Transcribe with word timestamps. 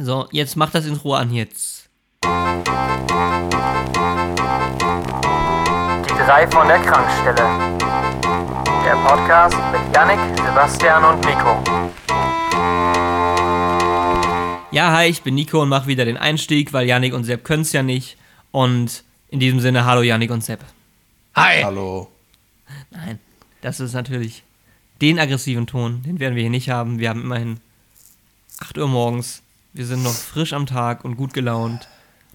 So, 0.00 0.28
jetzt 0.30 0.54
mach 0.54 0.70
das 0.70 0.86
Intro 0.86 1.12
an 1.14 1.32
jetzt. 1.32 1.88
Die 2.22 2.28
drei 6.24 6.46
von 6.46 6.68
der 6.68 6.78
Krankstelle. 6.78 7.76
Der 8.84 8.94
Podcast 9.04 9.56
mit 9.72 9.80
Yannick, 9.92 10.20
Sebastian 10.36 11.04
und 11.04 11.20
Nico. 11.24 11.60
Ja, 14.70 14.92
hi, 14.92 15.06
ich 15.08 15.22
bin 15.22 15.34
Nico 15.34 15.60
und 15.62 15.68
mache 15.68 15.88
wieder 15.88 16.04
den 16.04 16.16
Einstieg, 16.16 16.72
weil 16.72 16.86
Yannick 16.86 17.12
und 17.12 17.24
Sepp 17.24 17.42
können 17.42 17.62
es 17.62 17.72
ja 17.72 17.82
nicht. 17.82 18.16
Und 18.52 19.02
in 19.30 19.40
diesem 19.40 19.58
Sinne, 19.58 19.84
hallo 19.84 20.02
Yannick 20.02 20.30
und 20.30 20.44
Sepp. 20.44 20.60
Hi. 21.34 21.64
Hallo. 21.64 22.08
Nein, 22.92 23.18
das 23.62 23.80
ist 23.80 23.94
natürlich 23.94 24.44
den 25.00 25.18
aggressiven 25.18 25.66
Ton, 25.66 26.04
den 26.04 26.20
werden 26.20 26.36
wir 26.36 26.42
hier 26.42 26.50
nicht 26.50 26.70
haben. 26.70 27.00
Wir 27.00 27.08
haben 27.08 27.22
immerhin 27.22 27.58
8 28.60 28.78
Uhr 28.78 28.86
morgens. 28.86 29.42
Wir 29.78 29.86
sind 29.86 30.02
noch 30.02 30.10
frisch 30.10 30.54
am 30.54 30.66
Tag 30.66 31.04
und 31.04 31.14
gut 31.14 31.32
gelaunt. 31.32 31.86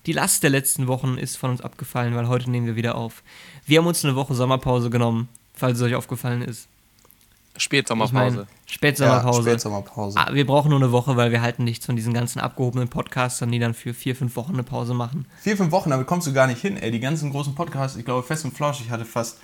Die 0.05 0.13
Last 0.13 0.43
der 0.43 0.49
letzten 0.49 0.87
Wochen 0.87 1.17
ist 1.17 1.35
von 1.35 1.49
uns 1.49 1.59
abgefallen, 1.59 2.15
weil 2.15 2.29
heute 2.29 2.49
nehmen 2.49 2.67
wir 2.67 2.77
wieder 2.77 2.95
auf. 2.95 3.21
Wir 3.65 3.79
haben 3.79 3.85
uns 3.85 4.05
eine 4.05 4.15
Woche 4.15 4.33
Sommerpause 4.33 4.89
genommen, 4.89 5.27
falls 5.53 5.77
es 5.77 5.83
euch 5.83 5.95
aufgefallen 5.95 6.41
ist. 6.41 6.69
Ich 7.57 7.63
Spätsommerpause. 7.63 8.37
mein, 8.37 8.47
Spätsommerpause. 8.65 9.39
Ja, 9.39 9.43
Spätsommerpause. 9.43 10.17
Ah, 10.17 10.33
wir 10.33 10.47
brauchen 10.47 10.69
nur 10.69 10.79
eine 10.79 10.93
Woche, 10.93 11.17
weil 11.17 11.31
wir 11.33 11.41
halten 11.41 11.65
nichts 11.65 11.85
von 11.85 11.97
diesen 11.97 12.13
ganzen 12.13 12.39
abgehobenen 12.39 12.87
Podcastern, 12.87 13.51
die 13.51 13.59
dann 13.59 13.73
für 13.73 13.93
vier, 13.93 14.15
fünf 14.15 14.37
Wochen 14.37 14.53
eine 14.53 14.63
Pause 14.63 14.93
machen. 14.93 15.25
Vier, 15.41 15.57
fünf 15.57 15.73
Wochen, 15.73 15.89
damit 15.89 16.07
kommst 16.07 16.25
du 16.27 16.31
gar 16.31 16.47
nicht 16.47 16.61
hin, 16.61 16.77
ey. 16.77 16.91
Die 16.91 17.01
ganzen 17.01 17.29
großen 17.29 17.55
Podcasts, 17.55 17.97
ich 17.97 18.05
glaube, 18.05 18.23
Fest 18.23 18.45
und 18.45 18.55
Flauschig 18.55 18.89
hatte 18.89 19.03
fast, 19.03 19.39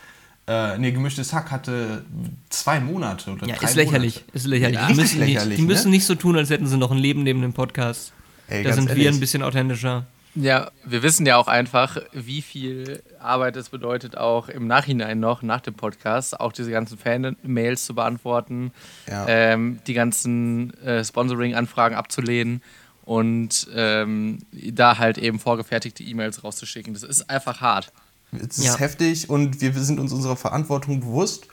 äh, 0.49 0.77
nee, 0.79 0.91
Gemischtes 0.91 1.31
Hack 1.33 1.51
hatte 1.51 2.03
zwei 2.49 2.79
Monate 2.79 3.31
oder 3.31 3.47
Ja, 3.47 3.55
drei 3.55 3.65
ist 3.67 3.75
lächerlich. 3.75 4.15
Monate. 4.15 4.31
Ist 4.37 4.47
lächerlich. 4.47 4.75
Ja, 4.79 4.85
die 4.87 4.91
richtig 4.93 5.03
müssen, 5.03 5.19
nicht, 5.19 5.33
lächerlich, 5.33 5.55
die 5.57 5.61
müssen 5.65 5.89
ne? 5.91 5.95
nicht 5.97 6.05
so 6.05 6.15
tun, 6.15 6.35
als 6.37 6.49
hätten 6.49 6.67
sie 6.67 6.77
noch 6.77 6.91
ein 6.91 6.97
Leben 6.97 7.23
neben 7.23 7.41
dem 7.41 7.53
Podcast. 7.53 8.13
Ey, 8.47 8.63
da 8.63 8.73
sind 8.73 8.89
wir 8.89 8.95
ehrlich. 8.97 9.13
ein 9.17 9.19
bisschen 9.19 9.43
authentischer. 9.43 10.05
Ja, 10.35 10.69
wir 10.85 11.01
wissen 11.03 11.25
ja 11.25 11.37
auch 11.37 11.47
einfach, 11.47 11.97
wie 12.13 12.41
viel 12.41 13.01
Arbeit 13.19 13.55
es 13.55 13.69
bedeutet, 13.69 14.15
auch 14.15 14.47
im 14.47 14.67
Nachhinein 14.67 15.19
noch, 15.19 15.41
nach 15.41 15.59
dem 15.61 15.73
Podcast, 15.73 16.39
auch 16.39 16.51
diese 16.51 16.69
ganzen 16.71 16.97
Fan-Mails 16.99 17.85
zu 17.85 17.95
beantworten, 17.95 18.71
Ja. 19.07 19.25
ähm, 19.27 19.79
die 19.87 19.93
ganzen 19.95 20.73
äh, 20.83 21.03
Sponsoring-Anfragen 21.03 21.95
abzulehnen 21.95 22.61
und 23.03 23.67
ähm, 23.75 24.37
da 24.51 24.99
halt 24.99 25.17
eben 25.17 25.39
vorgefertigte 25.39 26.03
E-Mails 26.03 26.43
rauszuschicken. 26.43 26.93
Das 26.93 27.01
ist 27.03 27.27
einfach 27.29 27.59
hart. 27.61 27.91
Es 28.31 28.57
ist 28.59 28.65
Ja. 28.65 28.77
heftig 28.77 29.29
und 29.29 29.59
wir 29.61 29.73
sind 29.73 29.99
uns 29.99 30.11
unserer 30.13 30.35
Verantwortung 30.35 30.99
bewusst. 30.99 31.47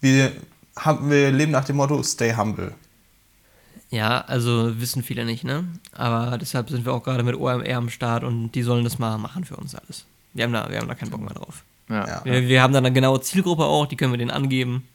Wir, 0.00 0.32
haben, 0.76 1.10
wir 1.10 1.30
leben 1.32 1.52
nach 1.52 1.64
dem 1.64 1.76
Motto 1.76 2.02
Stay 2.02 2.34
humble. 2.36 2.74
Ja, 3.90 4.20
also 4.22 4.78
wissen 4.80 5.02
viele 5.02 5.24
nicht, 5.24 5.44
ne? 5.44 5.64
Aber 5.92 6.36
deshalb 6.36 6.68
sind 6.68 6.84
wir 6.84 6.92
auch 6.92 7.02
gerade 7.02 7.22
mit 7.22 7.34
OMR 7.36 7.76
am 7.76 7.88
Start 7.88 8.22
und 8.24 8.52
die 8.52 8.62
sollen 8.62 8.84
das 8.84 8.98
mal 8.98 9.16
machen 9.16 9.44
für 9.44 9.56
uns 9.56 9.74
alles. 9.74 10.04
Wir 10.34 10.44
haben 10.44 10.52
da, 10.52 10.68
wir 10.70 10.78
haben 10.78 10.88
da 10.88 10.94
keinen 10.94 11.10
Bock 11.10 11.20
mehr 11.22 11.32
drauf. 11.34 11.64
Ja. 11.88 12.20
Wir, 12.24 12.46
wir 12.46 12.62
haben 12.62 12.74
da 12.74 12.80
eine 12.80 12.92
genaue 12.92 13.22
Zielgruppe 13.22 13.64
auch, 13.64 13.86
die 13.86 13.96
können 13.96 14.12
wir 14.12 14.18
denen 14.18 14.30
angeben. 14.30 14.86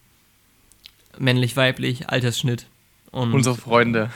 Männlich, 1.18 1.58
weiblich, 1.58 2.10
Altersschnitt. 2.10 2.68
Und 3.12 3.34
Unsere 3.34 3.56
Freunde. 3.56 4.12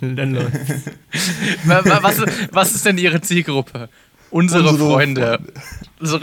dann 0.00 0.34
läuft's. 0.34 0.58
Wa- 1.64 1.84
wa- 1.84 2.02
was, 2.02 2.18
was 2.52 2.74
ist 2.76 2.86
denn 2.86 2.98
Ihre 2.98 3.20
Zielgruppe? 3.20 3.88
Unsere, 4.32 4.68
Unsere 4.68 4.90
Freunde. 4.90 5.38
So- 6.00 6.18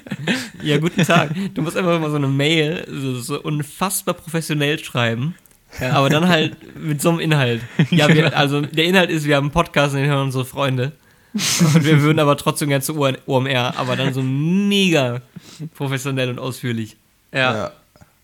Ja, 0.62 0.78
guten 0.78 1.02
Tag. 1.04 1.30
Du 1.54 1.62
musst 1.62 1.76
einfach 1.76 1.98
mal 2.00 2.10
so 2.10 2.16
eine 2.16 2.28
Mail 2.28 2.86
so, 2.88 3.18
so 3.20 3.40
unfassbar 3.42 4.14
professionell 4.14 4.78
schreiben. 4.78 5.34
Aber 5.80 6.08
dann 6.08 6.28
halt 6.28 6.56
mit 6.78 7.02
so 7.02 7.10
einem 7.10 7.20
Inhalt. 7.20 7.62
Ja, 7.90 8.08
wir, 8.08 8.36
also 8.36 8.60
der 8.62 8.84
Inhalt 8.84 9.10
ist, 9.10 9.26
wir 9.26 9.36
haben 9.36 9.44
einen 9.46 9.52
Podcast 9.52 9.94
und 9.94 10.00
den 10.00 10.08
hören 10.10 10.24
unsere 10.26 10.44
Freunde. 10.44 10.92
Und 11.34 11.84
wir 11.84 12.00
würden 12.02 12.18
aber 12.20 12.36
trotzdem 12.36 12.68
gerne 12.70 12.82
zu 12.82 12.98
OMR, 13.26 13.74
aber 13.76 13.96
dann 13.96 14.14
so 14.14 14.22
mega 14.22 15.20
professionell 15.74 16.30
und 16.30 16.38
ausführlich. 16.38 16.96
ja. 17.32 17.54
Ja. 17.54 17.72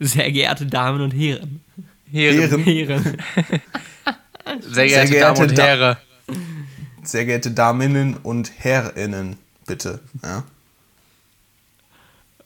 Sehr 0.00 0.30
geehrte 0.32 0.66
Damen 0.66 1.00
und 1.00 1.12
Herren. 1.12 1.60
Herren. 2.10 2.58
Herren. 2.64 3.16
Sehr 4.60 4.86
geehrte, 4.86 5.06
Sehr 5.08 5.20
Damen 5.20 5.40
und 5.40 5.54
geehrte 5.54 5.62
Herren. 5.62 5.96
Sehr 7.04 7.24
geehrte 7.24 7.50
Daminnen 7.50 8.16
und 8.22 8.52
Herrinnen, 8.58 9.36
bitte. 9.66 10.00
Ja. 10.22 10.44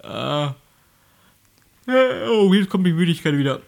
Ah. 0.02 0.54
Oh, 1.86 2.52
jetzt 2.52 2.68
kommt 2.68 2.86
die 2.86 2.92
Müdigkeit 2.92 3.36
wieder. 3.36 3.60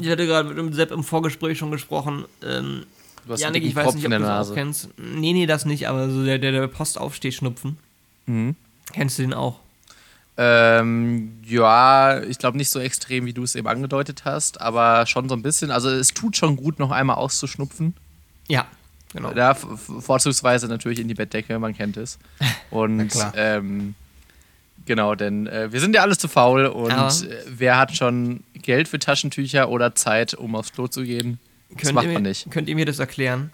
Ich 0.00 0.08
hatte 0.10 0.26
gerade 0.26 0.48
mit 0.48 0.58
dem 0.58 0.72
Sepp 0.72 0.90
im 0.90 1.02
Vorgespräch 1.02 1.58
schon 1.58 1.70
gesprochen. 1.70 2.24
Ähm, 2.42 2.84
Du 3.26 3.32
hast 3.32 3.40
Janik, 3.40 3.64
ich 3.64 3.74
weiß 3.74 3.84
Tropfen 3.84 3.98
nicht, 3.98 4.06
ob 4.06 4.12
du 4.12 4.18
der 4.18 4.28
das 4.38 4.50
auch 4.50 4.54
kennst. 4.54 4.88
Nee, 4.98 5.32
nee, 5.32 5.46
das 5.46 5.64
nicht, 5.64 5.88
aber 5.88 6.08
so 6.10 6.24
der, 6.24 6.38
der, 6.38 6.52
der 6.52 6.68
Postaufstehschnupfen. 6.68 7.76
Mhm. 8.26 8.54
Kennst 8.92 9.18
du 9.18 9.22
den 9.22 9.34
auch? 9.34 9.58
Ähm, 10.36 11.32
ja, 11.44 12.22
ich 12.22 12.38
glaube 12.38 12.56
nicht 12.56 12.70
so 12.70 12.78
extrem, 12.78 13.26
wie 13.26 13.32
du 13.32 13.42
es 13.42 13.56
eben 13.56 13.66
angedeutet 13.66 14.24
hast, 14.24 14.60
aber 14.60 15.06
schon 15.06 15.28
so 15.28 15.34
ein 15.34 15.42
bisschen. 15.42 15.72
Also 15.72 15.90
es 15.90 16.14
tut 16.14 16.36
schon 16.36 16.56
gut, 16.56 16.78
noch 16.78 16.92
einmal 16.92 17.16
auszuschnupfen. 17.16 17.94
Ja, 18.46 18.66
genau. 19.16 19.32
Da 19.32 19.54
vorzugsweise 19.54 20.68
natürlich 20.68 20.98
in 21.00 21.08
die 21.08 21.14
Bettdecke, 21.14 21.58
man 21.58 21.74
kennt 21.74 21.96
es. 21.96 22.18
Und 22.70 23.12
ähm, 23.34 23.94
genau, 24.84 25.14
denn 25.14 25.46
äh, 25.46 25.72
wir 25.72 25.80
sind 25.80 25.94
ja 25.94 26.02
alles 26.02 26.18
zu 26.18 26.28
faul 26.28 26.66
und 26.66 26.90
Aber- 26.92 27.08
äh, 27.12 27.36
wer 27.48 27.78
hat 27.78 27.96
schon 27.96 28.42
Geld 28.54 28.88
für 28.88 28.98
Taschentücher 28.98 29.68
oder 29.68 29.94
Zeit, 29.94 30.34
um 30.34 30.54
aufs 30.54 30.72
Klo 30.72 30.86
zu 30.88 31.02
gehen? 31.04 31.38
Das 31.70 31.82
Könnt 31.82 31.94
macht 31.94 32.06
ihr, 32.06 32.12
man 32.12 32.22
mir- 32.22 32.28
nicht. 32.28 32.50
Könnt 32.50 32.68
ihr 32.68 32.74
mir 32.74 32.86
das 32.86 32.98
erklären? 32.98 33.50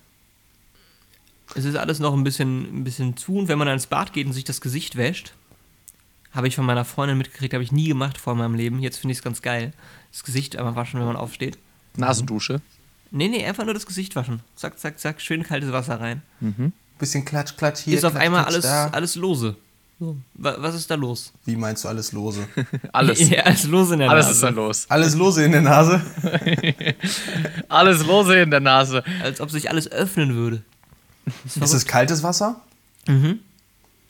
Es 1.54 1.64
ist 1.64 1.76
alles 1.76 1.98
noch 1.98 2.14
ein 2.14 2.24
bisschen, 2.24 2.80
ein 2.80 2.84
bisschen 2.84 3.16
zu 3.16 3.36
und 3.36 3.48
wenn 3.48 3.58
man 3.58 3.68
ins 3.68 3.86
Bad 3.86 4.12
geht 4.12 4.26
und 4.26 4.32
sich 4.32 4.44
das 4.44 4.60
Gesicht 4.60 4.96
wäscht, 4.96 5.34
habe 6.32 6.48
ich 6.48 6.56
von 6.56 6.64
meiner 6.64 6.84
Freundin 6.86 7.18
mitgekriegt, 7.18 7.52
habe 7.52 7.62
ich 7.64 7.72
nie 7.72 7.88
gemacht 7.88 8.16
vor 8.16 8.34
meinem 8.34 8.54
Leben. 8.54 8.80
Jetzt 8.80 8.96
finde 8.98 9.12
ich 9.12 9.18
es 9.18 9.22
ganz 9.24 9.42
geil. 9.42 9.72
Das 10.12 10.24
Gesicht 10.24 10.56
einmal 10.56 10.76
waschen, 10.76 10.98
wenn 10.98 11.06
man 11.06 11.16
aufsteht. 11.16 11.58
Nasendusche. 11.96 12.62
Nee, 13.12 13.28
nee, 13.28 13.44
einfach 13.44 13.64
nur 13.64 13.74
das 13.74 13.86
Gesicht 13.86 14.16
waschen. 14.16 14.40
Zack, 14.56 14.78
zack, 14.78 14.98
zack, 14.98 15.20
schön 15.20 15.42
kaltes 15.42 15.70
Wasser 15.70 16.00
rein. 16.00 16.22
Bisschen 16.98 17.24
Klatsch, 17.24 17.56
Klatsch 17.56 17.80
hier. 17.80 17.96
ist 17.98 18.04
auf 18.04 18.12
Klatsch, 18.12 18.24
einmal 18.24 18.42
Klatsch 18.44 18.54
alles, 18.54 18.64
da. 18.64 18.88
alles 18.88 19.14
lose. 19.16 19.56
So. 20.00 20.16
Was 20.34 20.74
ist 20.74 20.90
da 20.90 20.94
los? 20.96 21.32
Wie 21.44 21.54
meinst 21.54 21.84
du 21.84 21.88
alles 21.88 22.10
lose? 22.12 22.48
Alles. 22.92 23.20
Ja, 23.30 23.42
alles 23.44 23.64
lose 23.64 23.92
in 23.94 24.00
der 24.00 24.10
Alles 24.10 24.24
Nase. 24.26 24.34
ist 24.36 24.42
dann 24.42 24.54
los. 24.56 24.86
alles 24.88 25.14
lose 25.14 25.44
in 25.44 25.52
der 25.52 25.60
Nase? 25.60 26.00
Alles 27.68 28.04
lose 28.04 28.40
in 28.40 28.50
der 28.50 28.60
Nase. 28.60 29.04
Als 29.22 29.40
ob 29.40 29.50
sich 29.50 29.70
alles 29.70 29.90
öffnen 29.92 30.34
würde. 30.34 30.62
Ist 31.44 31.72
es 31.72 31.86
kaltes 31.86 32.22
Wasser? 32.24 32.60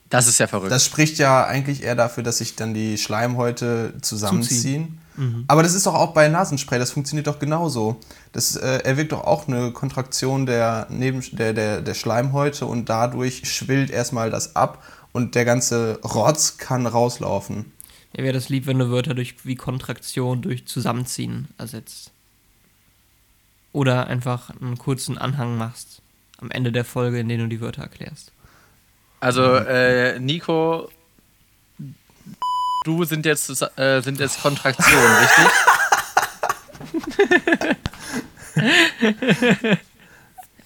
Das 0.08 0.26
ist 0.26 0.38
ja 0.38 0.46
verrückt. 0.46 0.72
Das 0.72 0.86
spricht 0.86 1.18
ja 1.18 1.44
eigentlich 1.46 1.82
eher 1.82 1.94
dafür, 1.94 2.22
dass 2.22 2.38
sich 2.38 2.56
dann 2.56 2.72
die 2.74 2.96
Schleimhäute 2.96 3.94
zusammenziehen. 4.00 4.98
Aber 5.46 5.62
das 5.62 5.74
ist 5.74 5.86
doch 5.86 5.94
auch 5.94 6.14
bei 6.14 6.28
Nasenspray, 6.28 6.78
das 6.78 6.90
funktioniert 6.90 7.26
doch 7.26 7.38
genauso. 7.38 8.00
Das 8.32 8.56
äh, 8.56 8.78
erwirkt 8.78 9.12
doch 9.12 9.24
auch 9.24 9.46
eine 9.46 9.70
Kontraktion 9.72 10.46
der, 10.46 10.86
Neben 10.90 11.22
der, 11.32 11.52
der, 11.52 11.82
der 11.82 11.94
Schleimhäute 11.94 12.64
und 12.66 12.88
dadurch 12.88 13.42
schwillt 13.44 13.90
erstmal 13.90 14.30
das 14.30 14.56
ab 14.56 14.82
und 15.12 15.34
der 15.34 15.44
ganze 15.44 16.00
Rotz 16.02 16.56
kann 16.56 16.86
rauslaufen. 16.86 17.72
Mir 18.16 18.24
wäre 18.24 18.32
das 18.32 18.48
lieb, 18.48 18.66
wenn 18.66 18.78
du 18.78 18.90
Wörter 18.90 19.14
durch 19.14 19.44
wie 19.44 19.54
Kontraktion 19.54 20.42
durch 20.42 20.66
Zusammenziehen 20.66 21.48
ersetzt. 21.58 22.10
Oder 23.72 24.06
einfach 24.06 24.50
einen 24.50 24.76
kurzen 24.76 25.16
Anhang 25.16 25.56
machst 25.56 26.02
am 26.38 26.50
Ende 26.50 26.72
der 26.72 26.84
Folge, 26.84 27.20
in 27.20 27.28
dem 27.28 27.40
du 27.40 27.48
die 27.48 27.60
Wörter 27.60 27.82
erklärst. 27.82 28.32
Also, 29.20 29.54
äh, 29.54 30.18
Nico, 30.18 30.90
du 32.84 33.04
sind 33.04 33.26
jetzt, 33.26 33.50
äh, 33.76 34.00
sind 34.00 34.20
jetzt 34.20 34.42
Kontraktionen, 34.42 35.16
richtig? 35.16 35.46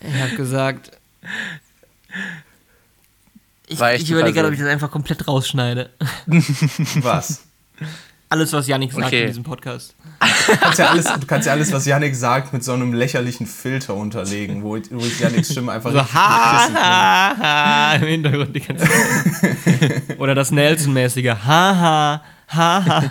Ich 0.00 0.22
habe 0.22 0.36
gesagt. 0.36 0.92
Ich, 3.68 3.80
ich 3.80 4.10
überlege 4.10 4.34
gerade, 4.34 4.48
ob 4.48 4.54
ich 4.54 4.60
das 4.60 4.68
einfach 4.68 4.90
komplett 4.90 5.26
rausschneide. 5.26 5.90
Was? 6.96 7.42
Alles, 8.28 8.52
was 8.52 8.66
Yannick 8.66 8.92
sagt 8.92 9.06
Okay. 9.06 9.20
in 9.22 9.26
diesem 9.28 9.44
Podcast. 9.44 9.94
Du 10.48 10.56
kannst, 10.56 10.78
ja 10.80 10.86
alles, 10.88 11.04
du 11.04 11.26
kannst 11.26 11.46
ja 11.46 11.52
alles, 11.52 11.72
was 11.72 11.86
Yannick 11.86 12.14
sagt, 12.16 12.52
mit 12.52 12.64
so 12.64 12.72
einem 12.72 12.92
lächerlichen 12.92 13.46
Filter 13.46 13.94
unterlegen, 13.94 14.62
wo, 14.64 14.76
ich- 14.76 14.90
wo 14.90 14.98
ich 14.98 15.20
Yannicks 15.20 15.52
Stimme 15.52 15.70
einfach 15.72 15.92
So, 15.92 16.00
ha, 16.00 16.68
ha, 16.74 17.36
ha, 17.38 17.94
im 17.96 18.02
Hintergrund 18.08 18.54
die 18.56 18.60
ganze 18.60 18.84
Zeit. 18.84 20.18
Oder 20.18 20.34
das 20.34 20.50
Nelson-mäßige, 20.50 21.28
ha, 21.28 21.40
ha, 21.46 22.22
ha, 22.48 22.84
ha. 22.84 23.10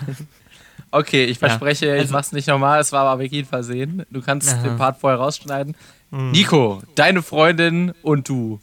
Okay, 0.90 1.24
ich 1.24 1.38
verspreche, 1.38 1.94
ich 1.94 2.00
also- 2.02 2.12
mach's 2.12 2.32
nicht 2.32 2.48
nochmal, 2.48 2.80
es 2.80 2.92
war 2.92 3.06
aber 3.06 3.22
wirklich 3.22 3.44
ein 3.44 3.48
Versehen. 3.48 4.04
Du 4.10 4.20
kannst 4.20 4.52
Aha. 4.52 4.62
den 4.62 4.76
Part 4.76 5.00
vorher 5.00 5.18
rausschneiden. 5.18 5.74
Nico, 6.10 6.82
deine 6.94 7.22
Freundin 7.22 7.92
und 8.02 8.28
du. 8.28 8.60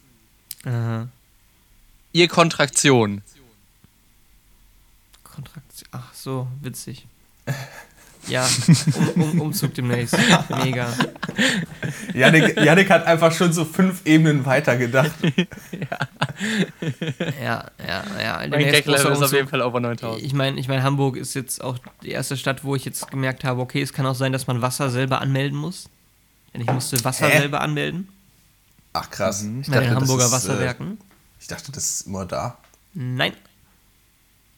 Aha. 0.64 1.08
Ihr 2.12 2.28
Kontraktion. 2.28 3.22
Ach 5.94 6.12
so, 6.12 6.46
witzig. 6.60 7.06
Ja, 8.26 8.48
um, 9.16 9.22
um, 9.22 9.40
Umzug 9.42 9.74
demnächst. 9.74 10.16
Mega. 10.48 10.90
Janik, 12.14 12.58
Janik 12.58 12.88
hat 12.88 13.06
einfach 13.06 13.30
schon 13.32 13.52
so 13.52 13.66
fünf 13.66 14.00
Ebenen 14.06 14.46
weitergedacht. 14.46 15.12
Ja, 17.40 17.70
ja, 17.86 18.04
ja. 18.18 18.36
Mein 18.38 18.50
demnächst 18.50 18.86
Gag-Level 18.86 19.04
großer 19.04 19.12
ist 19.12 19.22
auf 19.22 19.32
jeden 19.34 19.48
Fall 19.48 19.60
over 19.60 19.78
9000. 19.78 20.24
Ich 20.24 20.32
meine, 20.32 20.58
ich 20.58 20.68
mein, 20.68 20.82
Hamburg 20.82 21.16
ist 21.16 21.34
jetzt 21.34 21.62
auch 21.62 21.78
die 22.02 22.12
erste 22.12 22.38
Stadt, 22.38 22.64
wo 22.64 22.74
ich 22.74 22.86
jetzt 22.86 23.10
gemerkt 23.10 23.44
habe, 23.44 23.60
okay, 23.60 23.82
es 23.82 23.92
kann 23.92 24.06
auch 24.06 24.14
sein, 24.14 24.32
dass 24.32 24.46
man 24.46 24.62
Wasser 24.62 24.88
selber 24.88 25.20
anmelden 25.20 25.58
muss. 25.58 25.90
Denn 26.54 26.62
ich 26.62 26.66
musste 26.72 27.04
Wasser 27.04 27.28
Hä? 27.28 27.38
selber 27.38 27.60
anmelden 27.60 28.08
Ach 28.94 29.10
krass. 29.10 29.44
Ich 29.60 29.68
bei 29.68 29.80
den 29.80 29.94
Hamburger 29.94 30.26
ist, 30.26 30.32
Wasserwerken. 30.32 30.92
Äh, 30.92 31.04
ich 31.40 31.48
dachte, 31.48 31.72
das 31.72 31.90
ist 31.90 32.06
immer 32.06 32.24
da. 32.24 32.56
Nein. 32.94 33.32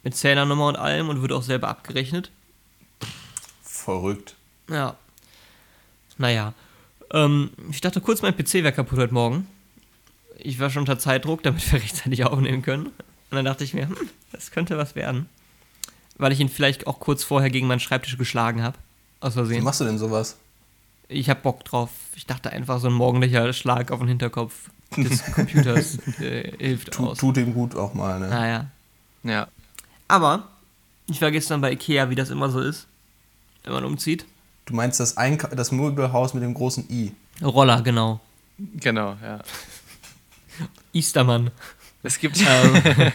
Mit 0.06 0.14
Zählernummer 0.16 0.68
und 0.68 0.76
allem 0.76 1.08
und 1.08 1.20
wird 1.20 1.32
auch 1.32 1.42
selber 1.42 1.66
abgerechnet. 1.66 2.30
Verrückt. 3.64 4.36
Ja. 4.70 4.94
Naja. 6.16 6.54
Ähm, 7.12 7.50
ich 7.72 7.80
dachte 7.80 8.00
kurz, 8.00 8.22
mein 8.22 8.36
PC 8.36 8.54
wäre 8.62 8.70
kaputt 8.70 9.00
heute 9.00 9.12
Morgen. 9.12 9.48
Ich 10.38 10.60
war 10.60 10.70
schon 10.70 10.82
unter 10.82 10.96
Zeitdruck, 11.00 11.42
damit 11.42 11.72
wir 11.72 11.80
rechtzeitig 11.82 12.22
aufnehmen 12.22 12.62
können. 12.62 12.86
Und 12.86 12.92
dann 13.32 13.44
dachte 13.44 13.64
ich 13.64 13.74
mir, 13.74 13.88
hm, 13.88 13.96
das 14.30 14.52
könnte 14.52 14.78
was 14.78 14.94
werden. 14.94 15.28
Weil 16.16 16.30
ich 16.30 16.38
ihn 16.38 16.50
vielleicht 16.50 16.86
auch 16.86 17.00
kurz 17.00 17.24
vorher 17.24 17.50
gegen 17.50 17.66
meinen 17.66 17.80
Schreibtisch 17.80 18.16
geschlagen 18.16 18.62
habe. 18.62 18.78
Aus 19.18 19.32
Wie 19.32 19.38
Versehen. 19.38 19.64
machst 19.64 19.80
du 19.80 19.86
denn 19.86 19.98
sowas? 19.98 20.36
Ich 21.08 21.28
hab 21.28 21.42
Bock 21.42 21.64
drauf. 21.64 21.90
Ich 22.14 22.26
dachte 22.26 22.50
einfach, 22.50 22.78
so 22.78 22.86
ein 22.86 22.92
morgendlicher 22.94 23.52
Schlag 23.52 23.90
auf 23.90 23.98
den 23.98 24.06
Hinterkopf 24.06 24.70
des 24.96 25.24
Computers 25.32 25.98
äh, 26.20 26.52
hilft 26.58 26.92
Tu, 26.92 27.08
aus. 27.08 27.18
tut 27.18 27.38
ihm 27.38 27.52
gut 27.54 27.74
auch 27.74 27.92
mal, 27.92 28.20
ne? 28.20 28.28
Naja. 28.28 28.66
Ja. 29.24 29.48
Aber 30.08 30.48
ich 31.08 31.20
war 31.20 31.30
gestern 31.30 31.60
bei 31.60 31.72
Ikea, 31.72 32.10
wie 32.10 32.14
das 32.14 32.30
immer 32.30 32.50
so 32.50 32.60
ist, 32.60 32.86
wenn 33.64 33.72
man 33.72 33.84
umzieht. 33.84 34.26
Du 34.64 34.74
meinst 34.74 34.98
das, 34.98 35.16
Einka 35.16 35.48
das 35.48 35.70
Möbelhaus 35.72 36.34
mit 36.34 36.42
dem 36.42 36.54
großen 36.54 36.90
I. 36.90 37.12
Roller, 37.42 37.82
genau. 37.82 38.20
Genau, 38.58 39.16
ja. 39.22 39.40
Eastermann. 40.92 41.50
Es 42.02 42.18
gibt 42.18 42.40
ähm, 42.40 42.82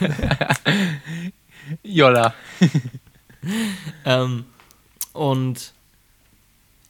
Jolla. 1.83 2.33
ähm, 4.05 4.45
und 5.13 5.73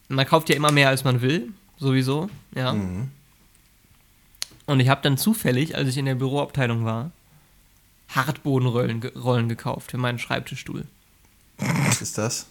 man 0.09 0.25
kauft 0.25 0.49
ja 0.49 0.55
immer 0.55 0.71
mehr, 0.71 0.89
als 0.89 1.03
man 1.03 1.21
will, 1.21 1.53
sowieso, 1.77 2.29
ja. 2.53 2.73
Mhm. 2.73 3.09
Und 4.65 4.79
ich 4.79 4.89
habe 4.89 5.01
dann 5.01 5.17
zufällig, 5.17 5.75
als 5.75 5.89
ich 5.89 5.97
in 5.97 6.05
der 6.05 6.15
Büroabteilung 6.15 6.85
war, 6.85 7.11
Hartbodenrollen 8.15 9.03
Rollen 9.15 9.49
gekauft 9.49 9.91
für 9.91 9.97
meinen 9.97 10.19
Schreibtischstuhl. 10.19 10.85
Was 11.57 12.01
ist 12.01 12.17
das? 12.17 12.47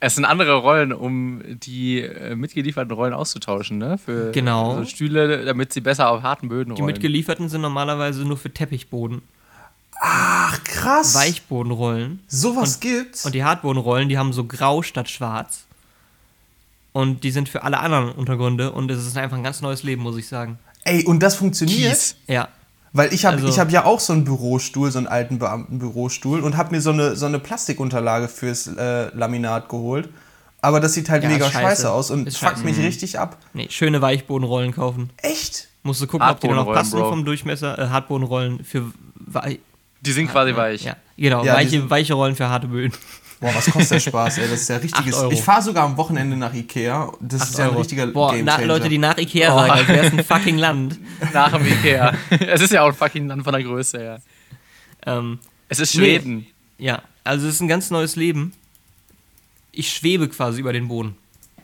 Es 0.00 0.14
sind 0.14 0.24
andere 0.24 0.54
Rollen, 0.56 0.92
um 0.92 1.42
die 1.60 2.00
äh, 2.00 2.34
mitgelieferten 2.34 2.92
Rollen 2.92 3.12
auszutauschen, 3.12 3.76
ne? 3.78 3.98
Für 3.98 4.32
Genau. 4.32 4.78
so 4.78 4.84
Stühle, 4.86 5.44
damit 5.44 5.72
sie 5.72 5.82
besser 5.82 6.08
auf 6.10 6.22
harten 6.22 6.48
Böden 6.48 6.74
Die 6.74 6.80
rollen. 6.80 6.92
mitgelieferten 6.94 7.48
sind 7.50 7.60
normalerweise 7.60 8.24
nur 8.24 8.38
für 8.38 8.50
Teppichboden. 8.52 9.20
Ach, 10.00 10.62
krass. 10.64 11.14
Weichbodenrollen. 11.14 12.20
Sowas 12.26 12.80
gibt's. 12.80 13.24
Und 13.26 13.34
die 13.34 13.44
Hartbodenrollen, 13.44 14.08
die 14.08 14.16
haben 14.18 14.32
so 14.32 14.44
grau 14.44 14.82
statt 14.82 15.08
schwarz. 15.10 15.64
Und 16.92 17.22
die 17.24 17.30
sind 17.30 17.48
für 17.48 17.64
alle 17.64 17.78
anderen 17.80 18.12
Untergründe 18.12 18.72
und 18.72 18.90
es 18.90 19.04
ist 19.06 19.16
einfach 19.16 19.36
ein 19.36 19.42
ganz 19.42 19.60
neues 19.60 19.82
Leben, 19.82 20.02
muss 20.02 20.16
ich 20.16 20.26
sagen. 20.28 20.58
Ey, 20.84 21.04
und 21.04 21.20
das 21.22 21.34
funktioniert? 21.36 21.90
Kies. 21.92 22.16
Ja. 22.28 22.48
Weil 22.96 23.12
ich 23.12 23.24
habe 23.26 23.36
Also- 23.36 23.48
ich 23.48 23.58
hab 23.58 23.70
ja 23.72 23.84
auch 23.84 23.98
so 24.00 24.12
einen 24.12 24.24
Bürostuhl, 24.24 24.90
so 24.90 24.98
einen 24.98 25.08
alten 25.08 25.38
Beamtenbürostuhl 25.40 26.40
und 26.40 26.56
habe 26.56 26.70
mir 26.74 26.80
so 26.80 26.90
eine, 26.90 27.16
so 27.16 27.26
eine 27.26 27.40
Plastikunterlage 27.40 28.28
fürs 28.28 28.68
äh, 28.68 29.14
Laminat 29.16 29.68
geholt. 29.68 30.08
Aber 30.62 30.78
das 30.80 30.94
sieht 30.94 31.10
halt 31.10 31.22
Ja, 31.24 31.28
mega 31.28 31.46
scheiße. 31.46 31.60
scheiße. 31.60 31.90
aus 31.90 32.10
und 32.10 32.26
Ist 32.28 32.38
fuckt 32.38 32.52
scheiße. 32.52 32.64
mich 32.64 32.78
richtig 32.78 33.18
ab. 33.18 33.36
Nee, 33.52 33.66
schöne 33.68 34.00
Weichbodenrollen 34.00 34.72
kaufen. 34.72 35.10
Echt? 35.18 35.68
Musst 35.82 36.00
du 36.00 36.06
gucken, 36.06 36.26
ob 36.26 36.40
die 36.40 36.48
noch 36.48 36.72
passen 36.72 36.98
Bro. 36.98 37.10
vom 37.10 37.24
Durchmesser. 37.26 37.78
Äh, 37.78 37.88
Hartbodenrollen 37.88 38.64
für 38.64 38.92
wei 39.16 39.58
Die 40.00 40.12
sind 40.12 40.28
quasi 40.30 40.54
weich. 40.56 40.84
Ja, 40.84 40.96
genau. 41.18 41.44
Ja, 41.44 41.54
weiche, 41.54 41.90
weiche 41.90 42.14
Rollen 42.14 42.36
für 42.36 42.48
harte 42.48 42.68
Böden. 42.68 42.94
Boah, 43.44 43.54
was 43.54 43.66
kostet 43.70 43.90
der 43.90 44.00
Spaß, 44.00 44.38
ey? 44.38 44.48
Das 44.48 44.62
ist 44.62 44.68
ja 44.70 44.76
richtiges. 44.78 45.22
Ich 45.30 45.42
fahre 45.42 45.60
sogar 45.60 45.84
am 45.84 45.96
Wochenende 45.98 46.34
nach 46.36 46.54
Ikea. 46.54 47.12
Das 47.20 47.50
ist 47.50 47.58
ja 47.58 47.64
ein 47.64 47.70
Euro. 47.70 47.80
richtiger 47.80 48.06
Boah, 48.06 48.34
na. 48.42 48.56
Leute, 48.62 48.88
die 48.88 48.96
nach 48.96 49.18
Ikea 49.18 49.52
Oh. 49.52 49.58
sagen, 49.58 49.70
als 49.72 49.88
wäre 49.88 50.06
es 50.06 50.12
ein 50.14 50.24
fucking 50.24 50.56
Land. 50.56 50.98
Nach 51.34 51.52
dem 51.52 51.66
Ikea. 51.66 52.14
es 52.40 52.62
ist 52.62 52.72
ja 52.72 52.82
auch 52.82 52.88
ein 52.88 52.94
fucking 52.94 53.26
Land 53.26 53.44
von 53.44 53.52
der 53.52 53.62
Größe 53.62 53.98
her. 53.98 54.22
Ähm, 55.06 55.38
Es 55.68 55.78
ist 55.78 55.94
Nee. 55.94 56.00
Schweden. 56.00 56.46
ja, 56.78 57.02
also 57.22 57.46
es 57.46 57.54
ist 57.56 57.60
ein 57.60 57.68
ganz 57.68 57.90
neues 57.90 58.16
Leben. 58.16 58.54
Ich 59.72 59.92
schwebe 59.92 60.28
quasi 60.28 60.60
über 60.60 60.72
den 60.72 60.88
Boden. 60.88 61.16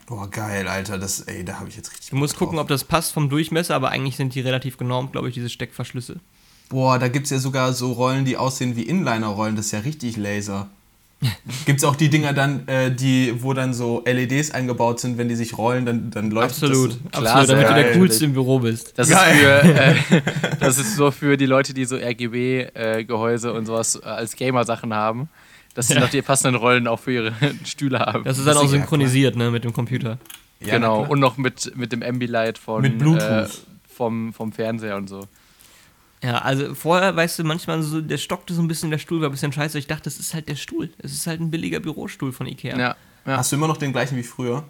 Boah, 0.05 0.29
geil, 0.29 0.67
Alter. 0.67 0.97
Das, 0.99 1.21
ey, 1.21 1.43
da 1.45 1.59
habe 1.59 1.69
ich 1.69 1.77
jetzt 1.77 1.91
richtig. 1.91 2.09
Du 2.09 2.15
musst 2.17 2.33
Bock 2.33 2.39
gucken, 2.39 2.57
drauf. 2.57 2.63
ob 2.65 2.67
das 2.69 2.83
passt 2.83 3.13
vom 3.13 3.29
Durchmesser, 3.29 3.73
aber 3.75 3.89
eigentlich 3.89 4.17
sind 4.17 4.35
die 4.35 4.41
relativ 4.41 4.77
genormt, 4.77 5.13
glaube 5.13 5.29
ich, 5.29 5.33
diese 5.33 5.49
Steckverschlüsse. 5.49 6.17
Boah, 6.69 6.99
da 6.99 7.07
gibt's 7.07 7.29
ja 7.31 7.39
sogar 7.39 7.73
so 7.73 7.91
Rollen, 7.93 8.23
die 8.25 8.37
aussehen 8.37 8.75
wie 8.75 8.83
Inliner-Rollen. 8.83 9.55
Das 9.55 9.67
ist 9.67 9.71
ja 9.71 9.79
richtig 9.79 10.17
Laser. 10.17 10.69
Gibt's 11.65 11.83
auch 11.83 11.95
die 11.95 12.09
Dinger 12.09 12.33
dann, 12.33 12.67
äh, 12.67 12.91
die, 12.93 13.43
wo 13.43 13.53
dann 13.53 13.73
so 13.73 14.03
LEDs 14.05 14.51
eingebaut 14.51 14.99
sind, 14.99 15.17
wenn 15.17 15.29
die 15.29 15.35
sich 15.35 15.57
rollen, 15.57 15.85
dann, 15.85 16.09
dann 16.11 16.31
leuchtet 16.31 16.63
Absolut, 16.63 16.91
das. 17.11 17.11
Klar, 17.21 17.35
absolut, 17.35 17.49
damit 17.49 17.63
du 17.65 17.69
geil. 17.73 17.83
der 17.83 17.93
Coolste 17.97 18.25
im 18.25 18.33
Büro 18.33 18.59
bist. 18.59 18.97
Das 18.97 19.09
Geil. 19.09 19.35
ist, 19.35 20.05
für, 20.07 20.15
äh, 20.15 20.21
das 20.59 20.77
ist 20.79 20.95
so 20.95 21.11
für 21.11 21.37
die 21.37 21.45
Leute, 21.45 21.73
die 21.73 21.85
so 21.85 21.95
RGB-Gehäuse 21.95 23.53
und 23.53 23.65
sowas 23.65 23.95
äh, 24.03 24.05
als 24.07 24.35
Gamer-Sachen 24.35 24.93
haben, 24.93 25.29
dass 25.75 25.87
sie 25.87 25.93
Ja. 25.95 25.99
noch 26.01 26.09
die 26.09 26.21
passenden 26.21 26.55
Rollen 26.59 26.87
auch 26.87 26.99
für 26.99 27.11
ihre 27.13 27.33
Stühle 27.65 27.99
haben. 27.99 28.23
Das 28.23 28.37
ist 28.37 28.47
dann 28.47 28.57
auch 28.57 28.61
Sicher, 28.61 28.71
synchronisiert, 28.71 29.35
ne, 29.35 29.51
mit 29.51 29.63
dem 29.63 29.73
Computer. 29.73 30.17
Ja, 30.59 30.75
genau. 30.75 31.05
Und 31.05 31.19
noch 31.19 31.37
mit, 31.37 31.75
mit 31.75 31.91
dem 31.91 32.03
Ambilight 32.03 32.57
von 32.57 32.81
Mit 32.81 32.97
Bluetooth. 32.99 33.21
Äh, 33.21 33.47
vom, 33.87 34.33
vom 34.33 34.51
Fernseher 34.51 34.95
und 34.97 35.07
so. 35.09 35.27
Ja, 36.23 36.37
also 36.39 36.75
vorher, 36.75 37.15
weißt 37.15 37.39
du, 37.39 37.43
manchmal 37.43 37.81
so, 37.81 37.99
der 37.99 38.17
stockte 38.17 38.53
so 38.53 38.61
ein 38.61 38.67
bisschen, 38.67 38.91
der 38.91 38.99
Stuhl 38.99 39.21
war 39.21 39.29
ein 39.29 39.31
bisschen 39.31 39.51
scheiße. 39.51 39.79
Ich 39.79 39.87
dachte, 39.87 40.03
das 40.03 40.19
ist 40.19 40.33
halt 40.33 40.47
der 40.47 40.55
Stuhl. 40.55 40.93
Es 40.99 41.13
ist 41.13 41.25
halt 41.25 41.41
ein 41.41 41.49
billiger 41.49 41.79
Bürostuhl 41.79 42.31
von 42.31 42.45
Ikea. 42.45 42.77
Ja. 42.77 42.95
ja. 43.25 43.37
Hast 43.37 43.51
du 43.51 43.55
immer 43.55 43.67
noch 43.67 43.77
den 43.77 43.91
gleichen 43.91 44.17
wie 44.17 44.23
früher? 44.23 44.63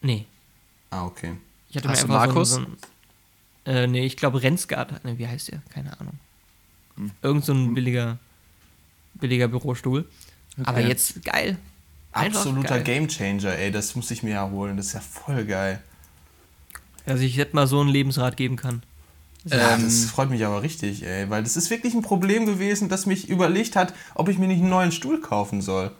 Nee. 0.00 0.26
Ah, 0.90 1.06
okay. 1.06 1.36
Ich 1.70 1.76
hatte 1.76 1.88
Hast 1.88 2.02
mir 2.02 2.08
du 2.08 2.14
einfach 2.14 2.26
Markus? 2.34 2.50
so 2.50 2.60
ein, 2.60 2.66
so 2.66 3.70
ein 3.70 3.76
äh, 3.76 3.86
nee, 3.86 4.06
ich 4.06 4.16
glaube 4.16 4.42
Rensgard, 4.42 5.04
ne, 5.04 5.18
wie 5.18 5.26
heißt 5.26 5.50
der? 5.50 5.62
Keine 5.70 5.98
Ahnung. 5.98 6.18
Irgend 7.22 7.44
so 7.44 7.52
ein 7.52 7.74
billiger, 7.74 8.18
billiger 9.14 9.48
Bürostuhl. 9.48 10.08
Aber 10.62 10.80
jetzt 10.80 11.24
geil. 11.24 11.58
Einfach 12.12 12.40
Absoluter 12.40 12.80
geil. 12.80 12.84
Gamechanger, 12.84 13.58
ey. 13.58 13.72
Das 13.72 13.96
muss 13.96 14.10
ich 14.12 14.22
mir 14.22 14.34
ja 14.34 14.48
holen. 14.48 14.76
Das 14.76 14.86
ist 14.86 14.92
ja 14.92 15.00
voll 15.00 15.44
geil. 15.44 15.82
Dass 17.06 17.20
ich 17.20 17.34
jetzt 17.34 17.54
mal 17.54 17.66
so 17.66 17.80
einen 17.80 17.90
Lebensrat 17.90 18.36
geben 18.36 18.54
kann. 18.54 18.84
Ja, 19.44 19.74
Ähm, 19.74 19.84
das 19.84 20.06
freut 20.06 20.30
mich 20.30 20.44
aber 20.44 20.62
richtig, 20.62 21.02
ey. 21.04 21.28
Weil 21.28 21.42
das 21.42 21.56
ist 21.56 21.70
wirklich 21.70 21.94
ein 21.94 22.02
Problem 22.02 22.46
gewesen, 22.46 22.88
das 22.88 23.06
mich 23.06 23.28
überlegt 23.28 23.76
hat, 23.76 23.94
ob 24.14 24.28
ich 24.28 24.38
mir 24.38 24.46
nicht 24.46 24.60
einen 24.60 24.70
neuen 24.70 24.92
Stuhl 24.92 25.20
kaufen 25.20 25.60
soll. 25.60 25.90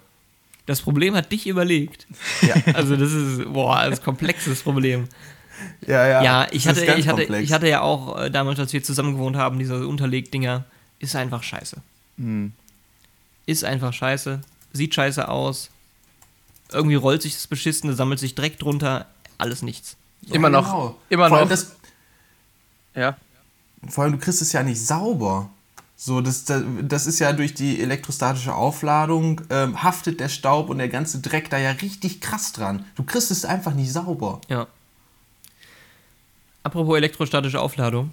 Das 0.66 0.80
Problem 0.80 1.14
hat 1.14 1.30
dich 1.30 1.46
überlegt. 1.46 2.06
Ja, 2.42 2.54
Also 2.74 2.96
das 2.96 3.12
ist, 3.12 3.52
boah, 3.52 3.78
ein 3.78 4.00
komplexes 4.02 4.62
Problem. 4.62 5.08
ja, 5.86 6.06
ja. 6.06 6.22
Ja, 6.22 6.46
ich 6.52 6.66
hatte, 6.66 6.84
ich, 6.84 7.06
hatte, 7.06 7.22
komplex. 7.22 7.44
ich 7.44 7.52
hatte 7.52 7.68
ja 7.68 7.82
auch 7.82 8.18
äh, 8.18 8.30
damals, 8.30 8.58
als 8.58 8.72
wir 8.72 8.82
zusammen 8.82 9.12
gewohnt 9.12 9.36
haben, 9.36 9.58
diese 9.58 9.86
Unterlegdinger, 9.86 10.64
ist 11.00 11.14
einfach 11.16 11.42
scheiße. 11.42 11.76
Hm. 12.16 12.52
Ist 13.46 13.64
einfach 13.64 13.92
scheiße. 13.92 14.40
Sieht 14.72 14.94
scheiße 14.94 15.28
aus. 15.28 15.68
Irgendwie 16.72 16.94
rollt 16.94 17.20
sich 17.20 17.34
das 17.34 17.46
Beschissene, 17.46 17.92
sammelt 17.92 18.18
sich 18.18 18.34
Dreck 18.34 18.58
drunter. 18.58 19.06
Alles 19.36 19.60
nichts. 19.60 19.96
Ja, 20.22 20.36
immer 20.36 20.48
noch. 20.48 20.64
genau. 20.64 20.96
Immer 21.10 21.28
vor 21.28 21.38
allem 21.38 21.48
noch. 21.48 21.50
Das, 21.50 21.76
ja. 22.94 23.16
Vor 23.88 24.04
allem, 24.04 24.12
du 24.12 24.18
kriegst 24.18 24.42
es 24.42 24.52
ja 24.52 24.62
nicht 24.62 24.84
sauber. 24.84 25.50
So, 25.96 26.20
das, 26.20 26.44
das, 26.44 26.62
das 26.82 27.06
ist 27.06 27.20
ja 27.20 27.32
durch 27.32 27.54
die 27.54 27.80
elektrostatische 27.80 28.54
Aufladung, 28.54 29.40
ähm, 29.50 29.82
haftet 29.82 30.20
der 30.20 30.28
Staub 30.28 30.68
und 30.68 30.78
der 30.78 30.88
ganze 30.88 31.20
Dreck 31.20 31.50
da 31.50 31.58
ja 31.58 31.70
richtig 31.70 32.20
krass 32.20 32.52
dran. 32.52 32.84
Du 32.96 33.04
kriegst 33.04 33.30
es 33.30 33.44
einfach 33.44 33.74
nicht 33.74 33.92
sauber. 33.92 34.40
Ja. 34.48 34.66
Apropos 36.64 36.96
elektrostatische 36.96 37.60
Aufladung. 37.60 38.12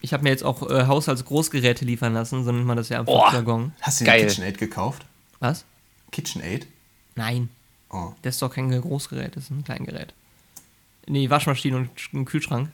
Ich 0.00 0.12
habe 0.12 0.24
mir 0.24 0.30
jetzt 0.30 0.42
auch 0.42 0.68
äh, 0.68 0.86
Haushaltsgroßgeräte 0.86 1.84
liefern 1.84 2.12
lassen, 2.12 2.44
so 2.44 2.50
nennt 2.52 2.66
man 2.66 2.76
das 2.76 2.88
ja 2.88 2.98
am. 2.98 3.06
Jargon. 3.06 3.72
Hast 3.80 4.00
du 4.00 4.04
den 4.04 4.14
KitchenAid 4.14 4.58
gekauft? 4.58 5.06
Was? 5.38 5.64
KitchenAid? 6.10 6.66
Nein. 7.14 7.48
Oh. 7.88 8.12
Das 8.22 8.34
ist 8.34 8.42
doch 8.42 8.52
kein 8.52 8.70
Großgerät, 8.70 9.36
das 9.36 9.44
ist 9.44 9.50
ein 9.50 9.64
Kleingerät. 9.64 10.12
Nee, 11.06 11.30
Waschmaschine 11.30 11.76
und 11.76 11.90
ein 12.12 12.24
Kühlschrank. 12.24 12.70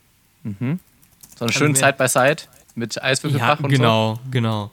So 1.39 1.45
eine 1.45 1.49
Also 1.51 1.59
schöne 1.59 1.75
wer- 1.79 1.87
Side-by-Side 1.93 2.43
mit 2.75 3.03
Eiswürfelfach 3.03 3.61
und 3.61 3.69
genau, 3.71 4.19
genau. 4.31 4.71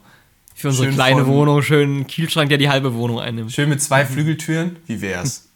Für 0.54 0.68
unsere 0.68 0.86
Schön 0.86 0.94
kleine 0.94 1.24
von- 1.24 1.34
Wohnung 1.34 1.62
schön 1.62 1.88
einen 1.96 2.06
Kühlschrank, 2.06 2.48
der 2.48 2.58
die 2.58 2.68
halbe 2.70 2.94
Wohnung 2.94 3.20
einnimmt. 3.20 3.52
Schön 3.52 3.68
mit 3.68 3.82
zwei 3.82 4.04
Flügeltüren? 4.06 4.76
Wie 4.86 5.00
wär's? 5.00 5.42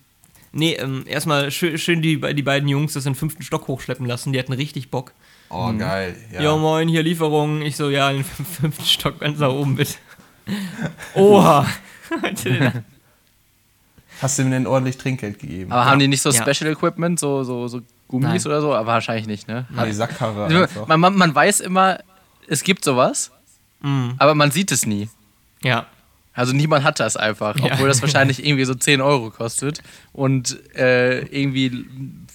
Nee, 0.52 0.72
ähm, 0.72 1.04
erstmal 1.06 1.52
schön, 1.52 1.78
schön 1.78 2.02
die, 2.02 2.20
die 2.34 2.42
beiden 2.42 2.68
Jungs 2.68 2.94
das 2.94 3.06
in 3.06 3.12
den 3.12 3.16
fünften 3.18 3.44
Stock 3.44 3.68
hochschleppen 3.68 4.04
lassen. 4.04 4.32
Die 4.32 4.38
hatten 4.40 4.52
richtig 4.52 4.90
Bock. 4.90 5.12
Oh, 5.48 5.72
geil. 5.72 6.16
Ja. 6.32 6.42
Ja. 6.42 6.56
moin, 6.56 6.88
hier 6.88 7.04
Lieferung. 7.04 7.62
Ich 7.62 7.76
so, 7.76 7.88
ja, 7.88 8.10
in 8.10 8.16
den 8.16 8.24
fün- 8.24 8.44
fünften 8.62 8.84
Stock 8.84 9.20
ganz 9.20 9.38
nach 9.38 9.50
oben, 9.50 9.76
bitte. 9.76 9.94
Oha. 11.14 11.68
Hast 14.20 14.38
du 14.38 14.42
ihm 14.42 14.50
denn 14.50 14.66
ordentlich 14.66 14.98
Trinkgeld 14.98 15.38
gegeben? 15.38 15.70
Aber 15.70 15.84
haben 15.84 16.00
die 16.00 16.08
nicht 16.08 16.20
so 16.22 16.30
Ja. 16.30 16.42
Special 16.52 16.72
Equipment, 16.72 17.20
so, 17.20 17.44
so, 17.44 17.68
so 17.68 17.80
Gummis 18.10 18.44
Nein. 18.44 18.52
oder 18.52 18.60
so? 18.60 18.74
Aber 18.74 18.86
wahrscheinlich 18.88 19.26
nicht, 19.26 19.46
ne? 19.48 19.66
die 19.86 19.92
Sackkarre 19.92 20.44
Also, 20.44 20.62
einfach. 20.62 20.86
Man, 20.88 20.98
man, 21.00 21.14
man 21.16 21.34
weiß 21.34 21.60
immer, 21.60 21.98
es 22.48 22.62
gibt 22.64 22.84
sowas, 22.84 23.30
Mhm. 23.82 24.14
aber 24.18 24.34
man 24.34 24.50
sieht 24.50 24.72
es 24.72 24.84
nie. 24.84 25.08
Ja. 25.62 25.86
Also 26.34 26.52
niemand 26.52 26.84
hat 26.84 27.00
das 27.00 27.16
einfach, 27.16 27.56
Ja. 27.58 27.72
obwohl 27.72 27.88
das 27.88 28.02
wahrscheinlich 28.02 28.44
irgendwie 28.44 28.64
so 28.64 28.74
10 28.74 29.00
Euro 29.00 29.30
kostet 29.30 29.80
und 30.12 30.58
äh, 30.74 31.20
irgendwie 31.26 31.86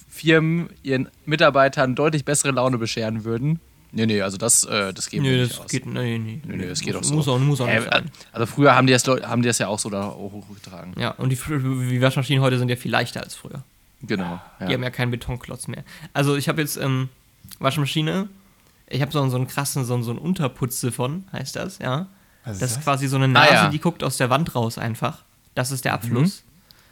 Firmen 0.08 0.70
ihren 0.82 1.08
Mitarbeitern 1.24 1.94
deutlich 1.94 2.24
bessere 2.24 2.52
Laune 2.52 2.78
bescheren 2.78 3.24
würden. 3.24 3.60
Nee, 3.92 4.06
nee, 4.06 4.20
also 4.22 4.36
das, 4.36 4.64
äh, 4.64 4.92
das 4.92 5.10
wir 5.12 5.22
Nö, 5.22 5.40
nicht 5.42 5.52
das 5.52 5.60
aus. 5.60 5.70
geht, 5.70 5.86
nee, 5.86 6.18
nee. 6.18 6.40
Nee, 6.44 6.56
nee, 6.56 6.66
das 6.66 6.80
geht 6.80 6.96
auch 6.96 7.04
so. 7.04 7.14
Muss 7.14 7.28
auch, 7.28 7.38
muss 7.38 7.60
auch 7.60 7.68
Äh, 7.68 7.76
nicht 7.80 7.92
sein. 7.92 8.10
also 8.32 8.46
früher 8.46 8.74
haben 8.74 8.86
die, 8.86 8.92
das, 8.92 9.06
haben 9.06 9.42
die 9.42 9.48
das 9.48 9.58
ja 9.58 9.68
auch 9.68 9.78
so 9.78 9.88
da 9.88 10.08
hochgetragen. 10.08 10.94
Ja, 10.98 11.10
und 11.12 11.30
die, 11.30 11.36
die 11.36 12.00
Waschmaschinen 12.02 12.42
heute 12.42 12.58
sind 12.58 12.68
ja 12.68 12.76
viel 12.76 12.90
leichter 12.90 13.22
als 13.22 13.34
früher. 13.34 13.62
Genau. 14.02 14.40
Die 14.60 14.72
haben 14.74 14.82
ja 14.82 14.90
keinen 14.90 15.10
Betonklotz 15.10 15.68
mehr. 15.68 15.84
Also 16.12 16.36
ich 16.36 16.48
habe 16.48 16.60
jetzt 16.60 16.76
ähm, 16.76 17.08
Waschmaschine, 17.58 18.28
ich 18.88 19.00
habe 19.02 19.10
so, 19.12 19.26
so 19.28 19.36
einen 19.36 19.46
krassen, 19.48 19.84
so, 19.84 20.00
so 20.02 20.10
einen 20.10 20.18
Unterputze 20.20 20.92
von, 20.92 21.24
heißt 21.32 21.56
das, 21.56 21.78
ja. 21.78 22.06
Was 22.44 22.58
Das 22.58 22.70
ist 22.70 22.76
das? 22.78 22.84
quasi 22.84 23.08
so 23.08 23.16
eine 23.16 23.26
Nase, 23.28 23.50
Ah, 23.50 23.54
ja. 23.64 23.68
die 23.70 23.80
guckt 23.80 24.04
aus 24.04 24.16
der 24.18 24.30
Wand 24.30 24.54
raus 24.54 24.78
einfach. 24.78 25.24
Das 25.54 25.72
ist 25.72 25.84
der 25.84 25.94
Abfluss. 25.94 26.44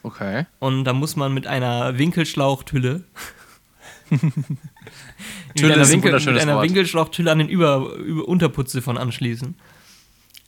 Okay. 0.03 0.47
Und 0.59 0.85
da 0.85 0.93
muss 0.93 1.15
man 1.17 1.33
mit 1.33 1.47
einer 1.47 1.97
Winkelschlauchtülle. 1.99 3.05
mit 4.11 4.21
Tülle 5.57 5.75
einer, 5.75 5.83
ist 5.83 5.89
ein 5.89 5.93
Winkel, 6.03 6.13
mit 6.13 6.41
einer. 6.43 6.61
Winkelschlauchtülle 6.63 7.31
an 7.31 7.39
den 7.39 7.49
Über, 7.49 7.93
Über 7.95 8.27
Unterputze 8.27 8.83
von 8.83 8.99
anschließen. 8.99 9.55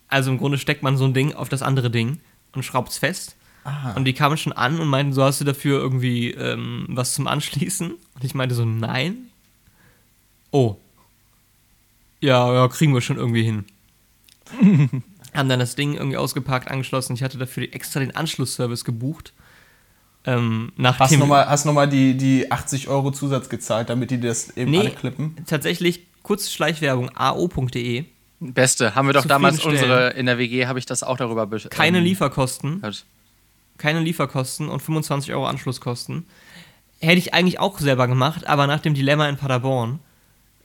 Also 0.08 0.30
im 0.30 0.38
Grunde 0.38 0.58
steckt 0.58 0.82
man 0.82 0.96
so 0.96 1.04
ein 1.04 1.14
Ding 1.14 1.34
auf 1.34 1.48
das 1.48 1.62
andere 1.62 1.90
Ding 1.90 2.20
und 2.52 2.64
schraubt 2.64 2.90
es 2.90 2.98
fest. 2.98 3.36
Ah. 3.66 3.92
Und 3.96 4.04
die 4.04 4.12
kamen 4.12 4.36
schon 4.36 4.52
an 4.52 4.78
und 4.78 4.86
meinten, 4.88 5.12
so 5.12 5.24
hast 5.24 5.40
du 5.40 5.44
dafür 5.44 5.80
irgendwie 5.80 6.30
ähm, 6.30 6.86
was 6.88 7.14
zum 7.14 7.26
Anschließen? 7.26 7.90
Und 7.90 8.24
ich 8.24 8.34
meinte 8.34 8.54
so, 8.54 8.64
nein. 8.64 9.16
Oh. 10.52 10.76
Ja, 12.20 12.52
ja, 12.52 12.68
kriegen 12.68 12.94
wir 12.94 13.00
schon 13.00 13.16
irgendwie 13.16 13.42
hin. 13.42 13.64
Haben 15.34 15.48
dann 15.48 15.58
das 15.58 15.74
Ding 15.74 15.94
irgendwie 15.94 16.16
ausgepackt, 16.16 16.70
angeschlossen. 16.70 17.14
Ich 17.14 17.22
hatte 17.22 17.36
dafür 17.38 17.64
extra 17.74 18.00
den 18.00 18.14
Anschlussservice 18.16 18.84
gebucht. 18.84 19.32
Ähm, 20.24 20.72
nach 20.76 20.98
Hast 20.98 21.12
dem- 21.12 21.20
nochmal 21.20 21.46
hast 21.48 21.66
noch 21.66 21.86
die, 21.86 22.16
die 22.16 22.50
80 22.50 22.88
Euro 22.88 23.10
Zusatz 23.12 23.48
gezahlt, 23.48 23.90
damit 23.90 24.10
die 24.10 24.20
das 24.20 24.56
eben 24.56 24.70
Nee, 24.70 24.88
anklippen? 24.88 25.36
tatsächlich 25.46 26.06
kurze 26.22 26.50
Schleichwerbung 26.50 27.10
ao.de. 27.16 28.04
Beste. 28.40 28.94
Haben 28.94 29.08
wir 29.08 29.12
doch 29.14 29.24
damals 29.26 29.64
unsere, 29.64 30.10
in 30.10 30.26
der 30.26 30.36
WG 30.38 30.66
habe 30.66 30.78
ich 30.78 30.86
das 30.86 31.02
auch 31.02 31.16
darüber 31.16 31.44
besch- 31.44 31.68
Keine 31.68 31.98
ähm, 31.98 32.04
Lieferkosten. 32.04 32.76
gehört. 32.80 33.04
Keine 33.78 34.00
Lieferkosten 34.00 34.68
und 34.68 34.80
25 34.80 35.32
Euro 35.32 35.46
Anschlusskosten. 35.46 36.26
Hätte 37.00 37.18
ich 37.18 37.34
eigentlich 37.34 37.60
auch 37.60 37.78
selber 37.78 38.08
gemacht, 38.08 38.46
aber 38.46 38.66
nach 38.66 38.80
dem 38.80 38.94
Dilemma 38.94 39.28
in 39.28 39.36
Paderborn, 39.36 39.98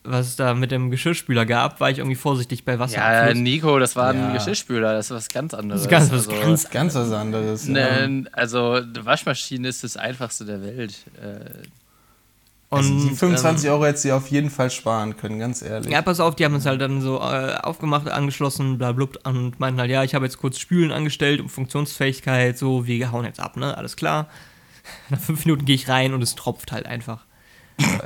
was 0.03 0.27
es 0.27 0.36
da 0.36 0.53
mit 0.53 0.72
dem 0.72 0.89
Geschirrspüler 0.89 1.46
gab, 1.46 1.80
war 1.80 1.91
ich 1.91 1.98
irgendwie 2.00 2.15
vorsichtig 2.15 2.63
bei 2.65 2.74
Ja, 2.74 2.80
Wasserabfluss. 2.80 3.38
Nico, 3.38 3.77
das 3.80 3.96
war 3.96 4.15
Ja. 4.15 4.27
ein 4.30 4.34
Geschirrspüler, 4.34 4.94
das 4.94 5.08
ist 5.08 5.15
was 5.15 5.27
ganz 5.27 5.53
anderes. 5.53 5.84
das 5.84 5.86
ist 5.86 5.91
ganz, 5.91 6.12
was 6.12 6.27
also, 6.30 6.41
ganz 6.41 6.70
Ganz 6.70 6.96
was 6.96 7.12
anderes. 7.12 7.68
ja. 7.68 8.08
Ne, 8.08 8.25
also 8.32 8.74
eine 8.74 9.06
Waschmaschine 9.06 9.68
ist 9.68 9.84
das 9.84 9.98
einfachste 9.98 10.46
der 10.46 10.62
Welt. 10.63 10.96
Äh, 12.71 12.75
und, 12.75 12.79
Also 12.79 13.09
die 13.09 13.15
25 13.15 13.65
ähm, 13.65 13.73
Euro 13.73 13.85
hättest 13.85 14.05
du 14.05 14.15
auf 14.15 14.27
jeden 14.29 14.49
Fall 14.49 14.71
sparen 14.71 15.17
können, 15.17 15.39
ganz 15.39 15.61
ehrlich. 15.61 15.91
Ja, 15.91 16.01
pass 16.01 16.19
auf, 16.19 16.35
die 16.35 16.45
haben 16.45 16.55
es 16.55 16.65
halt 16.65 16.81
dann 16.81 17.01
so 17.01 17.17
äh, 17.19 17.55
aufgemacht, 17.61 18.09
angeschlossen, 18.09 18.77
bla 18.77 18.93
blub, 18.93 19.19
und 19.25 19.59
meinten 19.59 19.79
halt, 19.79 19.91
ja, 19.91 20.03
ich 20.03 20.15
habe 20.15 20.25
jetzt 20.25 20.37
kurz 20.37 20.57
Spülen 20.57 20.91
angestellt 20.91 21.41
und 21.41 21.49
Funktionsfähigkeit, 21.49 22.57
so, 22.57 22.87
wir 22.87 23.11
hauen 23.11 23.25
jetzt 23.25 23.39
ab, 23.39 23.57
ne, 23.57 23.77
alles 23.77 23.95
klar. 23.95 24.27
Nach 25.09 25.19
fünf 25.19 25.45
Minuten 25.45 25.65
gehe 25.65 25.75
ich 25.75 25.89
rein 25.89 26.13
und 26.13 26.21
es 26.21 26.35
tropft 26.35 26.71
halt 26.71 26.85
einfach. 26.85 27.25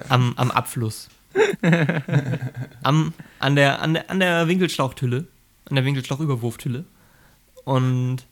am, 0.09 0.33
am 0.35 0.51
Abfluss. 0.51 1.09
am, 2.83 3.13
an, 3.39 3.55
der, 3.55 3.81
an, 3.81 3.93
der, 3.93 4.09
an 4.09 4.19
der 4.19 4.47
Winkelschlauchtülle, 4.47 5.27
an 5.69 5.75
der 5.75 5.85
Winkelschlauchüberwurftülle. 5.85 6.85
Und 7.65 8.25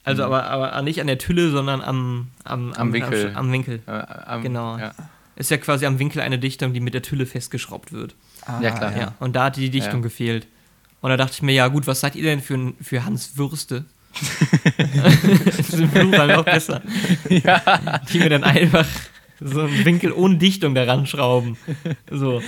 Also 0.03 0.23
aber, 0.23 0.43
aber 0.45 0.81
nicht 0.83 1.01
an 1.01 1.07
der 1.07 1.17
Tülle, 1.17 1.49
sondern 1.49 1.81
am, 1.81 2.27
am, 2.43 2.73
Am 2.73 2.93
Winkel. 2.93 3.31
Am, 3.35 3.51
Winkel. 3.51 3.81
Äh, 3.87 3.91
am- 3.91 4.43
Genau. 4.43 4.77
Ja, 4.77 4.93
Ist 5.35 5.49
ja 5.51 5.57
quasi 5.57 5.85
am 5.87 5.97
Winkel 5.99 6.21
eine 6.21 6.37
Dichtung, 6.37 6.73
die 6.73 6.79
mit 6.79 6.93
der 6.93 7.01
Tülle 7.01 7.25
festgeschraubt 7.25 7.91
wird. 7.91 8.13
Ah, 8.45 8.59
Ja, 8.61 8.69
klar. 8.71 8.95
Ja. 8.95 9.13
Und 9.19 9.35
da 9.35 9.45
hatte 9.45 9.59
die 9.61 9.71
Dichtung 9.71 10.01
Ja. 10.01 10.03
gefehlt. 10.03 10.45
Und 11.01 11.09
da 11.09 11.17
dachte 11.17 11.33
ich 11.33 11.41
mir, 11.41 11.53
ja 11.53 11.67
gut, 11.67 11.87
was 11.87 11.99
seid 12.01 12.15
ihr 12.15 12.23
denn 12.23 12.41
für, 12.41 12.53
ein- 12.55 12.75
für 12.81 13.03
Hans 13.05 13.35
Würste? 13.37 13.85
das 14.93 15.59
ist 15.59 15.73
im 15.73 15.89
Plural 15.91 16.27
noch 16.27 16.45
besser. 16.45 16.81
Die 17.29 18.19
mir 18.19 18.29
dann 18.29 18.43
einfach 18.45 18.85
so 19.45 19.61
einen 19.61 19.85
Winkel 19.85 20.11
ohne 20.11 20.37
Dichtung 20.37 20.75
daran 20.75 21.05
schrauben. 21.05 21.57
So. 22.11 22.41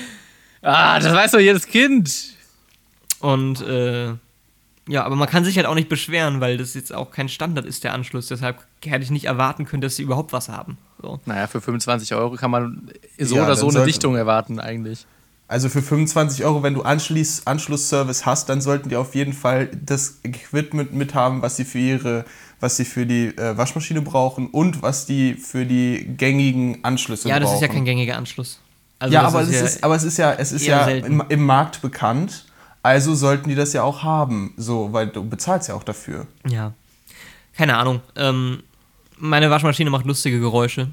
Ah, 0.61 0.99
das 0.99 1.13
weiß 1.13 1.31
doch 1.31 1.39
jedes 1.39 1.67
Kind. 1.67 2.33
Und 3.19 3.61
äh, 3.61 4.13
ja, 4.87 5.03
aber 5.03 5.15
man 5.15 5.27
kann 5.27 5.43
sich 5.43 5.57
halt 5.57 5.67
auch 5.67 5.75
nicht 5.75 5.89
beschweren, 5.89 6.39
weil 6.39 6.57
das 6.57 6.73
jetzt 6.73 6.93
auch 6.93 7.11
kein 7.11 7.29
Standard 7.29 7.65
ist, 7.65 7.83
der 7.83 7.93
Anschluss. 7.93 8.27
Deshalb 8.27 8.63
hätte 8.83 9.03
ich 9.03 9.11
nicht 9.11 9.25
erwarten 9.25 9.65
können, 9.65 9.81
dass 9.81 9.97
sie 9.97 10.03
überhaupt 10.03 10.33
was 10.33 10.49
haben. 10.49 10.77
So. 11.01 11.19
Naja, 11.25 11.47
für 11.47 11.61
25 11.61 12.13
Euro 12.15 12.35
kann 12.35 12.51
man 12.51 12.91
so 13.19 13.35
Ja, 13.35 13.43
oder 13.43 13.55
so 13.55 13.69
eine 13.69 13.85
Dichtung 13.85 14.15
erwarten, 14.15 14.59
eigentlich. 14.59 15.05
Also 15.49 15.69
für 15.69 15.81
25 15.81 16.43
Euro, 16.43 16.63
wenn 16.63 16.73
du 16.73 16.81
Anschluss, 16.81 17.43
Anschlussservice 17.45 18.25
hast, 18.25 18.49
dann 18.49 18.59
sollten 18.59 18.89
die 18.89 18.97
auf 18.97 19.15
jeden 19.15 19.33
Fall 19.33 19.69
das 19.81 20.19
Equipment 20.23 20.93
mithaben, 20.93 21.41
was 21.41 21.55
sie 21.55 21.63
für 21.63 21.79
ihre, 21.79 22.25
was 22.59 22.77
sie 22.77 22.85
für 22.85 23.05
die 23.05 23.27
äh, 23.37 23.57
Waschmaschine 23.57 24.01
brauchen 24.01 24.47
und 24.49 24.81
was 24.81 25.05
die 25.05 25.33
für 25.35 25.65
die 25.65 26.05
gängigen 26.17 26.83
Anschlüsse 26.83 27.29
Ja, 27.29 27.35
brauchen. 27.35 27.43
das 27.45 27.53
ist 27.55 27.61
ja 27.61 27.67
kein 27.67 27.85
gängiger 27.85 28.17
Anschluss. 28.17 28.59
Also 28.99 29.13
ja, 29.13 29.21
aber, 29.21 29.41
es 29.41 29.51
ja- 29.51 29.61
ist, 29.61 29.83
aber 29.83 29.95
es 29.95 30.03
ist 30.03 30.17
ja, 30.17 30.33
es 30.33 30.51
ist 30.51 30.65
ja 30.65 30.87
im, 30.87 31.23
im 31.29 31.45
Markt 31.45 31.81
bekannt. 31.81 32.45
Also 32.81 33.13
sollten 33.15 33.49
die 33.49 33.55
das 33.55 33.73
ja 33.73 33.83
auch 33.83 34.01
haben, 34.03 34.53
so, 34.57 34.93
weil 34.93 35.07
du 35.07 35.23
bezahlst 35.27 35.67
ja 35.69 35.75
auch 35.75 35.83
dafür. 35.83 36.25
Ja. 36.47 36.73
Keine 37.55 37.75
Ahnung. 37.77 38.01
Ähm, 38.15 38.63
meine 39.17 39.49
Waschmaschine 39.49 39.89
macht 39.89 40.05
lustige 40.05 40.39
Geräusche. 40.39 40.89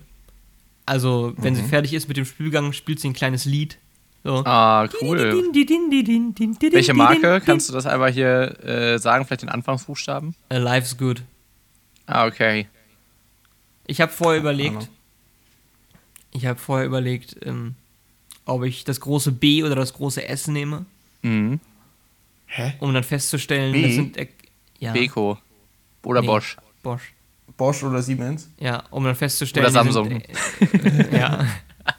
Also, 0.87 1.33
wenn 1.39 1.55
Mhm. 1.55 1.59
sie 1.59 1.63
fertig 1.65 1.95
ist 1.95 2.09
mit 2.09 2.17
dem 2.17 2.25
Spülgang, 2.27 2.73
spielt 2.73 3.01
sie 3.01 3.09
ein 3.09 3.13
kleines 3.15 3.45
Lied. 3.47 3.79
So. 4.23 4.43
Ah, 4.45 4.89
cool. 5.03 5.19
Welche 6.73 6.95
Marke? 6.95 7.43
Kannst 7.45 7.69
du 7.69 7.73
das 7.75 7.87
einfach 7.87 8.09
hier 8.09 8.59
äh, 8.65 8.99
sagen? 8.99 9.25
Vielleicht 9.27 9.43
den 9.43 9.49
Anfangsbuchstaben? 9.51 10.35
Uh, 10.53 10.57
life's 10.57 10.97
good. 10.97 11.23
Ah, 12.07 12.27
okay. 12.27 12.67
Ich 13.87 14.01
habe 14.01 14.13
vorher 14.13 14.41
überlegt, 14.41 14.77
Ahnung. 14.77 14.89
ich 16.33 16.47
habe 16.47 16.59
vorher 16.59 16.87
überlegt, 16.87 17.37
ähm, 17.45 17.75
ob 18.47 18.65
ich 18.65 18.85
das 18.85 19.01
große 19.01 19.33
B 19.33 19.63
oder 19.65 19.75
das 19.75 19.93
große 19.95 20.27
S 20.27 20.47
nehme, 20.49 20.85
Mhm. 21.23 21.61
Hä? 22.47 22.75
um 22.81 22.93
dann 22.95 23.05
festzustellen, 23.05 23.73
B? 23.73 23.83
das 23.83 23.95
sind 23.95 24.17
äh, 24.17 24.29
ja, 24.79 24.93
Beko. 24.93 25.39
Oder 26.03 26.21
Nee. 26.21 26.27
Bosch. 26.27 26.57
Bosch. 26.83 27.13
Bosch 27.57 27.83
oder 27.83 28.03
Siemens? 28.03 28.49
Ja, 28.59 28.83
um 28.91 29.05
dann 29.05 29.15
festzustellen, 29.15 29.65
Oder 29.67 29.73
Samsung. 29.73 30.09
Sind, 30.09 30.29
äh, 31.13 31.19
ja. 31.19 31.47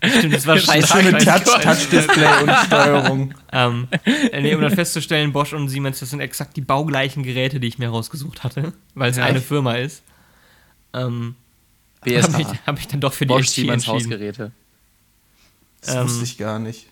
Stimmt, 0.03 0.33
das 0.33 0.47
war 0.47 0.57
scheiße. 0.57 0.87
Schöne 0.87 1.13
weiß 1.13 1.23
Touch, 1.43 1.61
Touch-Display 1.61 2.43
und 2.43 2.51
Steuerung. 2.65 3.33
Ähm, 3.51 3.87
äh, 4.31 4.41
nee, 4.41 4.55
um 4.55 4.61
dann 4.61 4.73
festzustellen, 4.73 5.31
Bosch 5.31 5.53
und 5.53 5.69
Siemens, 5.69 5.99
das 5.99 6.09
sind 6.09 6.21
exakt 6.21 6.57
die 6.57 6.61
baugleichen 6.61 7.21
Geräte, 7.23 7.59
die 7.59 7.67
ich 7.67 7.77
mir 7.77 7.89
rausgesucht 7.89 8.43
hatte, 8.43 8.73
weil 8.95 9.11
es 9.11 9.17
Ja. 9.17 9.25
eine 9.25 9.41
Firma 9.41 9.75
ist. 9.75 10.01
Ähm, 10.93 11.35
BSH. 12.03 12.33
habe 12.33 12.41
ich, 12.41 12.47
hab 12.65 12.79
ich 12.79 12.87
dann 12.87 12.99
doch 13.01 13.13
für 13.13 13.25
die 13.25 13.33
Bosch 13.33 13.47
Siemens. 13.47 13.85
Hausgeräte. 13.87 14.51
Das 15.81 15.95
Ähm, 15.95 16.03
wusste 16.05 16.23
ich 16.23 16.37
gar 16.37 16.57
nicht. 16.59 16.87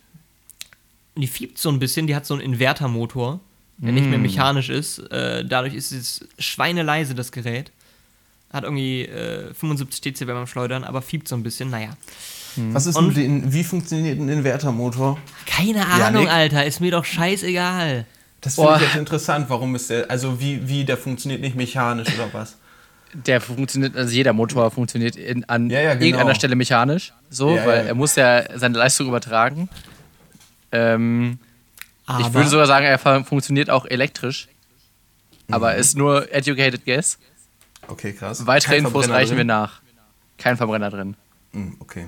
Die 1.15 1.27
fiebt 1.27 1.57
so 1.57 1.69
ein 1.69 1.79
bisschen, 1.79 2.05
die 2.07 2.15
hat 2.15 2.25
so 2.25 2.33
einen 2.35 2.41
Invertermotor, 2.43 3.39
der 3.77 3.91
nicht 3.91 4.05
Mm. 4.05 4.09
mehr 4.11 4.19
mechanisch 4.19 4.69
ist. 4.69 4.99
Äh, 5.11 5.45
dadurch 5.45 5.73
ist 5.73 5.91
es 5.91 6.27
schweineleise, 6.39 7.15
das 7.15 7.31
Gerät. 7.31 7.71
Hat 8.51 8.63
irgendwie 8.65 9.03
äh, 9.05 9.51
75 9.53 10.01
Dezibel 10.01 10.35
beim 10.35 10.45
Schleudern, 10.47 10.83
aber 10.83 11.01
fiebt 11.01 11.27
so 11.27 11.35
ein 11.35 11.41
bisschen, 11.43 11.69
naja. 11.71 11.89
Was 12.55 12.85
ist 12.85 12.95
Und- 12.95 13.15
denn, 13.17 13.51
wie 13.53 13.63
funktioniert 13.63 14.19
ein 14.19 14.29
Invertermotor? 14.29 15.17
Keine 15.45 15.85
Ahnung, 15.87 16.23
Nick? 16.23 16.31
Alter, 16.33 16.65
ist 16.65 16.79
mir 16.81 16.91
doch 16.91 17.05
scheißegal. 17.05 18.05
Das 18.41 18.55
finde 18.55 18.75
ich 18.75 18.81
jetzt 18.81 18.95
interessant. 18.95 19.45
Warum 19.49 19.73
ist 19.75 19.89
der, 19.89 20.09
also 20.11 20.39
wie, 20.39 20.67
wie 20.67 20.83
der 20.83 20.97
funktioniert 20.97 21.41
nicht 21.41 21.55
mechanisch 21.55 22.09
oder 22.13 22.27
was? 22.33 22.57
Der 23.13 23.39
funktioniert, 23.41 23.95
also 23.95 24.11
jeder 24.13 24.33
Motor 24.33 24.69
funktioniert 24.71 25.15
in, 25.15 25.43
an 25.45 25.69
Ja, 25.69 25.79
ja, 25.81 25.93
genau. 25.93 26.05
irgendeiner 26.05 26.35
Stelle 26.35 26.55
mechanisch. 26.55 27.13
So, 27.29 27.55
Ja, 27.55 27.65
weil 27.65 27.77
ja. 27.77 27.83
er 27.89 27.95
muss 27.95 28.15
ja 28.15 28.43
seine 28.57 28.77
Leistung 28.77 29.07
übertragen. 29.07 29.69
Ähm, 30.71 31.37
Aber 32.05 32.19
ich 32.27 32.33
würde 32.33 32.49
sogar 32.49 32.65
sagen, 32.67 32.85
er 32.85 32.97
funktioniert 32.99 33.69
auch 33.69 33.85
elektrisch. 33.85 34.47
Mhm. 35.47 35.53
Aber 35.53 35.75
ist 35.75 35.95
nur 35.97 36.31
educated 36.33 36.85
guess. 36.85 37.17
Okay, 37.87 38.13
krass. 38.13 38.45
Weitere 38.45 38.71
Kein 38.71 38.77
Infos 38.79 38.91
Verbrenner 39.05 39.13
reichen 39.15 39.31
wir 39.31 39.37
drin? 39.37 39.47
nach. 39.47 39.81
Kein 40.37 40.57
Verbrenner 40.57 40.89
drin. 40.89 41.15
Hm, 41.51 41.77
okay. 41.79 42.07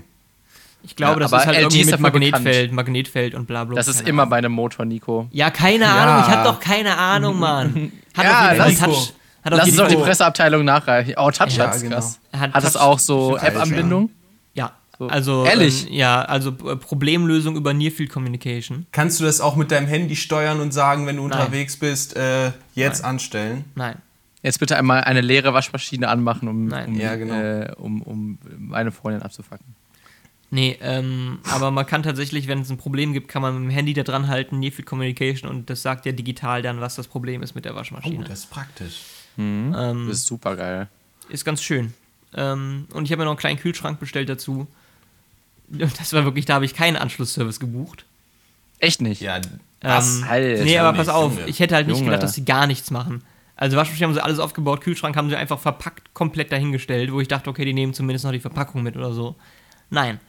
Ich 0.86 0.96
glaube, 0.96 1.22
Ja, 1.22 1.28
das 1.28 1.32
ist 1.32 1.46
halt 1.48 1.58
LG 1.58 1.62
irgendwie 1.64 1.80
ist 1.82 1.92
mit 1.92 2.00
Magnetfeld, 2.00 2.44
bekannt. 2.44 2.72
Magnetfeld 2.74 3.36
und 3.36 3.46
bla 3.48 3.64
bla. 3.64 3.76
Das 3.76 3.88
ist 3.88 4.02
immer 4.08 4.24
Ahnung. 4.24 4.30
bei 4.30 4.38
einem 4.38 4.52
Motor, 4.52 4.86
Nico. 4.86 5.28
Ja, 5.32 5.50
keine 5.50 5.86
Ja. 5.86 5.96
Ahnung, 5.96 6.26
ich 6.28 6.34
hab 6.36 6.44
doch 6.46 6.60
keine 6.60 6.98
Ahnung, 6.98 7.40
Mann. 7.40 7.92
Hat 8.16 8.24
Ja, 8.26 8.54
Fall 8.64 8.74
Touch. 8.76 9.14
Hat 9.44 9.54
Lass 9.54 9.68
uns 9.68 9.76
doch 9.78 9.88
die 9.88 9.96
Presseabteilung 9.96 10.66
nachreichen. 10.66 11.14
Oh, 11.18 11.30
Touch 11.32 11.58
Ja, 11.58 11.68
hat's, 11.68 11.82
genau. 11.82 11.96
krass. 11.98 12.20
Er 12.32 12.40
hat 12.40 12.54
Hat 12.54 12.64
es 12.64 12.76
auch 12.76 12.98
so. 13.00 13.38
App-Anbindung? 13.38 14.10
Ja, 14.56 14.72
So. 14.98 15.08
also 15.08 15.46
Ehrlich? 15.46 15.88
Ähm, 15.88 15.94
ja, 15.94 16.22
also 16.24 16.50
äh, 16.50 16.76
Problemlösung 16.78 17.56
über 17.56 17.74
Near 17.74 17.92
Field 17.92 18.10
Communication. 18.12 18.88
Kannst 18.92 19.20
du 19.20 19.24
das 19.24 19.42
auch 19.42 19.56
mit 19.56 19.70
deinem 19.72 19.88
Handy 19.88 20.16
steuern 20.16 20.62
und 20.62 20.72
sagen, 20.74 21.06
wenn 21.06 21.18
du 21.18 21.28
Nein. 21.28 21.40
unterwegs 21.40 21.78
bist, 21.78 22.16
äh, 22.16 22.52
jetzt 22.74 23.04
anstellen? 23.04 23.66
Nein. 23.76 23.98
Jetzt 24.42 24.60
bitte 24.60 24.78
einmal 24.78 25.04
eine 25.04 25.22
leere 25.22 25.54
Waschmaschine 25.54 26.08
anmachen, 26.08 26.48
um, 26.48 26.68
Nein. 26.68 26.88
um, 26.90 26.96
Ja, 27.00 27.16
genau. 27.16 27.34
äh, 27.36 27.72
um, 27.78 28.02
um 28.04 28.38
meine 28.58 28.92
Freundin 28.92 29.22
abzufacken. 29.24 29.66
Nee, 30.56 30.78
ähm, 30.82 31.40
aber 31.52 31.70
man 31.70 31.86
kann 31.86 32.02
tatsächlich, 32.02 32.48
wenn 32.48 32.62
es 32.62 32.70
ein 32.70 32.78
Problem 32.78 33.12
gibt, 33.12 33.28
kann 33.28 33.42
man 33.42 33.54
mit 33.56 33.64
dem 33.64 33.76
Handy 33.76 33.94
da 33.94 34.04
dran 34.04 34.30
halten, 34.30 34.58
Near 34.60 34.72
Field 34.72 34.86
Communication 34.88 35.50
und 35.50 35.70
das 35.70 35.82
sagt 35.82 36.06
ja 36.06 36.14
digital 36.14 36.62
dann, 36.62 36.80
was 36.80 36.96
das 36.96 37.08
Problem 37.10 37.44
ist 37.44 37.56
mit 37.56 37.66
der 37.66 37.74
Oh, 37.74 37.76
Waschmaschine. 37.76 38.24
das 38.24 38.40
ist 38.40 38.50
praktisch. 38.52 39.02
ähm, 39.38 39.74
Das 40.08 40.18
ist 40.20 40.26
super 40.28 40.56
geil. 40.56 40.88
ist 41.28 41.44
ganz 41.44 41.62
schön. 41.62 41.94
Ähm, 42.34 42.88
und 42.94 43.04
ich 43.04 43.12
habe 43.12 43.20
mir 43.20 43.26
noch 43.26 43.32
einen 43.32 43.38
kleinen 43.40 43.60
Kühlschrank 43.60 44.00
bestellt 44.00 44.30
dazu. 44.30 44.66
Das 45.68 46.14
war 46.14 46.24
wirklich, 46.24 46.46
da 46.46 46.54
habe 46.54 46.66
ich 46.66 46.74
keinen 46.74 46.96
Anschlussservice 46.96 47.60
gebucht. 47.60 48.06
Echt 48.80 49.02
nicht? 49.02 49.22
Ja, 49.22 49.38
Ähm, 49.82 50.26
Alter, 50.30 50.64
nee, 50.64 50.78
aber 50.78 50.96
pass 50.98 51.10
auf, 51.10 51.34
Junge. 51.36 51.48
ich 51.48 51.60
hätte 51.60 51.76
halt 51.76 51.88
nicht 51.88 51.98
Junge. 51.98 52.12
gedacht, 52.12 52.24
dass 52.24 52.34
die 52.34 52.46
gar 52.46 52.66
nichts 52.68 52.92
machen. 52.92 53.24
Also 53.58 53.76
Waschmaschine 53.78 54.08
haben 54.08 54.14
sie 54.14 54.24
alles 54.24 54.40
aufgebaut, 54.40 54.82
Kühlschrank 54.82 55.16
haben 55.18 55.30
sie 55.30 55.36
einfach 55.36 55.60
verpackt, 55.60 56.14
komplett 56.14 56.52
dahingestellt, 56.52 57.12
wo 57.12 57.20
ich 57.20 57.28
dachte, 57.28 57.50
okay, 57.50 57.66
die 57.66 57.74
nehmen 57.74 57.94
zumindest 57.94 58.24
noch 58.26 58.32
die 58.32 58.40
Verpackung 58.40 58.84
mit 58.84 58.96
oder 58.96 59.12
so. 59.14 59.36
Nein. 59.90 60.20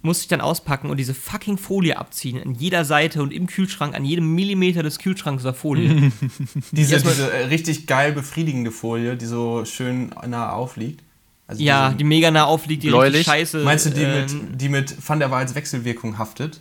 Musste 0.00 0.22
ich 0.22 0.28
dann 0.28 0.40
auspacken 0.40 0.90
und 0.90 0.96
diese 0.96 1.12
fucking 1.12 1.58
Folie 1.58 1.98
abziehen. 1.98 2.40
An 2.40 2.54
jeder 2.54 2.84
Seite 2.84 3.20
und 3.20 3.32
im 3.32 3.48
Kühlschrank, 3.48 3.96
an 3.96 4.04
jedem 4.04 4.32
Millimeter 4.34 4.84
des 4.84 4.98
Kühlschranks 4.98 5.42
war 5.42 5.54
Folie. 5.54 6.12
diese, 6.70 6.96
diese 7.02 7.32
äh, 7.32 7.46
richtig 7.46 7.86
geil 7.86 8.12
befriedigende 8.12 8.70
Folie, 8.70 9.16
die 9.16 9.26
so 9.26 9.64
schön 9.64 10.10
nah 10.26 10.52
aufliegt. 10.52 11.02
Also 11.48 11.62
ja, 11.62 11.92
die 11.92 12.04
mega 12.04 12.30
nah 12.30 12.44
aufliegt, 12.44 12.82
die 12.82 12.88
Bläulich? 12.88 13.20
richtig 13.20 13.32
scheiße. 13.32 13.64
Meinst 13.64 13.86
du 13.86 13.90
die, 13.90 14.02
ähm, 14.02 14.50
mit, 14.50 14.60
die 14.60 14.68
mit 14.68 15.08
Van 15.08 15.18
der 15.18 15.30
Waals 15.30 15.54
Wechselwirkung 15.54 16.18
haftet? 16.18 16.60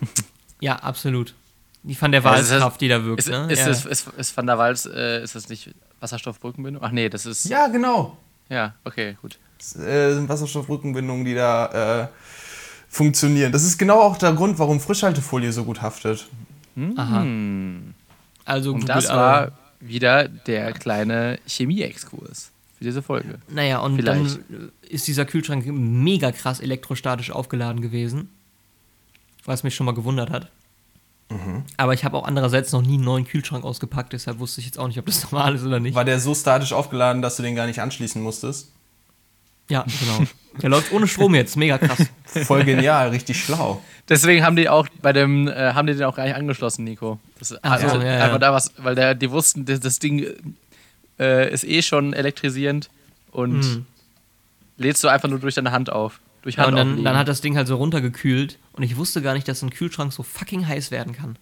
Ja, 0.62 0.76
absolut. 0.76 1.32
Die 1.84 1.94
von 1.94 2.12
der 2.12 2.20
ist 2.20 2.24
Wahlkraft, 2.50 2.82
die 2.82 2.88
da 2.88 3.02
wirkt. 3.02 3.20
Ist, 3.20 3.30
ne? 3.30 3.46
ist, 3.50 3.60
ja. 3.60 3.68
das, 3.68 3.86
ist, 3.86 4.08
ist 4.18 4.36
Van 4.36 4.46
der 4.46 4.58
Waals, 4.58 4.84
äh, 4.84 5.22
ist 5.22 5.34
das 5.34 5.48
nicht 5.48 5.70
Wasserstoffbrückenbindung? 6.00 6.82
Ach 6.84 6.90
nee, 6.90 7.08
das 7.08 7.24
ist. 7.24 7.46
Ja, 7.46 7.68
genau. 7.68 8.18
Ja, 8.50 8.74
okay, 8.84 9.16
gut. 9.22 9.38
Das 9.56 9.76
äh, 9.76 10.12
sind 10.12 10.28
Wasserstoffrückenbindungen, 10.28 11.24
die 11.24 11.34
da 11.34 12.02
äh, 12.02 12.08
funktionieren. 12.90 13.52
Das 13.52 13.64
ist 13.64 13.78
genau 13.78 14.00
auch 14.00 14.18
der 14.18 14.32
Grund, 14.34 14.58
warum 14.58 14.80
Frischhaltefolie 14.80 15.52
so 15.52 15.64
gut 15.64 15.80
haftet. 15.80 16.26
Aha. 16.96 17.22
Hm. 17.22 17.94
Also 18.44 18.74
Und 18.74 18.80
gut, 18.80 18.88
das 18.88 19.08
war 19.08 19.52
wieder 19.78 20.28
der 20.28 20.72
kleine 20.72 21.38
Chemie-Exkurs 21.46 22.50
für 22.76 22.84
diese 22.84 23.00
Folge. 23.00 23.38
Naja, 23.48 23.78
und 23.78 23.96
Vielleicht. 23.96 24.40
dann 24.50 24.72
ist 24.88 25.06
dieser 25.06 25.24
Kühlschrank 25.24 25.64
mega 25.66 26.32
krass 26.32 26.60
elektrostatisch 26.60 27.30
aufgeladen 27.30 27.80
gewesen. 27.80 28.28
Was 29.44 29.62
mich 29.62 29.74
schon 29.74 29.86
mal 29.86 29.94
gewundert 29.94 30.30
hat. 30.30 30.50
Mhm. 31.30 31.62
Aber 31.76 31.94
ich 31.94 32.04
habe 32.04 32.16
auch 32.16 32.24
andererseits 32.24 32.72
noch 32.72 32.82
nie 32.82 32.94
einen 32.94 33.04
neuen 33.04 33.24
Kühlschrank 33.24 33.64
ausgepackt, 33.64 34.12
deshalb 34.12 34.40
wusste 34.40 34.60
ich 34.60 34.66
jetzt 34.66 34.78
auch 34.78 34.88
nicht, 34.88 34.98
ob 34.98 35.06
das 35.06 35.22
normal 35.30 35.54
ist 35.54 35.62
oder 35.62 35.78
nicht. 35.78 35.94
War 35.94 36.04
der 36.04 36.18
so 36.18 36.34
statisch 36.34 36.72
aufgeladen, 36.72 37.22
dass 37.22 37.36
du 37.36 37.42
den 37.42 37.54
gar 37.54 37.66
nicht 37.66 37.80
anschließen 37.80 38.20
musstest? 38.20 38.72
Ja, 39.70 39.84
genau. 40.00 40.26
Der 40.62 40.68
läuft 40.68 40.92
ohne 40.92 41.06
Strom 41.08 41.34
jetzt, 41.34 41.56
mega 41.56 41.78
krass. 41.78 42.06
Voll 42.44 42.64
genial, 42.64 43.08
richtig 43.10 43.42
schlau. 43.42 43.80
Deswegen 44.08 44.44
haben 44.44 44.56
die 44.56 44.68
auch 44.68 44.88
bei 45.00 45.12
dem, 45.12 45.46
äh, 45.48 45.72
haben 45.74 45.86
die 45.86 45.94
den 45.94 46.02
auch 46.04 46.16
gar 46.16 46.24
nicht 46.24 46.34
angeschlossen, 46.34 46.84
Nico. 46.84 47.18
Das, 47.38 47.52
also 47.62 47.88
so, 47.88 47.96
ja, 48.00 48.16
ja. 48.18 48.24
einfach 48.24 48.40
da 48.40 48.52
was, 48.52 48.72
weil 48.78 48.94
der, 48.96 49.14
die 49.14 49.30
wussten, 49.30 49.64
das, 49.64 49.78
das 49.80 49.98
Ding 50.00 50.26
äh, 51.18 51.52
ist 51.52 51.64
eh 51.64 51.82
schon 51.82 52.12
elektrisierend 52.12 52.90
und 53.30 53.62
Hm. 53.62 53.86
lädst 54.76 55.02
du 55.04 55.08
einfach 55.08 55.28
nur 55.28 55.38
durch 55.38 55.54
deine 55.54 55.70
Hand 55.72 55.90
auf. 55.92 56.20
Durch 56.42 56.56
Ja, 56.56 56.64
Hand 56.66 56.72
und 56.72 56.76
dann, 56.78 57.04
dann 57.04 57.16
hat 57.16 57.28
das 57.28 57.40
Ding 57.42 57.56
halt 57.56 57.68
so 57.68 57.76
runtergekühlt 57.76 58.58
und 58.72 58.82
ich 58.82 58.96
wusste 58.96 59.22
gar 59.22 59.34
nicht, 59.34 59.46
dass 59.46 59.62
ein 59.62 59.70
Kühlschrank 59.70 60.12
so 60.12 60.22
fucking 60.24 60.66
heiß 60.66 60.90
werden 60.90 61.14
kann. 61.14 61.36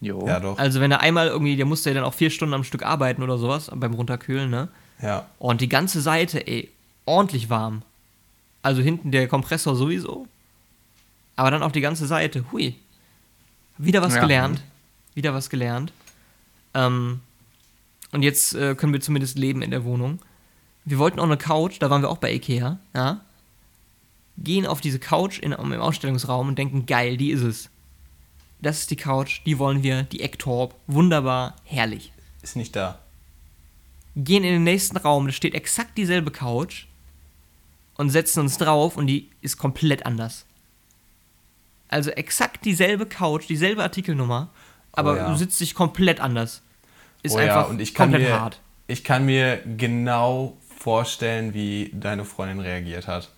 jo. 0.00 0.26
Ja, 0.26 0.40
doch. 0.40 0.56
Also 0.58 0.80
wenn 0.80 0.90
er 0.92 1.00
einmal 1.00 1.28
irgendwie, 1.28 1.56
der 1.56 1.66
musste 1.66 1.90
ja 1.90 1.94
dann 1.94 2.04
auch 2.04 2.14
vier 2.14 2.30
Stunden 2.30 2.54
am 2.54 2.64
Stück 2.64 2.84
arbeiten 2.84 3.22
oder 3.22 3.36
sowas 3.38 3.70
beim 3.74 3.92
Runterkühlen, 3.94 4.48
ne? 4.48 4.68
Ja. 5.02 5.26
Und 5.38 5.60
die 5.60 5.68
ganze 5.68 6.00
Seite, 6.00 6.46
ey, 6.46 6.70
ordentlich 7.06 7.50
warm. 7.50 7.82
Also 8.62 8.82
hinten 8.82 9.10
der 9.10 9.28
Kompressor 9.28 9.76
sowieso. 9.76 10.26
Aber 11.36 11.50
dann 11.50 11.62
auch 11.62 11.72
die 11.72 11.80
ganze 11.80 12.06
Seite. 12.06 12.44
Hui. 12.52 12.76
Wieder 13.78 14.02
was 14.02 14.14
Ja. 14.14 14.20
gelernt. 14.20 14.62
Wieder 15.14 15.34
was 15.34 15.50
gelernt. 15.50 15.92
Ähm, 16.74 17.20
und 18.12 18.22
jetzt 18.22 18.54
äh, 18.54 18.74
können 18.74 18.92
wir 18.92 19.00
zumindest 19.00 19.38
leben 19.38 19.62
in 19.62 19.70
der 19.70 19.84
Wohnung. 19.84 20.18
Wir 20.84 20.98
wollten 20.98 21.18
auch 21.18 21.24
eine 21.24 21.36
Couch, 21.36 21.76
da 21.80 21.88
waren 21.90 22.02
wir 22.02 22.10
auch 22.10 22.18
bei 22.18 22.32
Ikea, 22.32 22.78
ja. 22.94 23.20
Gehen 24.36 24.66
auf 24.66 24.80
diese 24.80 24.98
Couch 24.98 25.38
in, 25.38 25.52
im 25.52 25.72
Ausstellungsraum 25.80 26.48
und 26.48 26.58
denken, 26.58 26.86
geil, 26.86 27.16
die 27.16 27.30
ist 27.30 27.42
es. 27.42 27.70
Das 28.60 28.80
ist 28.80 28.90
die 28.90 28.96
Couch, 28.96 29.40
die 29.46 29.58
wollen 29.58 29.82
wir, 29.82 30.02
die 30.04 30.20
Ecktorp. 30.20 30.74
Wunderbar, 30.86 31.54
herrlich 31.64 32.12
Ist 32.42 32.56
nicht 32.56 32.74
da. 32.76 32.98
gehen 34.16 34.44
in 34.44 34.52
den 34.52 34.64
nächsten 34.64 34.96
Raum, 34.96 35.26
da 35.26 35.32
steht 35.32 35.54
exakt 35.54 35.96
dieselbe 35.96 36.30
Couch 36.30 36.86
und 37.96 38.10
setzen 38.10 38.40
uns 38.40 38.58
drauf 38.58 38.96
und 38.96 39.06
die 39.06 39.30
ist 39.40 39.56
komplett 39.58 40.06
anders. 40.06 40.46
Also 41.88 42.10
exakt 42.10 42.64
dieselbe 42.64 43.06
Couch, 43.06 43.44
dieselbe 43.48 43.82
Artikelnummer, 43.82 44.48
aber 44.92 45.12
Oh 45.12 45.16
ja. 45.16 45.28
du 45.30 45.36
sitzt 45.36 45.60
dich 45.60 45.74
komplett 45.74 46.20
anders. 46.20 46.62
Ist 47.22 47.34
oh 47.34 47.38
einfach 47.38 47.54
ja, 47.56 47.62
und 47.62 47.80
ich 47.80 47.94
kann, 47.94 48.10
komplett 48.10 48.28
mir, 48.28 48.40
hart. 48.40 48.60
ich 48.86 49.04
kann 49.04 49.24
mir 49.26 49.60
genau 49.76 50.56
vorstellen, 50.78 51.54
wie 51.54 51.90
deine 51.94 52.24
Freundin 52.24 52.60
reagiert 52.60 53.06
hat. 53.06 53.30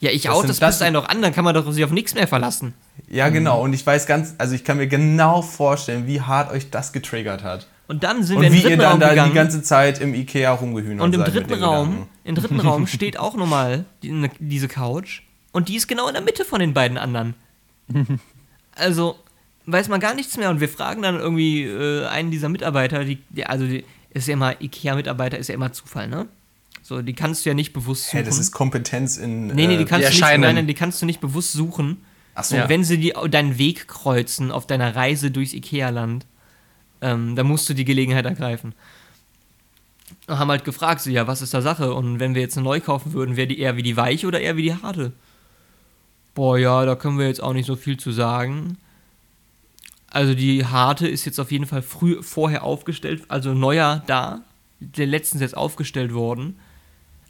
Ja, 0.00 0.10
ich 0.10 0.22
das 0.22 0.32
auch, 0.32 0.44
das 0.44 0.60
passt 0.60 0.82
einen 0.82 0.94
doch 0.94 1.08
an, 1.08 1.22
dann 1.22 1.32
kann 1.34 1.44
man 1.44 1.54
doch 1.54 1.70
sich 1.72 1.84
auf 1.84 1.90
nichts 1.90 2.14
mehr 2.14 2.28
verlassen. 2.28 2.74
Ja, 3.08 3.28
Mhm. 3.28 3.34
genau. 3.34 3.62
Und 3.62 3.72
ich 3.72 3.84
weiß 3.86 4.06
ganz, 4.06 4.34
also 4.38 4.54
ich 4.54 4.64
kann 4.64 4.76
mir 4.76 4.86
genau 4.86 5.42
vorstellen, 5.42 6.06
wie 6.06 6.20
hart 6.20 6.50
euch 6.52 6.70
das 6.70 6.92
getriggert 6.92 7.42
hat. 7.42 7.66
Und 7.86 8.02
dann 8.02 8.22
sind 8.22 8.36
Und 8.36 8.42
wir 8.42 8.48
in 8.48 8.54
wie 8.54 8.60
den 8.60 8.70
ihr 8.70 8.76
dritten 8.76 8.80
dann 8.82 8.90
Raum 8.92 9.00
da 9.00 9.08
gegangen. 9.10 9.30
die 9.30 9.34
ganze 9.34 9.62
Zeit 9.62 10.00
im 10.00 10.14
Ikea 10.14 10.52
rumgehühnert 10.52 11.04
und 11.04 11.14
im 11.14 11.24
dritten 11.24 11.52
Raum, 11.52 11.90
Gedanken. 11.90 12.08
im 12.24 12.34
dritten 12.34 12.60
Raum 12.60 12.86
steht 12.88 13.18
auch 13.18 13.36
nochmal 13.36 13.84
die, 14.02 14.10
ne, 14.10 14.30
diese 14.38 14.68
Couch 14.68 15.22
und 15.52 15.68
die 15.68 15.76
ist 15.76 15.86
genau 15.86 16.08
in 16.08 16.14
der 16.14 16.22
Mitte 16.22 16.44
von 16.44 16.60
den 16.60 16.72
beiden 16.72 16.96
anderen. 16.96 17.34
Also 18.74 19.16
weiß 19.66 19.88
man 19.88 20.00
gar 20.00 20.14
nichts 20.14 20.36
mehr 20.36 20.50
und 20.50 20.60
wir 20.60 20.68
fragen 20.68 21.02
dann 21.02 21.16
irgendwie 21.16 21.64
äh, 21.64 22.06
einen 22.06 22.30
dieser 22.30 22.48
Mitarbeiter, 22.48 23.04
die, 23.04 23.18
die 23.28 23.46
also 23.46 23.66
die, 23.66 23.84
ist 24.10 24.28
ja 24.28 24.34
immer 24.34 24.60
Ikea-Mitarbeiter 24.60 25.38
ist 25.38 25.48
ja 25.48 25.54
immer 25.54 25.72
Zufall, 25.72 26.08
ne? 26.08 26.26
So, 26.82 27.00
die 27.00 27.14
kannst 27.14 27.44
du 27.44 27.50
ja 27.50 27.54
nicht 27.54 27.72
bewusst 27.72 28.06
suchen. 28.06 28.18
Hä, 28.18 28.24
das 28.24 28.38
ist 28.38 28.52
Kompetenz 28.52 29.16
in. 29.16 29.46
nee, 29.48 29.66
nee, 29.66 29.76
die 29.76 29.84
äh, 29.84 29.86
kannst, 29.86 30.08
du 30.08 30.12
nicht, 30.12 30.38
nein, 30.38 30.66
die 30.66 30.74
kannst 30.74 31.00
du 31.00 31.06
nicht 31.06 31.20
bewusst 31.20 31.52
suchen. 31.52 31.98
Ach 32.34 32.44
so. 32.44 32.56
Und 32.56 32.68
wenn 32.68 32.84
sie 32.84 32.98
die, 32.98 33.14
deinen 33.30 33.58
Weg 33.58 33.88
kreuzen 33.88 34.50
auf 34.50 34.66
deiner 34.66 34.94
Reise 34.94 35.30
durchs 35.30 35.54
Ikea-Land, 35.54 36.26
ähm, 37.04 37.36
dann 37.36 37.46
musst 37.46 37.68
du 37.68 37.74
die 37.74 37.84
Gelegenheit 37.84 38.24
ergreifen. 38.24 38.74
Und 40.26 40.38
haben 40.38 40.50
halt 40.50 40.64
gefragt, 40.64 41.02
so, 41.02 41.10
ja, 41.10 41.26
was 41.26 41.42
ist 41.42 41.52
da 41.52 41.60
Sache? 41.60 41.92
Und 41.92 42.18
wenn 42.18 42.34
wir 42.34 42.40
jetzt 42.40 42.56
eine 42.56 42.64
neu 42.64 42.80
kaufen 42.80 43.12
würden, 43.12 43.36
wäre 43.36 43.46
die 43.46 43.58
eher 43.58 43.76
wie 43.76 43.82
die 43.82 43.96
weiche 43.96 44.26
oder 44.26 44.40
eher 44.40 44.56
wie 44.56 44.62
die 44.62 44.74
harte? 44.74 45.12
Boah, 46.34 46.58
ja, 46.58 46.84
da 46.86 46.96
können 46.96 47.18
wir 47.18 47.26
jetzt 47.26 47.42
auch 47.42 47.52
nicht 47.52 47.66
so 47.66 47.76
viel 47.76 47.98
zu 47.98 48.10
sagen. 48.10 48.78
Also 50.08 50.34
die 50.34 50.64
harte 50.64 51.06
ist 51.06 51.26
jetzt 51.26 51.38
auf 51.38 51.52
jeden 51.52 51.66
Fall 51.66 51.82
früh 51.82 52.22
vorher 52.22 52.64
aufgestellt, 52.64 53.24
also 53.28 53.52
neuer 53.52 54.02
da, 54.06 54.40
der 54.80 55.06
letztens 55.06 55.42
jetzt 55.42 55.56
aufgestellt 55.56 56.14
worden. 56.14 56.58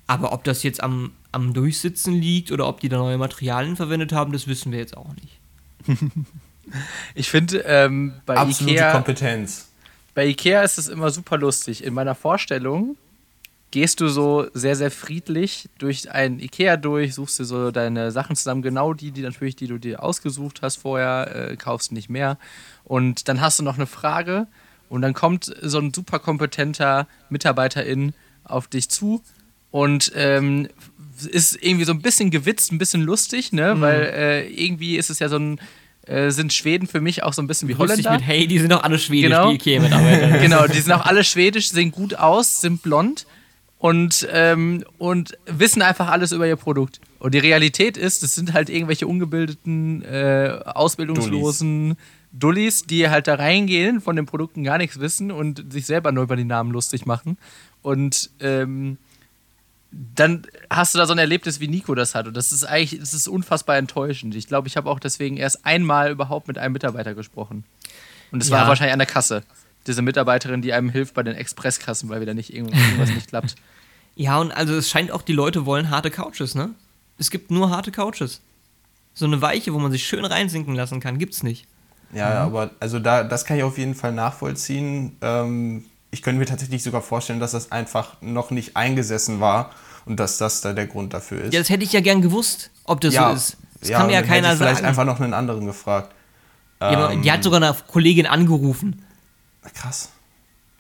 Aber 0.06 0.32
ob 0.32 0.44
das 0.44 0.62
jetzt 0.62 0.82
am, 0.82 1.12
am 1.32 1.52
Durchsitzen 1.52 2.14
liegt 2.14 2.52
oder 2.52 2.68
ob 2.68 2.80
die 2.80 2.88
da 2.88 2.98
neue 2.98 3.18
Materialien 3.18 3.74
verwendet 3.74 4.12
haben, 4.12 4.32
das 4.32 4.46
wissen 4.46 4.70
wir 4.70 4.78
jetzt 4.78 4.96
auch 4.96 5.14
nicht. 5.14 5.40
Ich 7.14 7.30
finde, 7.30 7.58
ähm, 7.66 8.14
bei, 8.26 8.36
absolute 8.36 8.74
Ikea, 8.74 8.92
Kompetenz. 8.92 9.68
bei 10.14 10.26
Ikea 10.26 10.62
ist 10.62 10.78
es 10.78 10.88
immer 10.88 11.10
super 11.10 11.38
lustig. 11.38 11.84
In 11.84 11.94
meiner 11.94 12.14
Vorstellung 12.14 12.96
gehst 13.70 14.00
du 14.00 14.08
so 14.08 14.46
sehr, 14.54 14.76
sehr 14.76 14.92
friedlich 14.92 15.68
durch 15.78 16.12
ein 16.12 16.38
Ikea 16.38 16.76
durch, 16.76 17.14
suchst 17.14 17.40
dir 17.40 17.44
so 17.44 17.72
deine 17.72 18.12
Sachen 18.12 18.36
zusammen, 18.36 18.62
genau 18.62 18.94
die, 18.94 19.10
die 19.10 19.22
natürlich, 19.22 19.56
die 19.56 19.66
du 19.66 19.78
dir 19.78 20.02
ausgesucht 20.02 20.60
hast 20.62 20.76
vorher, 20.76 21.50
äh, 21.50 21.56
kaufst 21.56 21.90
nicht 21.90 22.08
mehr. 22.08 22.38
Und 22.84 23.28
dann 23.28 23.40
hast 23.40 23.58
du 23.58 23.64
noch 23.64 23.74
eine 23.74 23.86
Frage 23.86 24.46
und 24.88 25.02
dann 25.02 25.12
kommt 25.12 25.52
so 25.60 25.78
ein 25.78 25.92
super 25.92 26.20
kompetenter 26.20 27.08
Mitarbeiterin 27.30 28.12
auf 28.44 28.68
dich 28.68 28.88
zu 28.90 29.22
und 29.72 30.12
ähm, 30.14 30.68
ist 31.28 31.60
irgendwie 31.60 31.84
so 31.84 31.92
ein 31.92 32.00
bisschen 32.00 32.30
gewitzt, 32.30 32.70
ein 32.70 32.78
bisschen 32.78 33.02
lustig, 33.02 33.52
ne? 33.52 33.74
Mhm. 33.74 33.80
Weil 33.80 34.02
äh, 34.02 34.46
irgendwie 34.46 34.96
ist 34.96 35.10
es 35.10 35.18
ja 35.18 35.28
so 35.28 35.36
ein, 35.36 35.60
äh, 36.06 36.30
sind 36.30 36.52
Schweden 36.52 36.86
für 36.86 37.00
mich 37.00 37.22
auch 37.22 37.32
so 37.32 37.42
ein 37.42 37.46
bisschen 37.46 37.68
wie 37.68 37.76
Holländer. 37.76 38.12
mit, 38.12 38.22
hey, 38.26 38.46
die 38.46 38.58
sind 38.58 38.72
doch 38.72 38.82
alle 38.82 38.98
schwedisch, 38.98 39.30
Genau. 39.30 39.48
die 39.50 39.56
Ikea-Mitarbeiter. 39.56 40.38
genau, 40.40 40.66
die 40.66 40.80
sind 40.80 40.92
auch 40.92 41.04
alle 41.06 41.24
schwedisch, 41.24 41.70
sehen 41.70 41.90
gut 41.92 42.14
aus, 42.14 42.60
sind 42.60 42.82
blond 42.82 43.26
und, 43.78 44.26
ähm, 44.32 44.84
und 44.98 45.36
wissen 45.46 45.82
einfach 45.82 46.08
alles 46.08 46.32
über 46.32 46.46
ihr 46.46 46.56
Produkt. 46.56 47.00
Und 47.18 47.34
die 47.34 47.38
Realität 47.38 47.96
ist, 47.96 48.22
es 48.22 48.34
sind 48.34 48.52
halt 48.52 48.68
irgendwelche 48.70 49.06
ungebildeten, 49.06 50.02
äh, 50.02 50.58
ausbildungslosen 50.64 51.96
Dullis, 52.32 52.82
die 52.84 53.08
halt 53.08 53.28
da 53.28 53.34
reingehen, 53.36 54.00
von 54.00 54.16
den 54.16 54.26
Produkten 54.26 54.64
gar 54.64 54.78
nichts 54.78 55.00
wissen 55.00 55.30
und 55.30 55.72
sich 55.72 55.86
selber 55.86 56.12
nur 56.12 56.24
über 56.24 56.36
die 56.36 56.44
Namen 56.44 56.70
lustig 56.72 57.06
machen. 57.06 57.38
Und 57.82 58.30
ähm, 58.40 58.98
dann 60.14 60.46
hast 60.70 60.94
du 60.94 60.98
da 60.98 61.06
so 61.06 61.12
ein 61.12 61.18
Erlebnis, 61.18 61.60
wie 61.60 61.68
Nico 61.68 61.94
das 61.94 62.14
hat. 62.14 62.26
Und 62.26 62.36
das 62.36 62.52
ist 62.52 62.64
eigentlich, 62.64 62.98
das 63.00 63.14
ist 63.14 63.28
unfassbar 63.28 63.76
enttäuschend. 63.76 64.34
Ich 64.34 64.46
glaube, 64.48 64.68
ich 64.68 64.76
habe 64.76 64.90
auch 64.90 64.98
deswegen 65.00 65.36
erst 65.36 65.64
einmal 65.66 66.10
überhaupt 66.10 66.48
mit 66.48 66.58
einem 66.58 66.72
Mitarbeiter 66.72 67.14
gesprochen. 67.14 67.64
Und 68.32 68.42
es 68.42 68.48
Ja. 68.48 68.58
war 68.58 68.68
wahrscheinlich 68.68 68.92
an 68.92 68.98
der 68.98 69.06
Kasse. 69.06 69.42
Diese 69.86 70.02
Mitarbeiterin, 70.02 70.62
die 70.62 70.72
einem 70.72 70.88
hilft 70.90 71.14
bei 71.14 71.22
den 71.22 71.34
Expresskassen, 71.36 72.08
weil 72.08 72.20
wieder 72.20 72.34
nicht 72.34 72.52
irgend- 72.52 72.74
irgendwas 72.74 73.10
nicht 73.10 73.28
klappt. 73.28 73.54
Ja, 74.16 74.38
und 74.38 74.52
also 74.52 74.74
es 74.76 74.88
scheint 74.88 75.10
auch, 75.10 75.22
die 75.22 75.32
Leute 75.32 75.66
wollen 75.66 75.90
harte 75.90 76.08
Couches, 76.08 76.54
ne? 76.54 76.70
Es 77.18 77.32
gibt 77.32 77.50
nur 77.50 77.70
harte 77.70 77.90
Couches. 77.90 78.40
So 79.12 79.24
eine 79.24 79.42
weiche, 79.42 79.74
wo 79.74 79.80
man 79.80 79.90
sich 79.90 80.06
schön 80.06 80.24
reinsinken 80.24 80.76
lassen 80.76 81.00
kann, 81.00 81.18
gibt's 81.18 81.42
nicht. 81.42 81.66
Ja, 82.12 82.28
aber 82.44 82.70
also 82.78 83.00
da, 83.00 83.24
das 83.24 83.44
kann 83.44 83.56
ich 83.56 83.64
auf 83.64 83.76
jeden 83.76 83.96
Fall 83.96 84.12
nachvollziehen. 84.12 85.16
Ähm, 85.20 85.84
ich 86.14 86.22
könnte 86.22 86.38
mir 86.38 86.46
tatsächlich 86.46 86.82
sogar 86.82 87.02
vorstellen, 87.02 87.40
dass 87.40 87.50
das 87.52 87.70
einfach 87.72 88.16
noch 88.22 88.50
nicht 88.50 88.76
eingesessen 88.76 89.40
war 89.40 89.70
und 90.06 90.18
dass 90.18 90.38
das 90.38 90.60
da 90.62 90.72
der 90.72 90.86
Grund 90.86 91.12
dafür 91.12 91.42
ist. 91.42 91.52
Ja, 91.52 91.60
das 91.60 91.68
hätte 91.68 91.84
ich 91.84 91.92
ja 91.92 92.00
gern 92.00 92.22
gewusst, 92.22 92.70
ob 92.84 93.00
das 93.00 93.14
so 93.14 93.26
ist. 93.30 93.56
Das 93.80 93.90
kann 93.90 94.06
mir 94.06 94.14
ja 94.14 94.20
dann 94.22 94.28
hätte 94.30 94.40
keiner 94.42 94.52
ich 94.52 94.58
vielleicht 94.58 94.76
sagen. 94.76 94.86
einfach 94.88 95.04
noch 95.04 95.20
einen 95.20 95.34
anderen 95.34 95.66
gefragt. 95.66 96.14
ja, 96.80 97.10
Ähm, 97.10 97.22
die 97.22 97.30
hat 97.30 97.42
sogar 97.44 97.62
eine 97.62 97.76
Kollegin 97.88 98.26
angerufen. 98.26 99.04
Krass. 99.74 100.10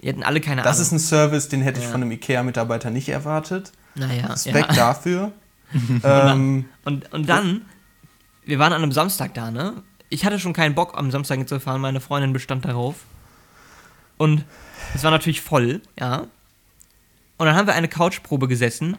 Die 0.00 0.08
hatten 0.08 0.22
alle 0.22 0.40
keine 0.40 0.62
Das 0.62 0.76
Ahnung. 0.76 0.82
ist 0.86 0.92
ein 0.92 0.98
Service, 1.00 1.48
den 1.48 1.62
hätte 1.62 1.80
ich 1.80 1.86
Ja. 1.86 1.92
von 1.92 2.02
einem 2.02 2.12
IKEA-Mitarbeiter 2.12 2.90
nicht 2.90 3.08
erwartet. 3.08 3.72
naja, 3.94 4.26
Respekt 4.26 4.68
ja. 4.70 4.74
dafür. 4.74 5.32
ähm, 6.04 6.66
Und, 6.84 7.12
und 7.12 7.28
dann, 7.28 7.62
wir 8.44 8.58
waren 8.58 8.72
an 8.72 8.82
einem 8.82 8.92
Samstag 8.92 9.34
da, 9.34 9.50
ne? 9.50 9.82
Ich 10.10 10.24
hatte 10.24 10.38
schon 10.38 10.52
keinen 10.52 10.74
Bock, 10.74 10.96
am 10.96 11.10
Samstag 11.10 11.38
hinzufahren, 11.38 11.80
meine 11.80 12.00
Freundin 12.00 12.32
bestand 12.32 12.64
darauf. 12.66 12.94
Und 14.16 14.44
es 14.94 15.02
war 15.02 15.10
natürlich 15.10 15.40
voll, 15.40 15.80
ja. 15.98 16.26
Und 17.36 17.46
dann 17.46 17.54
haben 17.56 17.66
wir 17.66 17.74
eine 17.74 17.88
Couchprobe 17.88 18.48
gesessen. 18.48 18.96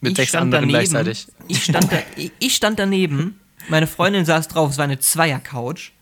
Mit 0.00 0.12
Ich 0.12 0.16
sechs 0.16 0.28
stand 0.30 0.42
anderen 0.54 0.68
daneben, 0.68 0.90
gleichzeitig. 0.90 1.28
Ich 1.48 1.64
stand, 1.64 1.90
da, 1.90 1.98
ich, 2.38 2.54
stand 2.54 2.78
daneben, 2.78 3.40
meine 3.68 3.86
Freundin 3.86 4.24
saß 4.24 4.48
drauf, 4.48 4.70
es 4.70 4.78
war 4.78 4.84
eine 4.84 4.98
Zweier-Couch. 4.98 5.92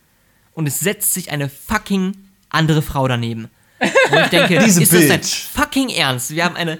Und 0.55 0.67
es 0.67 0.81
setzt 0.81 1.15
sich 1.15 1.31
eine 1.31 1.49
fucking 1.49 2.17
andere 2.51 2.83
Frau 2.83 3.09
daneben. 3.09 3.49
Und 3.81 4.19
ich 4.19 4.29
denke, 4.29 4.59
Diese 4.65 4.83
ist 4.83 4.93
das 4.93 5.09
dein 5.09 5.23
fucking 5.23 5.89
Ernst? 5.89 6.31
Wir 6.31 6.45
haben 6.45 6.57
eine 6.57 6.79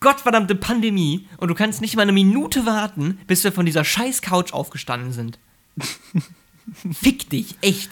gottverdammte 0.00 0.54
Pandemie 0.54 1.26
und 1.38 1.48
du 1.48 1.54
kannst 1.54 1.80
nicht 1.80 1.96
mal 1.96 2.02
eine 2.02 2.12
Minute 2.12 2.66
warten, 2.66 3.18
bis 3.26 3.44
wir 3.44 3.52
von 3.52 3.64
dieser 3.64 3.84
scheiß 3.84 4.20
Couch 4.22 4.52
aufgestanden 4.52 5.12
sind. 5.12 5.38
Fick 6.92 7.30
dich, 7.30 7.56
echt. 7.60 7.90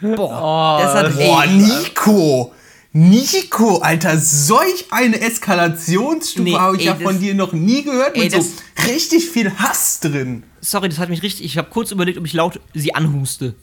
Boah, 0.00 0.80
das 0.82 0.94
hat 0.94 1.14
boah, 1.16 1.44
ey, 1.44 1.50
Nico! 1.50 2.52
Nico, 2.92 3.78
Alter, 3.78 4.18
solch 4.18 4.86
eine 4.90 5.20
Eskalationsstufe 5.20 6.42
Nee, 6.42 6.54
habe 6.56 6.76
ich 6.76 6.82
ey, 6.82 6.86
ja 6.86 6.94
das- 6.94 7.02
von 7.02 7.20
dir 7.20 7.34
noch 7.34 7.52
nie 7.52 7.82
gehört, 7.82 8.16
ey, 8.16 8.24
mit 8.24 8.32
so 8.32 8.44
richtig 8.86 9.28
viel 9.28 9.50
Hass 9.58 10.00
drin. 10.00 10.44
Sorry, 10.60 10.88
das 10.88 10.98
hat 10.98 11.08
mich 11.10 11.22
richtig. 11.22 11.44
Ich 11.44 11.58
habe 11.58 11.68
kurz 11.70 11.90
überlegt, 11.90 12.18
ob 12.18 12.24
ich 12.26 12.32
laut 12.32 12.60
sie 12.74 12.94
anhuste. 12.94 13.54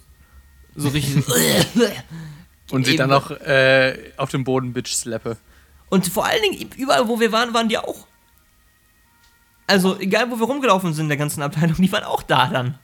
So 0.75 0.89
richtig. 0.89 1.23
Und 2.71 2.85
sie 2.85 2.95
dann 2.95 3.09
noch 3.09 3.29
äh, 3.31 3.97
auf 4.17 4.29
dem 4.31 4.43
Boden 4.43 4.73
Bitch 4.73 4.93
slappe. 4.93 5.37
Und 5.89 6.07
vor 6.07 6.25
allen 6.25 6.41
Dingen, 6.41 6.69
überall, 6.77 7.07
wo 7.07 7.19
wir 7.19 7.31
waren, 7.31 7.53
waren 7.53 7.69
die 7.69 7.77
auch. 7.77 8.07
Also, 9.67 9.99
egal, 9.99 10.29
wo 10.31 10.39
wir 10.39 10.45
rumgelaufen 10.47 10.93
sind 10.93 11.05
in 11.05 11.09
der 11.09 11.17
ganzen 11.17 11.41
Abteilung, 11.41 11.75
die 11.77 11.91
waren 11.91 12.03
auch 12.03 12.23
da 12.23 12.47
dann. 12.47 12.79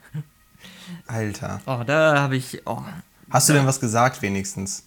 Alter. 1.07 1.61
Oh, 1.65 1.81
da 1.85 2.19
habe 2.19 2.35
ich. 2.37 2.61
Oh. 2.65 2.81
Hast 3.29 3.49
du 3.49 3.53
denn 3.53 3.65
was 3.65 3.79
gesagt 3.79 4.21
wenigstens? 4.21 4.85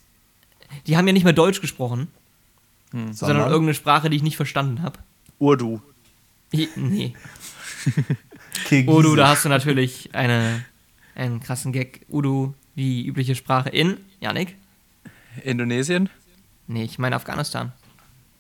Die 0.87 0.97
haben 0.97 1.07
ja 1.07 1.13
nicht 1.13 1.25
mehr 1.25 1.33
Deutsch 1.33 1.61
gesprochen, 1.61 2.09
sondern 2.91 3.15
Sondern 3.15 3.51
irgendeine 3.51 3.75
Sprache, 3.75 4.11
die 4.11 4.17
ich 4.17 4.23
nicht 4.23 4.37
verstanden 4.37 4.83
habe. 4.83 4.99
Urdu. 5.39 5.81
Nee. 6.53 7.15
Kirgisisch. 8.65 8.95
Udu, 8.95 9.17
da 9.17 9.29
hast 9.29 9.45
du 9.45 9.49
natürlich 9.49 10.15
eine, 10.15 10.65
einen 11.15 11.41
krassen 11.41 11.73
Gag. 11.73 12.05
Udu, 12.09 12.55
die 12.77 13.07
übliche 13.07 13.35
Sprache 13.35 13.71
in. 13.71 13.99
Janik? 14.21 14.57
Indonesien? 15.43 16.09
Nee, 16.67 16.85
ich 16.85 16.99
meine 16.99 17.17
Afghanistan. 17.17 17.73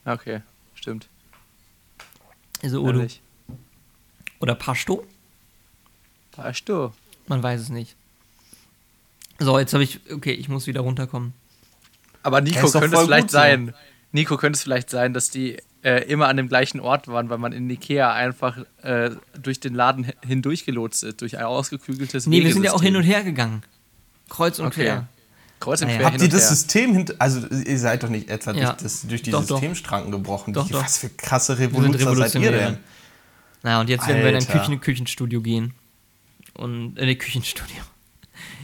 Okay, 0.04 0.42
stimmt. 0.74 1.08
Also 2.62 2.82
Udu. 2.82 2.98
Ehrlich. 2.98 3.20
Oder 4.40 4.54
Pashto? 4.54 5.06
Du? 6.64 6.92
Man 7.26 7.42
weiß 7.42 7.60
es 7.60 7.68
nicht. 7.68 7.94
So, 9.44 9.58
jetzt 9.58 9.72
habe 9.74 9.84
ich. 9.84 10.00
Okay, 10.12 10.32
ich 10.32 10.48
muss 10.48 10.66
wieder 10.66 10.80
runterkommen. 10.80 11.32
Aber 12.22 12.40
Nico 12.40 12.66
doch 12.70 12.80
könnte 12.80 12.96
es 12.96 13.02
vielleicht 13.02 13.30
so. 13.30 13.38
sein. 13.38 13.74
Nico 14.12 14.36
könnte 14.36 14.56
es 14.56 14.62
vielleicht 14.62 14.90
sein, 14.90 15.12
dass 15.14 15.30
die 15.30 15.56
äh, 15.82 16.04
immer 16.04 16.28
an 16.28 16.36
dem 16.36 16.48
gleichen 16.48 16.78
Ort 16.80 17.08
waren, 17.08 17.28
weil 17.30 17.38
man 17.38 17.52
in 17.52 17.68
Ikea 17.68 18.12
einfach 18.12 18.58
äh, 18.82 19.10
durch 19.40 19.58
den 19.58 19.74
Laden 19.74 20.06
hi- 20.06 20.12
hindurchgelotst 20.24 21.02
ist, 21.02 21.20
durch 21.22 21.38
ein 21.38 21.44
ausgeklügeltes 21.44 22.26
Nee, 22.26 22.44
wir 22.44 22.52
sind 22.52 22.62
ja 22.62 22.72
auch 22.72 22.82
hin 22.82 22.94
und 22.94 23.02
her 23.02 23.24
gegangen. 23.24 23.62
Kreuz 24.28 24.58
und 24.60 24.66
Okay. 24.66 24.82
quer. 24.84 25.08
Kreuz 25.58 25.80
und 25.80 25.88
Naja. 25.88 25.98
quer 25.98 26.06
Habt 26.06 26.14
hin 26.16 26.22
ihr 26.22 26.26
und 26.26 26.32
das 26.34 26.42
her. 26.42 26.48
System 26.56 26.94
hinter. 26.94 27.14
Also, 27.18 27.46
ihr 27.48 27.78
seid 27.78 28.02
doch 28.02 28.08
nicht 28.10 28.28
etwa 28.30 28.52
Ja. 28.52 28.66
durch, 28.72 28.82
das, 28.82 29.06
durch 29.06 29.22
die 29.22 29.30
Doch, 29.30 29.40
doch. 29.46 29.58
Systemschranken 29.58 30.12
gebrochen. 30.12 30.52
Doch, 30.52 30.68
Wie- 30.68 30.72
doch. 30.74 30.84
Was 30.84 30.98
für 30.98 31.08
krasse 31.08 31.58
Revoluzer 31.58 31.90
seid 31.98 32.00
ihr 32.00 32.06
Revolutionäre. 32.10 32.56
denn? 32.72 32.78
Naja, 33.64 33.80
und 33.80 33.88
jetzt 33.88 34.06
werden 34.06 34.18
wir 34.22 34.28
in 34.28 34.36
ein 34.36 34.42
Alter. 34.42 34.58
Küchen 34.58 34.80
Küchenstudio 34.80 35.40
gehen. 35.40 35.74
Und. 36.54 36.96
Äh, 36.98 37.06
nee, 37.06 37.14
Küchenstudio. 37.16 37.76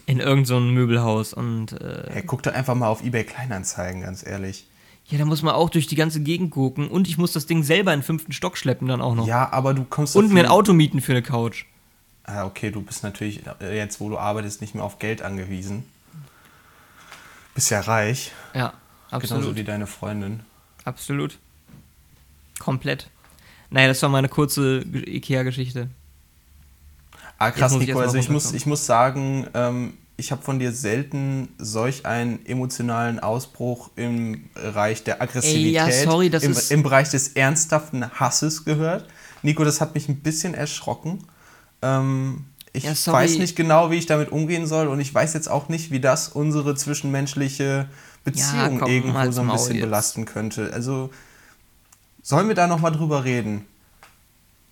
In 0.07 0.21
irgendein 0.21 0.45
so 0.47 0.61
Möbelhaus. 0.61 1.33
Und. 1.35 1.73
Äh, 1.73 2.09
Hey, 2.11 2.23
guck 2.27 2.43
doch 2.43 2.53
einfach 2.53 2.75
mal 2.75 2.89
auf 2.89 3.05
eBay 3.05 3.25
Kleinanzeigen, 3.25 4.03
ganz 4.03 4.27
ehrlich. 4.27 4.67
ja, 5.07 5.19
da 5.19 5.25
muss 5.25 5.43
man 5.43 5.55
auch 5.55 5.71
durch 5.71 5.87
die 5.87 5.97
ganze 5.97 6.21
Gegend 6.21 6.51
gucken. 6.51 6.89
Und 6.89 7.09
ich 7.09 7.19
muss 7.19 7.33
das 7.33 7.47
Ding 7.47 7.63
selber 7.63 7.93
in 7.93 8.01
den 8.01 8.05
fünften 8.07 8.33
Stock 8.33 8.57
schleppen 8.57 8.89
dann 8.89 9.01
auch 9.01 9.15
noch. 9.15 9.27
Ja, 9.27 9.53
aber 9.53 9.75
du 9.75 9.85
kommst 9.85 10.17
und 10.17 10.33
mir 10.33 10.41
ein 10.45 10.47
Auto 10.51 10.73
mieten 10.73 11.01
für 11.01 11.13
eine 11.13 11.23
Couch. 11.23 11.65
Ah, 12.25 12.45
okay, 12.45 12.71
du 12.71 12.83
bist 12.83 13.03
natürlich 13.03 13.41
äh, 13.61 13.77
jetzt, 13.77 14.01
wo 14.01 14.09
du 14.11 14.19
arbeitest, 14.19 14.61
nicht 14.61 14.75
mehr 14.75 14.85
auf 14.85 14.99
Geld 14.99 15.23
angewiesen. 15.23 15.85
Bist 17.55 17.71
ja 17.71 17.81
reich, 17.81 18.33
Ja, 18.55 18.73
genauso 19.11 19.35
absolut. 19.35 19.57
wie 19.57 19.65
deine 19.65 19.87
Freundin. 19.87 20.41
Absolut. 20.85 21.39
Komplett. 22.59 23.09
Naja, 23.71 23.89
das 23.89 24.01
war 24.03 24.09
meine 24.09 24.29
kurze 24.29 24.85
Ge- 24.85 25.09
Ikea-Geschichte. 25.17 25.89
Ah, 27.39 27.51
krass, 27.51 27.73
ich 27.73 27.79
Nico. 27.79 27.99
mal 27.99 28.05
Also 28.07 28.19
ich 28.19 28.29
muss, 28.29 28.53
ich 28.53 28.67
muss 28.67 28.85
sagen, 28.87 29.47
ähm, 29.55 29.95
ich 30.17 30.33
habe 30.33 30.43
von 30.43 30.59
dir 30.59 30.73
selten 30.73 31.49
solch 31.59 32.05
einen 32.05 32.45
emotionalen 32.45 33.21
Ausbruch 33.21 33.91
im 33.95 34.51
Bereich 34.55 35.05
der 35.05 35.23
Aggressivität, 35.23 35.73
ja, 35.73 35.89
sorry, 35.91 36.29
das 36.31 36.43
im, 36.43 36.51
ist- 36.53 36.73
im 36.73 36.83
Bereich 36.83 37.09
des 37.11 37.29
ernsthaften 37.29 38.11
Hasses 38.19 38.65
gehört. 38.65 39.07
Nico, 39.43 39.63
das 39.63 39.81
hat 39.81 39.95
mich 39.95 40.09
ein 40.09 40.17
bisschen 40.17 40.55
erschrocken. 40.55 41.21
Ähm, 41.83 42.47
ich 42.73 42.83
Ja, 42.85 42.93
weiß 43.13 43.39
nicht 43.39 43.55
genau, 43.55 43.91
wie 43.93 43.97
ich 43.97 44.07
damit 44.07 44.31
umgehen 44.33 44.67
soll 44.67 44.89
und 44.89 44.99
ich 45.01 45.15
weiß 45.15 45.35
jetzt 45.35 45.49
auch 45.49 45.69
nicht, 45.69 45.93
wie 45.93 46.01
das 46.01 46.29
unsere 46.29 46.75
zwischenmenschliche 46.75 47.89
Beziehung 48.25 48.81
komm, 48.81 48.91
irgendwo 48.91 49.31
so 49.31 49.41
ein 49.43 49.49
bisschen 49.51 49.77
jetzt. 49.77 49.85
belasten 49.85 50.25
könnte. 50.25 50.71
Also 50.73 51.11
sollen 52.23 52.49
wir 52.49 52.57
da 52.57 52.67
noch 52.67 52.81
mal 52.81 52.91
drüber 52.91 53.23
reden? 53.25 53.65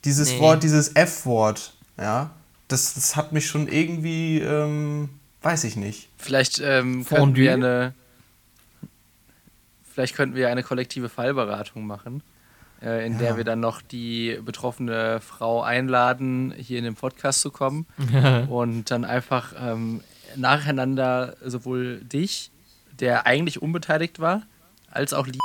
Dieses 0.04 0.32
Nee. 0.32 0.40
Wort, 0.40 0.62
dieses 0.62 0.88
F-Wort, 0.94 1.74
ja, 1.98 2.30
das, 2.68 2.94
das 2.94 3.16
hat 3.16 3.32
mich 3.32 3.46
schon 3.46 3.68
irgendwie, 3.68 4.38
ähm, 4.40 5.08
weiß 5.42 5.64
ich 5.64 5.76
nicht. 5.76 6.08
Vielleicht 6.16 6.58
ähm, 6.60 7.04
könnten 7.04 7.36
wir 7.36 7.52
eine. 7.52 7.94
Vielleicht 9.92 10.14
könnten 10.14 10.36
wir 10.36 10.48
eine 10.50 10.62
kollektive 10.62 11.08
Fallberatung 11.08 11.86
machen, 11.86 12.22
äh, 12.82 13.06
in 13.06 13.14
Ja. 13.14 13.18
der 13.18 13.36
wir 13.38 13.44
dann 13.44 13.60
noch 13.60 13.80
die 13.80 14.38
betroffene 14.44 15.20
Frau 15.20 15.62
einladen, 15.62 16.52
hier 16.56 16.78
in 16.78 16.84
den 16.84 16.94
Podcast 16.96 17.40
zu 17.40 17.50
kommen 17.50 17.86
und 18.50 18.90
dann 18.90 19.04
einfach 19.06 19.54
ähm, 19.58 20.02
nacheinander 20.36 21.36
sowohl 21.42 22.00
dich, 22.04 22.50
der 23.00 23.26
eigentlich 23.26 23.62
unbeteiligt 23.62 24.20
war, 24.20 24.42
als 24.90 25.14
auch 25.14 25.26
Lisa, 25.26 25.40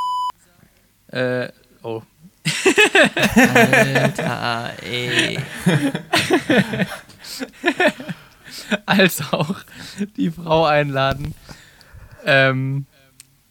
äh, 1.45 1.51
Oh. 1.83 2.03
Alter, 3.35 4.71
ey. 4.83 5.39
Als 8.85 9.21
auch 9.31 9.55
die 10.17 10.31
Frau 10.31 10.65
einladen. 10.65 11.33
Ähm, 12.25 12.85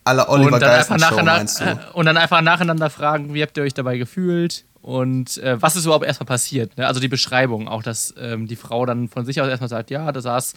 Alle 0.05 0.29
Oliver 0.29 0.55
und, 0.55 0.63
dann 0.63 1.49
Show, 1.49 1.65
du? 1.65 1.71
äh, 1.71 1.77
und 1.95 2.07
dann 2.07 2.17
einfach 2.17 2.41
nacheinander 2.41 2.91
fragen, 2.91 3.35
wie 3.35 3.43
habt 3.43 3.57
ihr 3.57 3.63
euch 3.63 3.75
dabei 3.75 3.99
gefühlt 3.99 4.65
und 4.83 5.39
äh, 5.39 5.61
was 5.61 5.77
ist 5.77 5.85
überhaupt 5.85 6.05
erstmal 6.05 6.27
passiert. 6.27 6.77
Ne? 6.77 6.87
Also 6.87 7.01
die 7.01 7.09
Beschreibung, 7.09 7.69
auch 7.69 7.83
dass 7.83 8.15
ähm, 8.19 8.47
die 8.47 8.57
Frau 8.57 8.87
dann 8.87 9.09
von 9.09 9.25
sich 9.25 9.41
aus 9.41 9.49
erstmal 9.49 9.69
sagt, 9.69 9.91
ja, 9.91 10.11
da 10.13 10.21
saß 10.21 10.55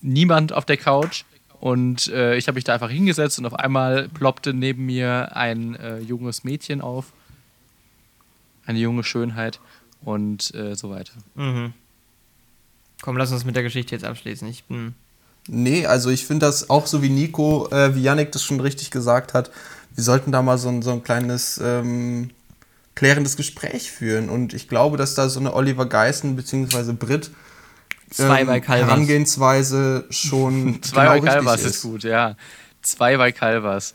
niemand 0.00 0.52
auf 0.52 0.64
der 0.64 0.76
Couch 0.76 1.24
und 1.60 2.08
äh, 2.08 2.36
ich 2.36 2.48
habe 2.48 2.56
mich 2.56 2.64
da 2.64 2.74
einfach 2.74 2.90
hingesetzt 2.90 3.38
und 3.38 3.46
auf 3.46 3.54
einmal 3.54 4.08
ploppte 4.08 4.54
neben 4.54 4.86
mir 4.86 5.36
ein 5.36 5.76
äh, 5.76 5.98
junges 5.98 6.42
Mädchen 6.42 6.80
auf, 6.80 7.12
eine 8.66 8.78
junge 8.78 9.04
Schönheit 9.04 9.60
und 10.02 10.54
äh, 10.54 10.74
so 10.74 10.90
weiter. 10.90 11.12
Mhm. 11.34 11.74
Komm, 13.02 13.16
lass 13.16 13.32
uns 13.32 13.44
mit 13.44 13.56
der 13.56 13.62
Geschichte 13.62 13.94
jetzt 13.94 14.04
abschließen. 14.04 14.46
Ich 14.48 14.64
bin. 14.64 14.94
Nee, 15.48 15.86
also 15.86 16.10
ich 16.10 16.26
finde 16.26 16.46
das 16.46 16.68
auch 16.68 16.86
so 16.86 17.02
wie 17.02 17.08
Nico, 17.08 17.68
äh, 17.70 17.94
wie 17.94 18.02
Yannick 18.02 18.30
das 18.32 18.44
schon 18.44 18.60
richtig 18.60 18.90
gesagt 18.90 19.32
hat, 19.34 19.50
wir 19.94 20.04
sollten 20.04 20.32
da 20.32 20.42
mal 20.42 20.58
so 20.58 20.68
ein, 20.68 20.82
so 20.82 20.92
ein 20.92 21.02
kleines 21.02 21.58
ähm, 21.62 22.30
klärendes 22.94 23.36
Gespräch 23.36 23.90
führen. 23.90 24.28
Und 24.28 24.54
ich 24.54 24.68
glaube, 24.68 24.96
dass 24.96 25.14
da 25.14 25.28
so 25.28 25.40
eine 25.40 25.54
Oliver 25.54 25.86
Geissen 25.86 26.36
bzw. 26.36 26.92
Brit 26.92 27.30
Zwei 28.10 28.44
bei 28.44 28.60
Calvas. 28.60 28.88
Herangehensweise 28.88 30.04
schon 30.10 30.82
Zwei 30.82 31.18
genau 31.18 31.20
bei 31.20 31.32
Calvas 31.32 31.62
ist. 31.62 31.82
gut, 31.82 32.02
ja. 32.02 32.36
Zwei 32.82 33.16
bei 33.16 33.32
Calvas. 33.32 33.94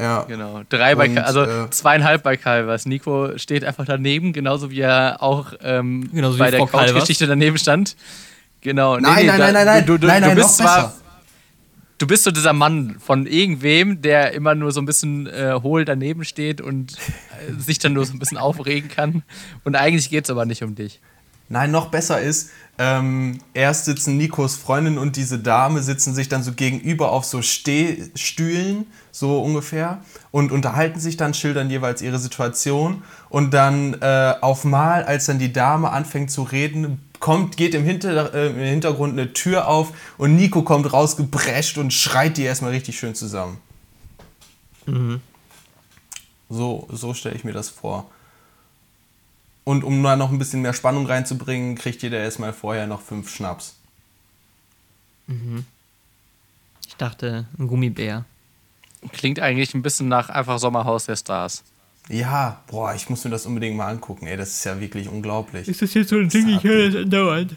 Ja. 0.00 0.22
Genau. 0.24 0.62
Drei 0.68 0.94
bei 0.94 1.08
Und, 1.08 1.14
Cal 1.14 1.24
also 1.24 1.42
äh, 1.44 1.70
zweieinhalb 1.70 2.22
bei 2.22 2.36
Calvas. 2.36 2.84
Nico 2.86 3.36
steht 3.38 3.64
einfach 3.64 3.86
daneben, 3.86 4.32
genauso 4.32 4.70
wie 4.70 4.80
er 4.80 5.22
auch 5.22 5.54
ähm, 5.62 6.10
Genauso 6.12 6.36
wie 6.36 6.40
bei 6.40 6.50
der. 6.50 6.66
Couch-Geschichte 6.66 7.26
daneben 7.26 7.56
stand. 7.58 7.96
Genau. 8.60 8.98
Nein, 8.98 9.26
nein, 9.26 9.26
da- 9.26 9.38
nein, 9.38 9.54
nein, 9.54 9.66
nein. 9.66 9.86
Du, 9.86 9.96
du, 9.98 10.06
Nein, 10.06 10.22
du 10.22 10.28
nein, 10.28 10.36
bist 10.36 10.58
noch 10.60 10.66
zwar, 10.66 10.82
besser. 10.88 10.94
du 11.98 12.06
bist 12.06 12.24
so 12.24 12.30
dieser 12.30 12.52
Mann 12.52 12.96
von 12.98 13.26
irgendwem, 13.26 14.02
der 14.02 14.32
immer 14.32 14.54
nur 14.54 14.72
so 14.72 14.80
ein 14.80 14.86
bisschen 14.86 15.26
äh, 15.28 15.58
hohl 15.62 15.84
daneben 15.84 16.24
steht 16.24 16.60
und 16.60 16.92
äh, 16.92 17.52
sich 17.60 17.78
dann 17.78 17.92
nur 17.94 18.04
so 18.04 18.12
ein 18.12 18.18
bisschen 18.18 18.36
aufregen 18.38 18.90
kann. 18.90 19.22
Und 19.64 19.76
eigentlich 19.76 20.10
geht 20.10 20.24
es 20.24 20.30
aber 20.30 20.44
nicht 20.46 20.62
um 20.62 20.74
dich. 20.74 21.00
Nein, 21.48 21.70
noch 21.70 21.88
besser 21.88 22.20
ist, 22.20 22.50
ähm, 22.78 23.38
erst 23.54 23.86
sitzen 23.86 24.18
Nikos 24.18 24.56
Freundin 24.56 24.98
und 24.98 25.16
diese 25.16 25.38
Dame 25.38 25.82
sitzen 25.82 26.14
sich 26.14 26.28
dann 26.28 26.42
so 26.42 26.52
gegenüber 26.52 27.10
auf 27.10 27.24
so 27.24 27.40
Stehstühlen, 27.40 28.86
so 29.12 29.40
ungefähr, 29.40 30.02
und 30.30 30.52
unterhalten 30.52 31.00
sich 31.00 31.16
dann, 31.16 31.32
schildern 31.32 31.70
jeweils 31.70 32.02
ihre 32.02 32.18
Situation. 32.18 33.02
Und 33.30 33.54
dann 33.54 33.94
äh, 34.02 34.34
auf 34.40 34.64
Mal, 34.64 35.04
als 35.04 35.26
dann 35.26 35.38
die 35.38 35.52
Dame 35.52 35.90
anfängt 35.90 36.30
zu 36.30 36.42
reden, 36.42 37.00
kommt, 37.18 37.56
geht 37.56 37.74
im, 37.74 37.84
Hinter, 37.84 38.34
äh, 38.34 38.48
im 38.48 38.56
Hintergrund 38.56 39.12
eine 39.14 39.32
Tür 39.32 39.68
auf 39.68 39.92
und 40.18 40.36
Nico 40.36 40.62
kommt 40.62 40.92
rausgeprescht 40.92 41.78
und 41.78 41.92
schreit 41.92 42.36
die 42.36 42.42
erstmal 42.42 42.72
richtig 42.72 42.98
schön 42.98 43.14
zusammen. 43.14 43.58
So, 46.48 46.86
so 46.92 47.14
stelle 47.14 47.34
ich 47.34 47.44
mir 47.44 47.52
das 47.52 47.70
vor. 47.70 48.10
Und 49.66 49.82
um 49.82 50.00
da 50.04 50.14
noch 50.14 50.30
ein 50.30 50.38
bisschen 50.38 50.62
mehr 50.62 50.72
Spannung 50.72 51.06
reinzubringen, 51.06 51.74
kriegt 51.74 52.00
jeder 52.00 52.20
erstmal 52.20 52.52
vorher 52.52 52.86
noch 52.86 53.00
fünf 53.00 53.28
Schnaps. 53.28 53.74
Ich 56.86 56.94
dachte, 56.94 57.46
ein 57.58 57.66
Gummibär. 57.66 58.24
Klingt 59.10 59.40
eigentlich 59.40 59.74
ein 59.74 59.82
bisschen 59.82 60.06
nach 60.06 60.28
einfach 60.28 60.60
Sommerhaus 60.60 61.06
der 61.06 61.16
Stars. 61.16 61.64
Ja, 62.08 62.62
boah, 62.68 62.94
ich 62.94 63.10
muss 63.10 63.24
mir 63.24 63.30
das 63.32 63.44
unbedingt 63.44 63.76
mal 63.76 63.88
angucken, 63.88 64.28
ey, 64.28 64.36
das 64.36 64.50
ist 64.50 64.64
ja 64.64 64.78
wirklich 64.78 65.08
unglaublich. 65.08 65.66
das 65.82 65.94
jetzt 65.94 66.10
so 66.10 66.16
ein 66.16 66.28
Ding, 66.28 66.48
ich 66.48 66.62
höre 66.62 66.86
das 66.88 67.02
andauernd. 67.02 67.56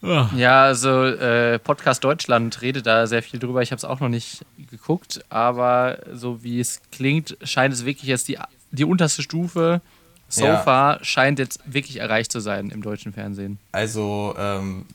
Ja, 0.00 0.62
also 0.64 1.04
äh, 1.04 1.58
Podcast 1.58 2.02
Deutschland 2.02 2.62
redet 2.62 2.86
da 2.86 3.06
sehr 3.06 3.22
viel 3.22 3.38
drüber. 3.38 3.60
Ich 3.60 3.72
habe 3.72 3.76
es 3.76 3.84
auch 3.84 4.00
noch 4.00 4.08
nicht 4.08 4.46
geguckt, 4.70 5.22
aber 5.28 5.98
so 6.10 6.42
wie 6.42 6.60
es 6.60 6.80
klingt, 6.90 7.36
scheint 7.42 7.74
es 7.74 7.84
wirklich 7.84 8.08
jetzt 8.08 8.26
die, 8.28 8.38
die 8.70 8.84
unterste 8.84 9.20
Stufe. 9.20 9.82
So 10.32 10.46
Ja. 10.46 10.56
far 10.56 11.04
scheint 11.04 11.38
jetzt 11.38 11.60
wirklich 11.66 11.98
erreicht 11.98 12.32
zu 12.32 12.40
sein 12.40 12.70
im 12.70 12.80
deutschen 12.80 13.12
Fernsehen. 13.12 13.58
Also, 13.72 14.34
ähm, 14.38 14.86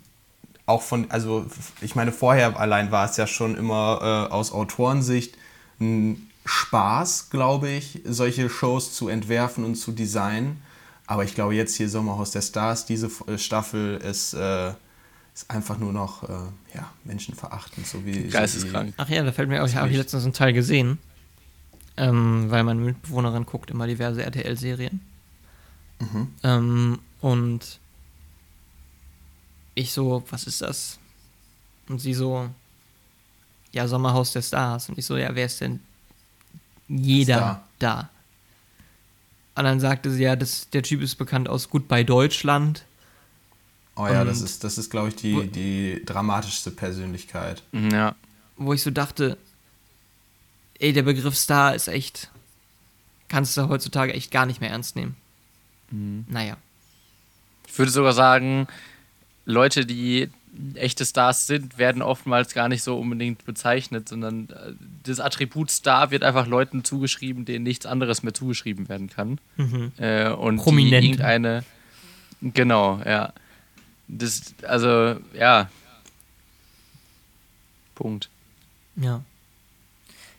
auch 0.65 0.81
von, 0.81 1.09
also 1.11 1.45
ich 1.79 1.95
meine, 1.95 2.11
vorher 2.11 2.59
allein 2.59 2.91
war 2.91 3.05
es 3.07 3.17
ja 3.17 3.27
schon 3.27 3.55
immer 3.55 4.27
äh, 4.29 4.33
aus 4.33 4.51
Autorensicht 4.51 5.37
ein 5.79 6.27
Spaß, 6.45 7.29
glaube 7.29 7.69
ich, 7.69 8.01
solche 8.03 8.49
Shows 8.49 8.93
zu 8.93 9.09
entwerfen 9.09 9.63
und 9.63 9.75
zu 9.75 9.91
designen. 9.91 10.59
Aber 11.05 11.23
ich 11.23 11.35
glaube, 11.35 11.53
jetzt 11.53 11.75
hier 11.75 11.87
Sommerhaus 11.87 12.31
der 12.31 12.41
Stars, 12.41 12.85
diese 12.87 13.11
äh, 13.27 13.37
Staffel 13.37 13.97
ist, 13.97 14.33
äh, 14.33 14.69
ist 15.35 15.49
einfach 15.49 15.77
nur 15.77 15.93
noch 15.93 16.23
äh, 16.23 16.33
ja, 16.73 16.89
menschenverachtend, 17.03 17.85
so 17.85 18.03
wie. 18.05 18.23
Geisteskrank. 18.23 18.95
Ach 18.97 19.07
ja, 19.07 19.23
da 19.23 19.31
fällt 19.31 19.49
mir 19.49 19.61
auch, 19.63 19.67
ich 19.67 19.75
habe 19.75 19.89
letztens 19.89 20.23
einen 20.23 20.33
Teil 20.33 20.53
gesehen. 20.53 20.97
Ähm, 21.95 22.45
weil 22.49 22.63
meine 22.63 22.79
Mitbewohnerin 22.79 23.45
guckt 23.45 23.71
immer 23.71 23.87
diverse 23.87 24.23
RTL-Serien. 24.23 25.01
Mhm. 25.99 26.27
Ähm, 26.43 26.99
und 27.21 27.79
ich 29.75 29.91
so, 29.91 30.23
was 30.29 30.45
ist 30.45 30.61
das? 30.61 30.99
Und 31.89 31.99
sie 31.99 32.13
so, 32.13 32.49
ja, 33.71 33.87
Sommerhaus 33.87 34.31
der 34.33 34.41
Stars. 34.41 34.89
Und 34.89 34.97
ich 34.97 35.05
so, 35.05 35.17
ja, 35.17 35.33
wer 35.35 35.45
ist 35.45 35.61
denn 35.61 35.79
jeder 36.87 37.35
Star. 37.37 37.67
da? 37.79 38.09
Und 39.55 39.63
dann 39.63 39.79
sagte 39.79 40.11
sie, 40.11 40.23
ja, 40.23 40.35
das, 40.35 40.69
der 40.69 40.83
Typ 40.83 41.01
ist 41.01 41.15
bekannt 41.15 41.49
aus 41.49 41.69
Goodbye 41.69 42.05
Deutschland. 42.05 42.85
Oh 43.95 44.05
ja, 44.07 44.23
das 44.23 44.39
Und- 44.39 44.45
ist, 44.45 44.63
das 44.63 44.77
ist 44.77 44.91
glaube 44.91 45.09
ich, 45.09 45.15
Wo- 45.15 45.41
die, 45.41 45.49
die 45.97 46.05
dramatischste 46.05 46.69
Persönlichkeit. 46.71 47.63
Ja. 47.71 48.15
wo 48.57 48.73
ich 48.73 48.81
so 48.83 48.91
dachte, 48.91 49.37
ey, 50.79 50.93
der 50.93 51.03
Begriff 51.03 51.35
Star 51.35 51.73
ist 51.75 51.87
echt, 51.87 52.29
kannst 53.27 53.55
du 53.57 53.67
heutzutage 53.69 54.13
echt 54.13 54.29
gar 54.31 54.45
nicht 54.45 54.61
mehr 54.61 54.69
ernst 54.69 54.95
nehmen. 54.95 55.15
Naja. 55.91 56.57
Ich 57.67 57.77
würde 57.77 57.91
sogar 57.91 58.13
sagen, 58.13 58.67
Leute, 59.45 59.85
die 59.85 60.29
echte 60.75 61.05
Stars 61.05 61.47
sind, 61.47 61.77
werden 61.77 62.01
oftmals 62.01 62.53
gar 62.53 62.67
nicht 62.67 62.83
so 62.83 62.97
unbedingt 62.97 63.45
bezeichnet, 63.45 64.09
sondern 64.09 64.49
äh, 64.49 64.73
das 65.03 65.19
Attribut 65.19 65.69
Star 65.69 66.11
wird 66.11 66.23
einfach 66.23 66.47
Leuten 66.47 66.83
zugeschrieben, 66.83 67.45
denen 67.45 67.63
nichts 67.63 67.85
anderes 67.85 68.23
mehr 68.23 68.33
zugeschrieben 68.33 68.89
werden 68.89 69.09
kann. 69.09 69.39
Äh, 69.97 70.29
und 70.29 70.57
Prominente. 70.57 71.01
die 71.01 71.07
irgendeine. 71.07 71.63
Genau, 72.41 73.01
ja. 73.05 73.33
Das, 74.07 74.53
also, 74.63 75.17
ja. 75.33 75.69
Punkt. 77.95 78.29
Ja. 78.95 79.23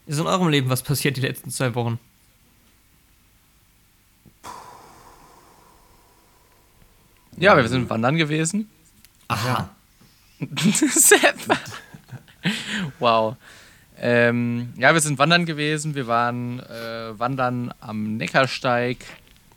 Ist 0.06 0.18
in 0.18 0.26
eurem 0.26 0.48
Leben 0.48 0.70
was 0.70 0.82
passiert 0.82 1.16
die 1.16 1.20
letzten 1.20 1.50
zwei 1.50 1.74
Wochen? 1.74 1.98
Ja, 7.40 7.56
wir 7.56 7.68
sind 7.68 7.88
wandern 7.90 8.16
gewesen. 8.16 8.68
Aha. 9.28 9.68
Sepp. 10.90 11.36
wow. 12.98 13.36
Ähm, 14.00 14.72
ja, 14.76 14.94
wir 14.94 15.00
sind 15.00 15.18
wandern 15.18 15.44
gewesen. 15.44 15.94
Wir 15.94 16.06
waren 16.06 16.60
äh, 16.60 17.18
wandern 17.18 17.72
am 17.80 18.16
Neckarsteig 18.16 18.98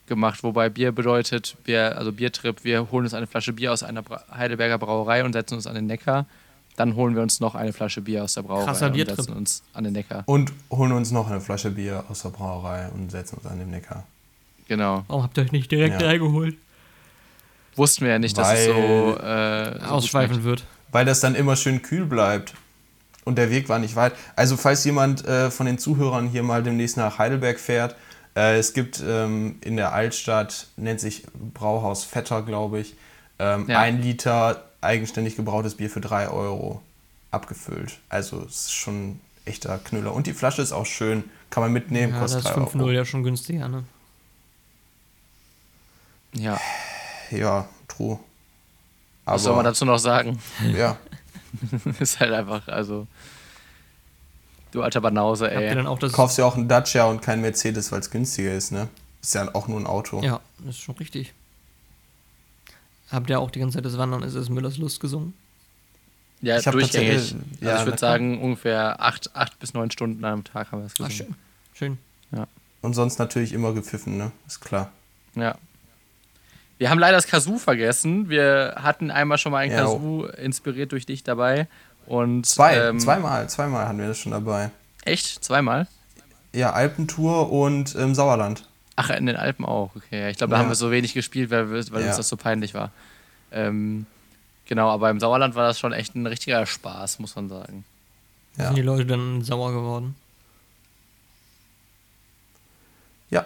gemacht, 0.08 0.42
wobei 0.42 0.70
Bier 0.70 0.92
bedeutet, 0.94 1.56
wir, 1.66 1.96
also 1.96 2.12
Biertrip, 2.12 2.64
wir 2.64 2.90
holen 2.90 3.06
uns 3.06 3.14
eine 3.14 3.28
Flasche 3.28 3.54
Bier 3.54 3.72
aus 3.72 3.84
einer 3.84 4.04
Heidelberger 4.36 4.80
Brauerei 4.80 5.24
und 5.24 5.34
setzen 5.34 5.54
uns 5.54 5.68
an 5.68 5.76
den 5.76 5.86
Neckar. 5.86 6.26
Dann 6.78 6.96
holen 6.96 7.16
wir 7.16 7.22
uns 7.24 7.40
noch 7.42 7.56
eine 7.56 7.74
Flasche 7.74 8.00
Bier 8.02 8.24
aus 8.24 8.36
der 8.36 8.44
Brauerei 8.44 8.66
Krasser 8.66 8.86
und 8.88 8.94
Biertrip. 8.94 9.18
setzen 9.18 9.34
uns 9.34 9.64
an 9.74 9.84
den 9.84 9.94
Neckar. 9.94 10.24
Und 10.28 10.54
holen 10.72 10.92
uns 10.94 11.12
noch 11.12 11.30
eine 11.30 11.42
Flasche 11.42 11.72
Bier 11.72 12.06
aus 12.10 12.22
der 12.22 12.30
Brauerei 12.30 12.88
und 12.94 13.12
setzen 13.12 13.38
uns 13.38 13.46
an 13.48 13.60
den 13.60 13.70
Neckar. 13.72 14.06
Genau. 14.70 15.04
Warum 15.08 15.24
habt 15.24 15.38
ihr 15.38 15.44
euch 15.44 15.52
nicht 15.52 15.70
direkt 15.72 16.00
Ja. 16.02 16.08
reingeholt? 16.08 16.56
Wussten 17.76 18.06
wir 18.06 18.12
ja 18.14 18.20
nicht, 18.20 18.38
dass 18.38 18.54
es 18.54 18.68
Weil- 18.70 18.74
so, 18.74 19.18
äh, 19.20 19.80
so 19.80 19.86
Ausschweifen 19.92 20.44
wird. 20.44 20.64
Weil 20.92 21.06
das 21.06 21.20
dann 21.20 21.36
immer 21.36 21.56
schön 21.56 21.82
kühl 21.82 22.06
bleibt. 22.06 22.54
und 23.26 23.38
der 23.38 23.50
Weg 23.52 23.68
war 23.68 23.78
nicht 23.78 23.98
weit. 23.98 24.14
Also 24.38 24.56
falls 24.56 24.86
jemand 24.86 25.26
äh, 25.26 25.52
von 25.52 25.66
den 25.66 25.78
Zuhörern 25.78 26.30
hier 26.30 26.44
mal 26.44 26.64
demnächst 26.64 26.96
nach 26.96 27.18
Heidelberg 27.18 27.60
fährt, 27.60 27.94
äh, 28.38 28.58
es 28.58 28.72
gibt 28.72 29.04
ähm, 29.06 29.58
in 29.60 29.76
der 29.76 29.92
Altstadt, 29.92 30.68
nennt 30.78 31.02
sich 31.02 31.24
Brauhaus 31.54 32.06
Vetter, 32.06 32.42
glaube 32.42 32.80
ich, 32.80 32.96
ähm, 33.40 33.66
Ja. 33.70 33.80
ein 33.80 34.02
Liter 34.02 34.64
eigenständig 34.82 35.36
gebrautes 35.36 35.76
Bier 35.76 35.90
für 35.90 36.02
3 36.02 36.30
Euro 36.30 36.82
abgefüllt. 37.32 37.98
Also 38.10 38.42
es 38.44 38.66
ist 38.66 38.74
schon 38.74 39.10
ein 39.12 39.22
echter 39.46 39.78
Knüller. 39.80 40.14
Und 40.14 40.28
die 40.28 40.34
Flasche 40.34 40.62
ist 40.62 40.72
auch 40.72 40.86
schön, 40.86 41.24
kann 41.50 41.64
man 41.64 41.72
mitnehmen, 41.74 42.14
Ja, 42.14 42.22
das 42.22 42.34
kostet 42.34 42.52
ist 42.52 42.58
3 42.58 42.62
5-0 42.80 42.80
Euro. 42.82 42.92
ja 42.92 43.06
schon 43.06 43.24
günstiger, 43.24 43.68
ne? 43.68 43.84
Ja. 46.34 46.60
Ja, 47.32 47.68
true. 47.88 48.20
Aber 49.26 49.36
Was 49.36 49.44
soll 49.44 49.56
man 49.56 49.66
dazu 49.66 49.86
noch 49.86 49.98
sagen? 50.00 50.40
ja, 50.76 50.98
ist 52.00 52.20
halt 52.20 52.32
einfach, 52.34 52.68
also. 52.68 53.08
Du 54.72 54.84
alter 54.84 55.00
Banause, 55.02 55.50
ey. 55.50 55.74
dann 55.74 55.88
auch 55.88 55.98
das. 55.98 56.12
kaufst 56.12 56.38
ja 56.38 56.46
auch 56.46 56.56
einen 56.58 56.68
Dacia 56.68 57.06
und 57.06 57.22
keinen 57.22 57.42
Mercedes, 57.42 57.92
weil 57.92 58.00
es 58.02 58.12
günstiger 58.12 58.54
ist, 58.54 58.72
ne? 58.72 58.90
Ist 59.22 59.34
ja 59.34 59.48
auch 59.56 59.68
nur 59.68 59.80
ein 59.80 59.88
Auto. 59.88 60.22
Ja, 60.22 60.40
das 60.60 60.76
ist 60.76 60.82
schon 60.82 60.96
richtig. 60.96 61.34
Habt 63.12 63.30
ihr 63.30 63.40
auch 63.40 63.52
die 63.52 63.60
ganze 63.60 63.78
Zeit 63.78 63.86
das 63.86 63.98
Wandern 63.98 64.24
ist 64.24 64.34
es 64.36 64.50
Müllers 64.50 64.78
Lust 64.78 65.00
gesungen? 65.00 65.34
Ja, 66.42 66.58
Ich 66.58 66.66
durchgängig. 66.66 67.16
Also 67.16 67.36
ja, 67.62 67.80
ich 67.80 67.86
würde 67.86 67.98
sagen, 67.98 68.42
ungefähr 68.42 69.02
acht, 69.02 69.36
acht 69.36 69.58
bis 69.60 69.74
neun 69.74 69.90
Stunden 69.92 70.24
am 70.26 70.44
Tag 70.44 70.72
haben 70.72 70.80
wir 70.82 70.86
es 70.86 70.94
gesungen. 70.94 71.12
schön. 71.12 71.36
Schön. 71.74 71.98
Und 72.82 72.94
sonst 72.94 73.18
natürlich 73.18 73.54
immer 73.54 73.74
gepfiffen, 73.74 74.18
ne? 74.18 74.32
Ist 74.46 74.62
klar. 74.62 74.92
Ja. 75.36 75.56
Wir 76.78 76.92
haben 76.92 77.00
leider 77.00 77.18
das 77.18 77.26
Kazoo 77.28 77.58
vergessen. 77.58 78.30
Wir 78.30 78.76
hatten 78.78 79.10
einmal 79.10 79.40
schon 79.40 79.52
mal 79.52 79.60
ein 79.60 79.72
Ja, 79.72 79.82
Kazoo 79.82 80.26
inspiriert 80.26 80.92
durch 80.92 81.06
dich 81.08 81.24
dabei. 81.24 81.68
Und 82.06 82.46
Zwei, 82.46 82.78
ähm, 82.78 83.00
zweimal, 83.00 83.50
zweimal 83.50 83.88
hatten 83.88 83.98
wir 83.98 84.08
das 84.08 84.20
schon 84.20 84.32
dabei. 84.32 84.70
Echt? 85.04 85.44
Zweimal? 85.44 85.88
Ja, 86.54 86.72
Alpentour 86.74 87.52
und 87.52 87.96
ähm, 87.96 88.14
Sauerland. 88.14 88.68
Ach, 89.00 89.12
in 89.12 89.28
den 89.28 89.36
Alpen 89.36 89.64
auch. 89.64 89.96
Okay, 89.96 90.20
ja, 90.22 90.30
ich 90.30 90.38
glaube, 90.38 90.52
da 90.52 90.58
Ja. 90.58 90.64
haben 90.64 90.70
wir 90.70 90.76
so 90.76 90.90
wenig 90.92 91.14
gespielt, 91.14 91.52
weil, 91.52 91.70
weil 91.72 92.02
Ja. 92.02 92.08
uns 92.08 92.18
das 92.18 92.28
so 92.30 92.36
peinlich 92.36 92.74
war. 92.74 92.92
Ähm, 93.52 94.08
genau, 94.66 94.90
aber 94.90 95.10
im 95.12 95.20
Sauerland 95.20 95.54
war 95.56 95.68
das 95.68 95.80
schon 95.80 95.94
echt 95.94 96.16
ein 96.16 96.26
richtiger 96.26 96.66
Spaß, 96.66 97.20
muss 97.20 97.36
man 97.36 97.48
sagen. 97.48 97.86
Ja. 98.58 98.66
Sind 98.68 98.76
die 98.78 98.82
Leute 98.82 99.06
dann 99.06 99.44
sauer 99.44 99.72
geworden? 99.72 100.16
Ja. 103.30 103.46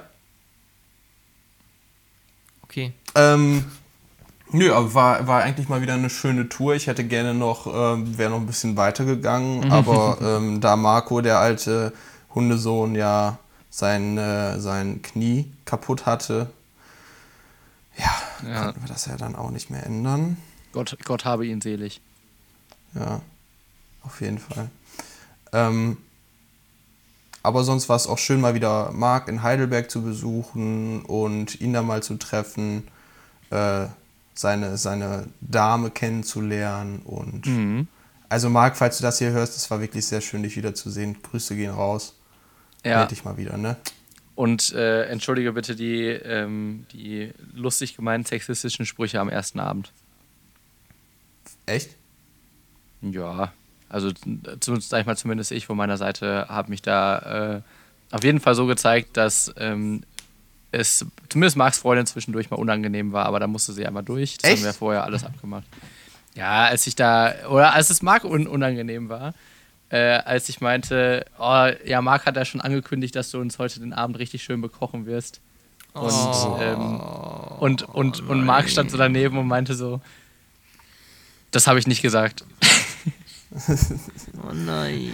Okay. 2.64 2.94
Ähm, 3.16 3.66
nö, 4.52 4.72
aber 4.74 4.94
war, 4.94 5.28
war 5.28 5.44
eigentlich 5.44 5.68
mal 5.68 5.82
wieder 5.82 5.96
eine 5.96 6.10
schöne 6.10 6.48
Tour. 6.48 6.76
Ich 6.76 6.88
hätte 6.88 7.04
gerne 7.04 7.34
noch, 7.34 7.68
ähm, 7.68 8.18
wäre 8.18 8.30
noch 8.30 8.38
ein 8.40 8.48
bisschen 8.48 8.78
weiter 8.78 9.04
gegangen, 9.04 9.70
aber 9.70 10.18
ähm, 10.22 10.62
da 10.62 10.78
Marco, 10.78 11.20
der 11.20 11.40
alte 11.40 11.92
Hundesohn, 12.34 12.96
ja 12.96 13.38
sein, 13.72 14.18
äh, 14.20 14.60
sein 14.60 15.02
Knie 15.02 15.52
kaputt 15.66 16.06
hatte, 16.06 16.52
ja, 17.98 18.12
Ja. 18.48 18.64
konnten 18.66 18.82
wir 18.82 18.88
das 18.88 19.06
ja 19.08 19.16
dann 19.18 19.36
auch 19.36 19.50
nicht 19.50 19.70
mehr 19.72 19.84
ändern. 19.86 20.38
Gott, 20.74 20.96
Gott 21.04 21.26
habe 21.26 21.48
ihn 21.48 21.62
selig. 21.62 22.00
Ja, 22.94 23.22
auf 24.04 24.22
jeden 24.22 24.38
Fall. 24.38 24.70
Ähm, 25.54 25.98
aber 27.44 27.64
sonst 27.64 27.90
war 27.90 27.96
es 27.96 28.08
auch 28.08 28.18
schön, 28.18 28.40
mal 28.42 28.54
wieder 28.54 28.92
Marc 28.92 29.28
in 29.28 29.42
Heidelberg 29.42 29.90
zu 29.90 30.04
besuchen 30.04 31.02
und 31.04 31.60
ihn 31.60 31.74
da 31.74 31.82
mal 31.82 32.04
zu 32.04 32.16
treffen, 32.18 32.88
äh, 33.50 33.88
seine, 34.34 34.78
seine 34.78 35.28
Dame 35.42 35.90
kennenzulernen. 35.92 37.02
Und 37.04 37.48
Mhm. 37.48 37.88
also 38.30 38.50
Marc, 38.50 38.78
falls 38.78 38.98
du 38.98 39.04
das 39.04 39.18
hier 39.20 39.32
hörst, 39.32 39.58
es 39.58 39.70
war 39.72 39.82
wirklich 39.82 40.06
sehr 40.06 40.22
schön, 40.22 40.44
dich 40.44 40.56
wiederzusehen. 40.56 41.22
Grüße 41.22 41.56
gehen 41.56 41.72
raus. 41.74 42.14
Ja, 42.84 43.00
Meld 43.00 43.12
dich 43.12 43.24
mal 43.24 43.38
wieder, 43.38 43.58
ne? 43.58 43.78
und 44.36 44.74
äh, 44.74 45.04
entschuldige 45.06 45.54
bitte 45.54 45.76
die, 45.76 46.06
ähm, 46.06 46.86
die 46.94 47.32
lustig 47.54 47.96
gemeinen 47.96 48.26
sexistischen 48.26 48.86
Sprüche 48.86 49.20
am 49.20 49.30
ersten 49.30 49.60
Abend. 49.60 49.92
Echt? 51.66 51.96
Ja, 53.02 53.52
also 53.90 54.12
zumindest, 54.60 54.90
sag 54.90 55.02
ich 55.02 55.06
mal, 55.06 55.18
zumindest 55.18 55.52
ich 55.52 55.66
von 55.66 55.78
meiner 55.78 55.98
Seite 55.98 56.48
habe 56.50 56.70
mich 56.70 56.82
da 56.82 57.58
äh, 57.58 58.16
auf 58.16 58.24
jeden 58.24 58.40
Fall 58.40 58.56
so 58.56 58.66
gezeigt, 58.66 59.16
dass 59.18 59.54
ähm, 59.58 60.04
es 60.72 61.06
zumindest 61.30 61.58
Marks 61.58 61.78
Freundin 61.78 62.06
zwischendurch 62.06 62.50
mal 62.50 62.58
unangenehm 62.58 63.12
war, 63.12 63.26
aber 63.26 63.40
da 63.40 63.48
musste 63.48 63.74
sie 63.74 63.86
einmal 63.86 64.04
durch. 64.04 64.38
Das 64.38 64.50
Echt? 64.50 64.62
haben 64.62 64.66
wir 64.66 64.74
vorher 64.74 65.04
alles 65.04 65.24
abgemacht. 65.24 65.66
Ja, 66.34 66.66
als 66.66 66.88
ich 66.88 66.96
da, 66.96 67.34
oder 67.50 67.74
als 67.74 67.90
es 67.90 68.02
Marc 68.02 68.24
un 68.24 68.48
unangenehm 68.48 69.10
war, 69.10 69.34
äh, 69.92 69.98
als 70.26 70.48
ich 70.50 70.62
meinte, 70.62 71.26
oh, 71.38 71.68
ja, 71.86 72.02
Marc 72.02 72.26
hat 72.26 72.36
ja 72.38 72.46
schon 72.46 72.62
angekündigt, 72.62 73.16
dass 73.16 73.30
du 73.32 73.40
uns 73.40 73.60
heute 73.60 73.80
den 73.82 73.94
Abend 73.94 74.18
richtig 74.20 74.42
schön 74.44 74.62
bekochen 74.62 75.06
wirst. 75.06 75.42
Und, 75.94 76.10
Oh. 76.12 76.58
ähm, 76.62 77.00
und, 77.60 77.84
und, 77.84 78.22
und 78.22 78.46
Marc 78.46 78.70
stand 78.70 78.90
so 78.92 78.98
daneben 78.98 79.38
und 79.38 79.48
meinte 79.48 79.74
so, 79.76 80.00
das 81.52 81.68
habe 81.68 81.80
ich 81.80 81.88
nicht 81.88 82.02
gesagt. 82.02 82.46
Oh 84.48 84.54
nein. 84.54 85.12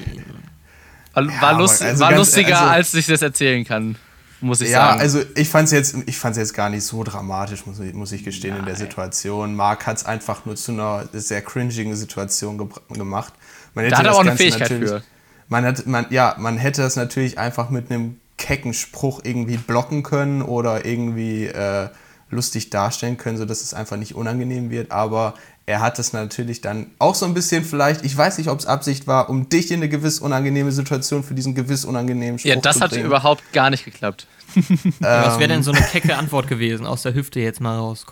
War, 1.13 1.25
war, 1.27 1.43
aber 1.49 1.59
lust, 1.61 1.81
also 1.81 1.99
war 2.01 2.11
ganz- 2.11 2.19
lustiger, 2.19 2.59
also- 2.59 2.69
als 2.71 2.93
ich 2.93 3.07
das 3.07 3.23
erzählen 3.23 3.65
kann, 3.65 3.95
muss 4.41 4.61
ich 4.61 4.69
ja, 4.69 4.89
sagen. 4.89 4.99
also 5.01 5.23
ich 5.35 5.49
fand 5.49 5.65
es 5.65 5.71
jetzt, 5.71 5.95
ich 6.05 6.15
fand's 6.19 6.37
jetzt 6.37 6.53
gar 6.53 6.69
nicht 6.69 6.83
so 6.83 7.03
dramatisch, 7.03 7.65
muss, 7.65 7.79
ich- 7.79 7.95
muss 7.95 8.11
ich 8.11 8.23
gestehen, 8.23 8.55
in 8.55 8.65
der 8.65 8.75
Situation. 8.75 9.55
Marc 9.55 9.87
hat 9.87 9.97
es 9.97 10.05
einfach 10.05 10.45
nur 10.45 10.55
zu 10.55 10.73
einer 10.73 11.07
sehr 11.13 11.41
cringigen 11.41 11.95
Situation 11.95 12.69
gemacht. 12.89 13.33
Man 13.77 13.85
hätte 13.85 13.91
da 13.91 13.97
hat 13.99 14.05
er 14.05 14.09
das 14.09 14.15
auch 14.15 14.19
eine 14.21 14.29
Ganze 14.29 14.43
Fähigkeit 14.43 14.69
natürlich- 14.71 14.89
für. 14.89 15.03
Man 15.49 15.63
hat, 15.65 15.87
man, 15.87 16.05
ja, 16.09 16.35
man 16.37 16.57
hätte 16.57 16.81
das 16.81 16.97
natürlich 16.97 17.37
einfach 17.39 17.69
mit 17.69 17.89
einem 17.89 18.19
kecken 18.37 18.73
Spruch 18.73 19.21
irgendwie 19.23 19.55
blocken 19.57 20.03
können 20.03 20.41
oder 20.41 20.85
irgendwie 20.85 21.45
äh, 21.45 21.87
lustig 22.29 22.69
darstellen 22.69 23.15
können, 23.17 23.37
sodass 23.37 23.61
es 23.61 23.73
einfach 23.73 23.95
nicht 23.95 24.13
unangenehm 24.13 24.69
wird. 24.69 24.91
Aber 24.91 25.35
er 25.65 25.79
hat 25.79 25.99
es 25.99 26.11
natürlich 26.11 26.59
dann 26.61 26.87
auch 26.99 27.15
so 27.15 27.25
ein 27.25 27.33
bisschen 27.33 27.63
vielleicht, 27.63 28.03
ich 28.03 28.15
weiß 28.17 28.37
nicht, 28.39 28.49
ob 28.49 28.59
es 28.59 28.65
Absicht 28.65 29.07
war, 29.07 29.29
um 29.29 29.47
dich 29.47 29.71
in 29.71 29.77
eine 29.79 29.87
gewiss 29.89 30.19
unangenehme 30.19 30.71
Situation 30.73 31.23
für 31.23 31.33
diesen 31.33 31.55
gewiss 31.55 31.85
unangenehmen 31.85 32.39
Spruch 32.39 32.49
Ja, 32.49 32.55
das 32.59 32.75
zu 32.77 32.81
hat 32.81 32.91
bringen. 32.91 33.05
überhaupt 33.05 33.41
gar 33.53 33.69
nicht 33.69 33.85
geklappt. 33.85 34.27
Was 34.99 35.39
wäre 35.39 35.47
denn 35.47 35.63
so 35.63 35.71
eine 35.71 35.81
kecke 35.81 36.17
Antwort 36.17 36.47
gewesen? 36.47 36.85
Aus 36.85 37.03
der 37.03 37.13
Hüfte 37.13 37.39
jetzt 37.39 37.61
mal 37.61 37.77
raus. 37.77 38.05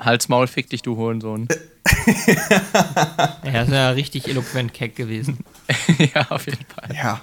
Hals, 0.00 0.28
Maul, 0.28 0.46
fick 0.46 0.68
dich, 0.70 0.82
du 0.82 0.96
Hurensohn. 0.96 1.48
Er 3.42 3.62
ist 3.64 3.72
ja 3.72 3.90
richtig 3.90 4.28
eloquent 4.28 4.72
keck 4.74 4.96
gewesen. 4.96 5.38
ja, 6.14 6.26
auf 6.30 6.46
jeden 6.46 6.64
Fall. 6.66 6.94
Ja, 6.94 7.20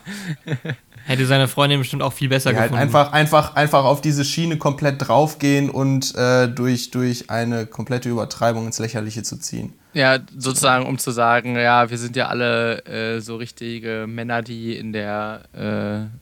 Hätte 1.06 1.26
seine 1.26 1.48
Freundin 1.48 1.80
bestimmt 1.80 2.02
auch 2.02 2.12
viel 2.12 2.28
besser 2.28 2.52
Ja, 2.52 2.60
halt 2.60 2.72
gefunden. 2.72 2.84
einfach, 2.84 3.13
einfach, 3.13 3.56
einfach 3.56 3.86
auf 3.86 4.02
diese 4.02 4.26
Schiene 4.26 4.58
komplett 4.58 5.08
draufgehen 5.08 5.70
und 5.70 6.13
äh, 6.16 6.50
durch, 6.50 6.92
durch 6.92 7.30
eine 7.30 7.66
komplette 7.66 8.10
Übertreibung 8.10 8.66
ins 8.66 8.78
Lächerliche 8.80 9.24
zu 9.24 9.38
ziehen. 9.38 9.72
Ja, 9.94 10.20
sozusagen, 10.38 10.86
um 10.86 10.98
zu 10.98 11.12
sagen, 11.12 11.56
ja, 11.56 11.90
wir 11.90 11.98
sind 11.98 12.18
ja 12.18 12.28
alle 12.28 12.84
äh, 12.86 13.22
so 13.22 13.38
richtige 13.38 14.06
Männer, 14.06 14.42
die 14.42 14.76
in 14.76 14.92
der, 14.92 15.44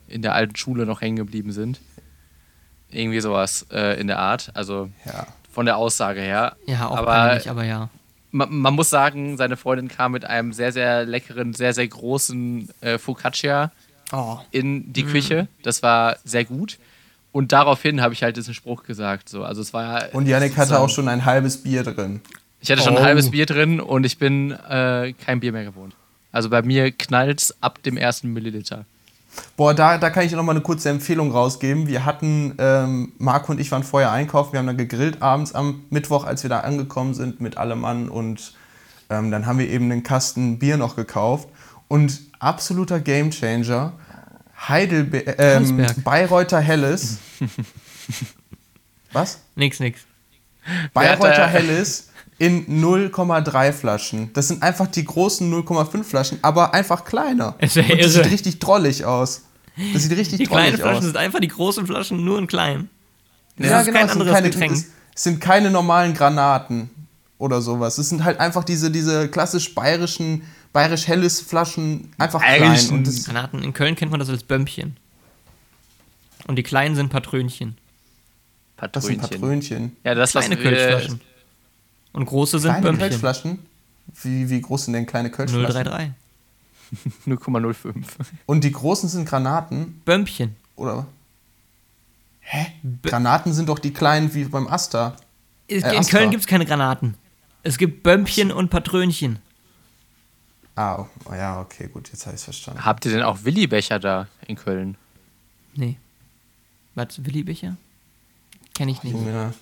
äh, 0.08 0.13
in 0.13 0.22
der 0.22 0.36
alten 0.36 0.56
Schule 0.56 0.86
noch 0.86 1.02
hängen 1.02 1.18
geblieben 1.18 1.52
sind. 1.52 1.82
Irgendwie 2.91 3.22
sowas 3.22 3.65
äh, 3.72 4.00
in 4.00 4.06
der 4.06 4.20
Art. 4.20 4.52
Also 4.54 4.89
Ja. 5.06 5.26
Von 5.56 5.65
der 5.65 5.78
Aussage 5.78 6.20
her. 6.22 6.56
ja, 6.68 6.88
auch 6.88 6.98
aber 6.98 7.06
peinlich, 7.13 7.50
aber 7.50 7.63
ja. 7.63 7.89
man, 8.32 8.54
man 8.54 8.74
muss 8.76 8.89
sagen, 8.89 9.38
seine 9.38 9.56
Freundin 9.58 9.88
kam 9.88 10.12
mit 10.12 10.26
einem 10.26 10.52
sehr, 10.54 10.72
sehr 10.74 11.06
leckeren, 11.06 11.54
sehr, 11.54 11.74
sehr 11.74 11.88
großen 11.88 12.70
äh, 12.82 12.98
Focaccia 13.00 13.72
Oh. 14.12 14.38
in 14.52 14.94
die 14.94 15.04
Küche. 15.04 15.48
Das 15.63 15.82
war 15.82 16.18
sehr 16.24 16.46
gut. 16.46 16.78
Und 17.32 17.52
daraufhin 17.54 18.02
habe 18.02 18.13
ich 18.13 18.22
halt 18.22 18.38
diesen 18.38 18.54
Spruch 18.54 18.84
gesagt. 18.84 19.30
So. 19.30 19.44
Also 19.44 19.62
es 19.62 19.74
war 19.74 20.10
Und 20.13 20.28
Yannick 20.28 20.56
hatte 20.58 20.80
auch 20.80 20.89
schon 20.89 21.08
ein 21.08 21.26
halbes 21.26 21.63
Bier 21.63 21.84
drin. 21.84 22.22
Ich 22.62 22.70
hatte 22.70 22.82
schon 22.84 22.94
Oh. 22.96 22.98
ein 23.00 23.04
halbes 23.04 23.32
Bier 23.32 23.46
drin 23.48 23.80
und 23.80 24.06
ich 24.06 24.18
bin 24.20 24.52
äh, 24.52 25.13
kein 25.26 25.39
Bier 25.39 25.52
mehr 25.54 25.63
gewohnt. 25.63 25.96
Also 26.32 26.50
bei 26.50 26.62
mir 26.62 26.91
knallt 26.91 27.56
ab 27.62 27.82
dem 27.84 27.96
ersten 27.98 28.32
Milliliter. 28.34 28.86
Boah, 29.58 29.74
da, 29.74 29.98
da 29.98 30.10
kann 30.10 30.26
ich 30.26 30.32
noch 30.34 30.43
mal 30.43 30.52
eine 30.52 30.62
kurze 30.62 30.89
Empfehlung 30.89 31.32
rausgeben. 31.32 31.88
Wir 31.88 32.06
hatten, 32.06 32.56
ähm, 32.58 33.13
Marco 33.17 33.52
und 33.52 33.60
ich 33.60 33.71
waren 33.71 33.84
vorher 33.84 34.12
einkaufen, 34.12 34.54
wir 34.54 34.60
haben 34.60 34.67
dann 34.67 34.78
gegrillt 34.78 35.21
abends 35.21 35.54
am 35.54 35.84
Mittwoch, 35.89 36.26
als 36.26 36.44
wir 36.44 36.50
da 36.50 36.62
angekommen 36.62 37.13
sind 37.13 37.42
mit 37.42 37.58
allem 37.58 37.81
Mann 37.81 38.10
und 38.10 38.54
ähm, 39.10 39.31
dann 39.31 39.46
haben 39.46 39.60
wir 39.60 39.69
eben 39.69 39.92
einen 39.92 40.04
Kasten 40.04 40.60
Bier 40.60 40.77
noch 40.77 40.96
gekauft 40.96 41.48
und 41.88 42.19
absoluter 42.40 43.00
Gamechanger. 43.00 43.94
Heidelberg, 44.67 45.36
ähm. 45.38 45.86
Bayreuther 46.04 46.60
Helles. 46.60 47.17
Was? 49.12 49.40
Nix, 49.56 49.79
nix. 49.79 50.02
Bayreuther 50.94 51.48
Helles 51.48 52.10
in 52.38 52.65
0,3 52.83 53.71
Flaschen. 53.71 54.31
Das 54.33 54.48
sind 54.50 54.62
einfach 54.62 54.88
die 54.88 55.06
großen 55.06 55.52
0,5 55.52 56.04
Flaschen, 56.04 56.40
aber 56.42 56.73
einfach 56.73 57.06
kleiner. 57.06 57.56
Es 57.60 57.75
Und 57.77 57.90
das 57.90 58.13
sieht 58.13 58.25
richtig 58.25 58.60
drollig 58.60 59.06
aus. 59.06 59.44
Das 59.94 60.04
sieht 60.04 60.17
richtig 60.17 60.40
Die 60.40 60.46
kleinen 60.46 60.65
drollig 60.67 60.81
Flaschen 60.81 60.98
aus. 60.98 61.04
sind 61.06 61.17
einfach 61.17 61.40
die 61.40 61.48
großen 61.48 61.86
Flaschen, 61.86 62.23
nur 62.23 62.38
in 62.40 62.48
klein. 62.48 62.90
Das 63.58 63.69
ja, 63.69 63.79
ist 63.79 63.86
genau, 63.86 64.00
kein 64.00 64.06
es 64.08 64.12
sind 64.13 64.21
anderes 64.21 64.36
keine, 64.38 64.50
Getränk. 64.50 64.71
Es 64.73 64.86
es 65.15 65.23
sind 65.23 65.40
keine 65.40 65.71
normalen 65.71 66.13
Granaten 66.13 66.90
oder 67.38 67.62
sowas. 67.62 67.98
Es 67.98 68.10
sind 68.10 68.25
halt 68.25 68.38
einfach 68.42 68.65
diese, 68.65 68.92
diese 68.92 69.29
klassisch 69.29 69.73
bayerischen 69.73 70.42
bayerisch 70.73 71.08
helles 71.08 71.40
Flaschen 71.40 72.12
einfach 72.17 72.42
Eigentlich 72.42 72.88
klein. 72.90 72.98
Und 73.06 73.25
Granaten. 73.25 73.63
In 73.63 73.73
Köln 73.73 73.96
kennt 73.96 74.12
man 74.12 74.19
das 74.19 74.29
als 74.29 74.44
Bömpchen. 74.44 74.98
Und 76.48 76.58
die 76.58 76.63
kleinen 76.63 76.96
sind 76.96 77.08
Patrönchen. 77.10 77.77
das 78.92 79.06
sind 79.06 79.21
Patrönchen. 79.21 79.40
Patrönchen. 79.42 79.96
Ja, 80.04 80.15
das 80.15 80.36
was 80.36 80.46
Kleine 80.48 80.62
wir- 80.62 80.69
Kölschflaschen. 80.69 81.21
Und 82.16 82.26
große 82.26 82.60
sind 82.60 82.72
Kleine 82.72 82.84
Bömpchen. 82.86 83.10
Kölschflaschen? 83.10 83.60
Wie, 84.24 84.50
wie 84.50 84.62
groß 84.62 84.86
sind 84.86 84.94
denn 84.94 85.06
kleine 85.06 85.30
Kölschflaschen? 85.30 85.84
033. 85.84 86.12
0,05. 87.28 88.04
Und 88.46 88.63
die 88.63 88.72
großen 88.72 89.10
sind 89.10 89.28
Granaten? 89.28 90.02
Bömpchen. 90.06 90.56
Oder? 90.76 91.08
Hä? 92.42 92.68
Granaten 93.04 93.54
sind 93.54 93.70
doch 93.70 93.80
die 93.80 93.92
kleinen 93.92 94.34
wie 94.34 94.46
beim 94.46 94.68
Asta. 94.68 95.16
Es- 95.68 95.84
Äh, 95.84 95.92
In 95.94 96.00
Astra. 96.00 96.18
Köln 96.20 96.32
gibt 96.32 96.42
es 96.42 96.48
keine 96.48 96.66
Granaten. 96.66 97.16
Es 97.63 97.78
gibt 97.78 98.04
Bömpchen 98.04 98.52
und 98.52 98.70
Patrönchen. 98.70 99.40
Ah, 100.76 101.06
oh, 101.26 101.34
ja, 101.34 101.60
okay, 101.62 101.88
gut, 101.92 102.10
jetzt 102.12 102.26
habe 102.26 102.36
ich 102.36 102.40
es 102.42 102.44
verstanden. 102.44 102.86
Habt 102.86 103.06
ihr 103.06 103.12
denn 103.12 103.24
auch 103.24 103.44
Willi-Becher 103.44 103.98
da 103.98 104.28
in 104.46 104.56
Köln? 104.56 104.98
Nee. 105.74 105.98
Was, 106.96 107.26
Willi-Becher? 107.26 107.76
Kenn 108.76 108.90
ich 108.90 109.02
nicht. 109.04 109.13
Junge. 109.13 109.54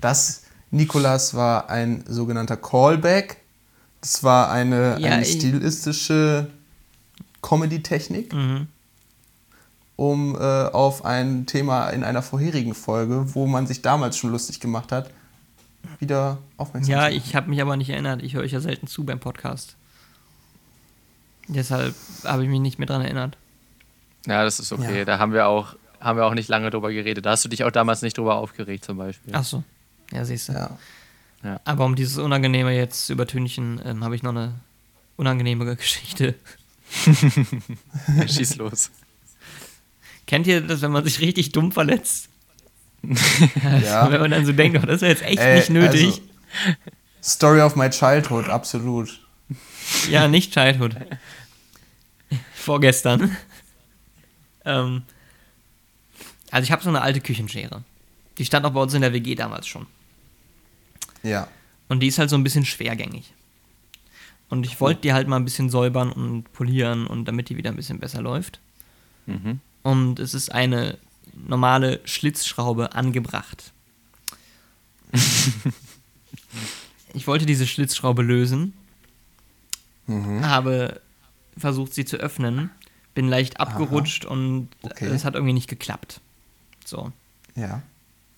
Das, 0.00 0.42
Nikolas, 0.70 1.34
war 1.34 1.70
ein 1.70 2.04
sogenannter 2.08 2.56
Callback. 2.56 3.38
Das 4.00 4.22
war 4.24 4.50
eine, 4.50 4.98
Ja, 5.00 5.10
eine 5.12 5.24
stilistische 5.24 6.48
Comedy-Technik, 7.42 8.32
Mhm. 8.32 8.66
um 9.96 10.34
äh, 10.34 10.38
auf 10.38 11.04
ein 11.04 11.46
Thema 11.46 11.88
in 11.90 12.04
einer 12.04 12.22
vorherigen 12.22 12.74
Folge, 12.74 13.34
wo 13.34 13.46
man 13.46 13.66
sich 13.66 13.82
damals 13.82 14.16
schon 14.16 14.30
lustig 14.30 14.60
gemacht 14.60 14.92
hat, 14.92 15.10
wieder 16.00 16.38
aufmerksam 16.56 16.90
Ja, 16.90 16.98
zu 17.08 17.14
machen. 17.14 17.22
ich 17.24 17.34
habe 17.36 17.48
mich 17.50 17.62
aber 17.62 17.76
nicht 17.76 17.90
erinnert. 17.90 18.22
Ich 18.22 18.34
höre 18.34 18.42
euch 18.42 18.52
ja 18.52 18.60
selten 18.60 18.86
zu 18.86 19.04
beim 19.04 19.20
Podcast. 19.20 19.76
Deshalb 21.48 21.94
habe 22.24 22.42
ich 22.42 22.48
mich 22.50 22.60
nicht 22.60 22.78
mehr 22.78 22.86
dran 22.86 23.02
erinnert. 23.02 23.36
Ja, 24.26 24.42
das 24.44 24.58
ist 24.58 24.72
okay. 24.72 24.98
Ja. 25.00 25.04
Da 25.04 25.18
haben 25.18 25.32
wir 25.32 25.46
auch 25.46 25.76
haben 26.00 26.18
wir 26.18 26.26
auch 26.26 26.34
nicht 26.34 26.48
lange 26.48 26.68
drüber 26.70 26.92
geredet. 26.92 27.24
Da 27.24 27.30
hast 27.30 27.44
du 27.44 27.48
dich 27.48 27.64
auch 27.64 27.70
damals 27.70 28.02
nicht 28.02 28.18
drüber 28.18 28.36
aufgeregt 28.36 28.84
zum 28.84 28.98
Beispiel. 28.98 29.32
Ach 29.34 29.44
so. 29.44 29.62
Ja, 30.12 30.24
siehst 30.24 30.48
du. 30.48 30.52
Ja. 30.52 30.78
Aber 31.64 31.84
um 31.84 31.94
dieses 31.96 32.18
Unangenehme 32.18 32.72
jetzt 32.74 33.06
zu 33.06 33.12
übertünchen, 33.12 33.80
ähm, 33.84 34.02
habe 34.04 34.14
ich 34.16 34.22
noch 34.22 34.30
eine 34.32 34.54
unangenehme 35.16 35.76
Geschichte. 35.76 36.34
Schieß 38.26 38.56
los. 38.56 38.90
Kennt 40.26 40.46
ihr 40.46 40.60
das, 40.60 40.82
wenn 40.82 40.90
man 40.92 41.04
sich 41.04 41.20
richtig 41.20 41.52
dumm 41.52 41.72
verletzt? 41.72 42.28
Ja. 43.84 44.10
Wenn 44.10 44.20
man 44.20 44.30
dann 44.32 44.44
so 44.46 44.52
denkt, 44.52 44.78
oh, 44.82 44.86
das 44.86 44.96
ist 44.96 45.02
ja 45.02 45.08
jetzt 45.08 45.22
echt 45.22 45.38
Äh, 45.38 45.56
nicht 45.58 45.70
nötig. 45.70 46.06
also, 46.06 46.20
Story 47.22 47.60
of 47.60 47.76
my 47.76 47.88
childhood, 47.88 48.48
absolut. 48.48 49.20
Ja, 50.10 50.26
nicht 50.26 50.52
Childhood. 50.52 50.96
Vorgestern. 52.54 53.36
ähm, 54.64 55.02
also 56.50 56.64
ich 56.64 56.72
habe 56.72 56.82
so 56.82 56.88
eine 56.88 57.02
alte 57.02 57.20
Küchenschere. 57.20 57.84
Die 58.38 58.44
stand 58.44 58.66
auch 58.66 58.72
bei 58.72 58.80
uns 58.80 58.94
in 58.94 59.02
der 59.02 59.12
WG 59.12 59.36
damals 59.36 59.68
schon. 59.68 59.86
Ja. 61.26 61.48
Und 61.88 62.00
die 62.00 62.06
ist 62.08 62.18
halt 62.18 62.30
so 62.30 62.36
ein 62.36 62.44
bisschen 62.44 62.64
schwergängig. 62.64 63.32
Und 64.48 64.64
ich 64.64 64.80
wollte 64.80 65.00
die 65.02 65.12
halt 65.12 65.26
mal 65.28 65.36
ein 65.36 65.44
bisschen 65.44 65.70
säubern 65.70 66.12
und 66.12 66.52
polieren 66.52 67.06
und 67.06 67.26
damit 67.26 67.48
die 67.48 67.56
wieder 67.56 67.70
ein 67.70 67.76
bisschen 67.76 67.98
besser 67.98 68.22
läuft. 68.22 68.60
Mhm. 69.26 69.60
Und 69.82 70.18
es 70.20 70.34
ist 70.34 70.52
eine 70.52 70.98
normale 71.34 72.00
Schlitzschraube 72.04 72.94
angebracht. 72.94 73.72
ich 77.14 77.26
wollte 77.26 77.46
diese 77.46 77.66
Schlitzschraube 77.66 78.22
lösen, 78.22 78.72
habe 80.08 81.00
versucht, 81.58 81.94
sie 81.94 82.04
zu 82.04 82.16
öffnen, 82.16 82.70
bin 83.14 83.28
leicht 83.28 83.58
abgerutscht 83.58 84.24
und 84.24 84.68
Okay. 84.82 85.06
es 85.06 85.24
hat 85.24 85.34
irgendwie 85.34 85.52
nicht 85.54 85.68
geklappt. 85.68 86.20
So. 86.84 87.12
Ja. 87.56 87.82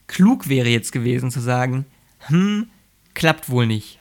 Klug 0.07 0.49
wäre 0.49 0.69
jetzt 0.69 0.93
gewesen 0.93 1.31
zu 1.31 1.41
sagen, 1.41 1.85
hm, 2.21 2.69
klappt 3.19 3.51
wohl 3.51 3.67
nicht. 3.67 3.99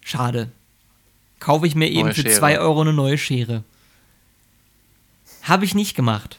Schade. 0.00 0.50
Kaufe 1.40 1.66
ich 1.66 1.74
mir 1.74 1.88
eben 1.88 2.02
Neue 2.02 2.14
für 2.14 2.22
Schere. 2.22 2.38
2 2.38 2.60
Euro 2.60 2.80
eine 2.82 2.92
neue 2.92 3.18
Schere. 3.18 3.64
Habe 5.42 5.64
ich 5.64 5.74
nicht 5.74 5.96
gemacht. 5.96 6.38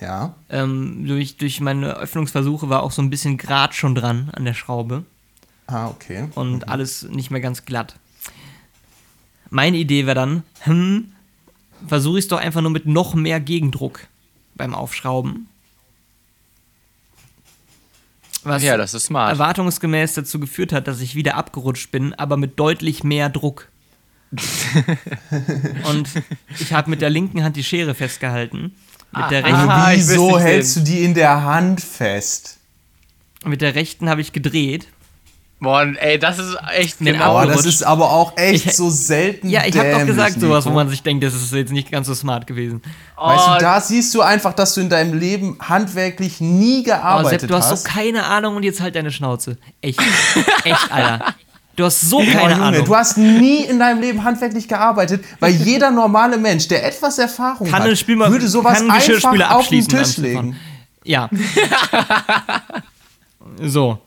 Ja. 0.00 0.34
Ähm, 0.50 1.06
durch, 1.06 1.36
durch 1.36 1.60
meine 1.60 1.94
Öffnungsversuche 1.94 2.68
war 2.68 2.82
auch 2.82 2.90
so 2.90 3.00
ein 3.00 3.10
bisschen 3.10 3.38
Grat 3.38 3.74
schon 3.74 3.94
dran 3.94 4.30
an 4.32 4.44
der 4.44 4.54
Schraube 4.54 5.04
Ah, 5.66 5.88
okay. 5.88 6.28
und 6.34 6.68
alles 6.68 7.02
nicht 7.04 7.30
mehr 7.30 7.40
ganz 7.40 7.64
glatt. 7.64 7.94
Meine 9.48 9.78
Idee 9.78 10.04
wäre 10.06 10.14
dann, 10.14 10.42
hm, 10.60 11.12
versuche 11.86 12.18
ich 12.18 12.24
es 12.24 12.28
doch 12.28 12.38
einfach 12.38 12.60
nur 12.60 12.70
mit 12.70 12.86
noch 12.86 13.14
mehr 13.14 13.40
Gegendruck 13.40 14.06
beim 14.54 14.74
Aufschrauben. 14.74 15.48
Was 18.44 18.62
Ja, 18.62 18.76
das 18.76 18.94
ist 18.94 19.04
smart. 19.06 19.32
erwartungsgemäß 19.32 20.14
dazu 20.14 20.40
geführt 20.40 20.72
hat, 20.72 20.86
dass 20.88 21.00
ich 21.00 21.14
wieder 21.14 21.34
abgerutscht 21.36 21.90
bin, 21.90 22.14
aber 22.14 22.36
mit 22.36 22.58
deutlich 22.58 23.04
mehr 23.04 23.28
Druck. 23.28 23.68
und 25.90 26.08
ich 26.58 26.72
habe 26.72 26.88
mit 26.90 27.00
der 27.02 27.10
linken 27.10 27.42
Hand 27.42 27.56
die 27.56 27.64
Schere 27.64 27.94
festgehalten. 27.94 28.74
Mit 29.12 29.30
der, 29.30 29.42
rechten, 29.44 29.56
Aha, 29.56 29.90
Wieso 29.92 30.38
hältst 30.38 30.76
du 30.76 30.80
die 30.80 31.02
in 31.02 31.14
der 31.14 31.42
Hand 31.42 31.80
fest? 31.80 32.58
mit 33.44 33.62
der 33.62 33.74
rechten 33.74 34.08
habe 34.08 34.20
ich 34.20 34.32
gedreht. 34.32 34.88
Boah, 35.62 35.86
ey, 35.98 36.18
das 36.18 36.38
ist 36.38 36.56
echt 36.74 37.00
Mit 37.02 37.12
genau. 37.14 37.36
Aber 37.38 37.52
das 37.52 37.66
ist 37.66 37.82
aber 37.82 38.10
auch 38.10 38.34
echt 38.38 38.64
Ich- 38.66 38.76
so 38.76 38.88
selten. 38.88 39.48
Ja, 39.50 39.62
ich 39.66 39.76
habe 39.78 39.90
doch 39.92 40.06
gesagt, 40.06 40.40
sowas, 40.40 40.64
wo 40.64 40.70
Nico. 40.70 40.80
man 40.80 40.88
sich 40.88 41.02
denkt, 41.02 41.22
das 41.22 41.34
ist 41.34 41.52
jetzt 41.52 41.70
nicht 41.72 41.90
ganz 41.92 42.06
so 42.06 42.14
smart 42.14 42.46
gewesen. 42.46 42.80
Weißt 43.16 43.44
Oh, 43.46 43.54
du, 43.54 43.60
da 43.60 43.78
siehst 43.80 44.14
du 44.14 44.22
einfach, 44.22 44.54
dass 44.54 44.72
du 44.74 44.80
in 44.80 44.88
deinem 44.88 45.18
Leben 45.18 45.58
handwerklich 45.60 46.40
nie 46.40 46.80
Oh, 46.80 46.84
gearbeitet 46.84 47.40
Sepp, 47.42 47.50
du 47.50 47.56
hast 47.56 47.70
hast. 47.70 47.82
so 47.84 47.88
keine 47.90 48.24
Ahnung 48.24 48.56
und 48.56 48.62
jetzt 48.62 48.80
halt 48.80 48.94
deine 48.94 49.10
Schnauze. 49.10 49.58
Echt. 49.82 50.00
Echt, 50.64 50.90
Alter. 50.92 51.34
Du 51.76 51.84
hast 51.84 52.00
so 52.00 52.18
keine 52.20 52.32
Boah, 52.38 52.50
Junge, 52.50 52.62
Ahnung. 52.62 52.84
du 52.86 52.96
hast 52.96 53.18
nie 53.18 53.64
in 53.64 53.78
deinem 53.78 54.00
Leben 54.00 54.24
handwerklich 54.24 54.66
gearbeitet, 54.66 55.22
weil 55.40 55.52
jeder 55.52 55.90
normale 55.90 56.38
Mensch, 56.38 56.68
der 56.68 56.86
etwas 56.86 57.18
Erfahrung 57.18 57.70
kann 57.70 57.82
hat, 57.82 57.90
ein 57.90 57.96
Spiel 57.96 58.16
mal, 58.16 58.30
würde 58.32 58.48
sowas 58.48 58.78
kann 58.78 58.90
einfach 58.90 59.50
auf 59.56 59.68
den. 59.68 59.86
Tisch 59.86 60.16
legen. 60.16 60.56
Ja. 61.04 61.28
so. 63.62 63.98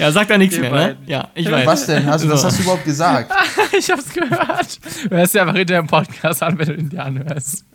Ja, 0.00 0.10
sag 0.12 0.28
da 0.28 0.38
nichts 0.38 0.58
mehr, 0.58 0.70
ne? 0.70 0.96
Ja, 1.06 1.28
ich 1.34 1.50
weiß. 1.50 1.66
Was 1.66 1.86
denn? 1.86 2.06
Hast, 2.06 2.26
Was 2.28 2.40
So. 2.40 2.46
hast 2.48 2.58
du 2.58 2.62
überhaupt 2.62 2.84
gesagt? 2.84 3.30
ich 3.78 3.90
hab's 3.90 4.08
gehört. 4.12 4.78
Du 5.04 5.16
hörst 5.16 5.34
dir 5.34 5.42
einfach 5.42 5.54
hinter 5.56 5.74
dem 5.76 5.86
Podcast 5.86 6.42
an, 6.42 6.58
wenn 6.58 6.66
du 6.68 6.74
ihn 6.74 6.88
dir 6.88 7.04
anhörst. 7.04 7.64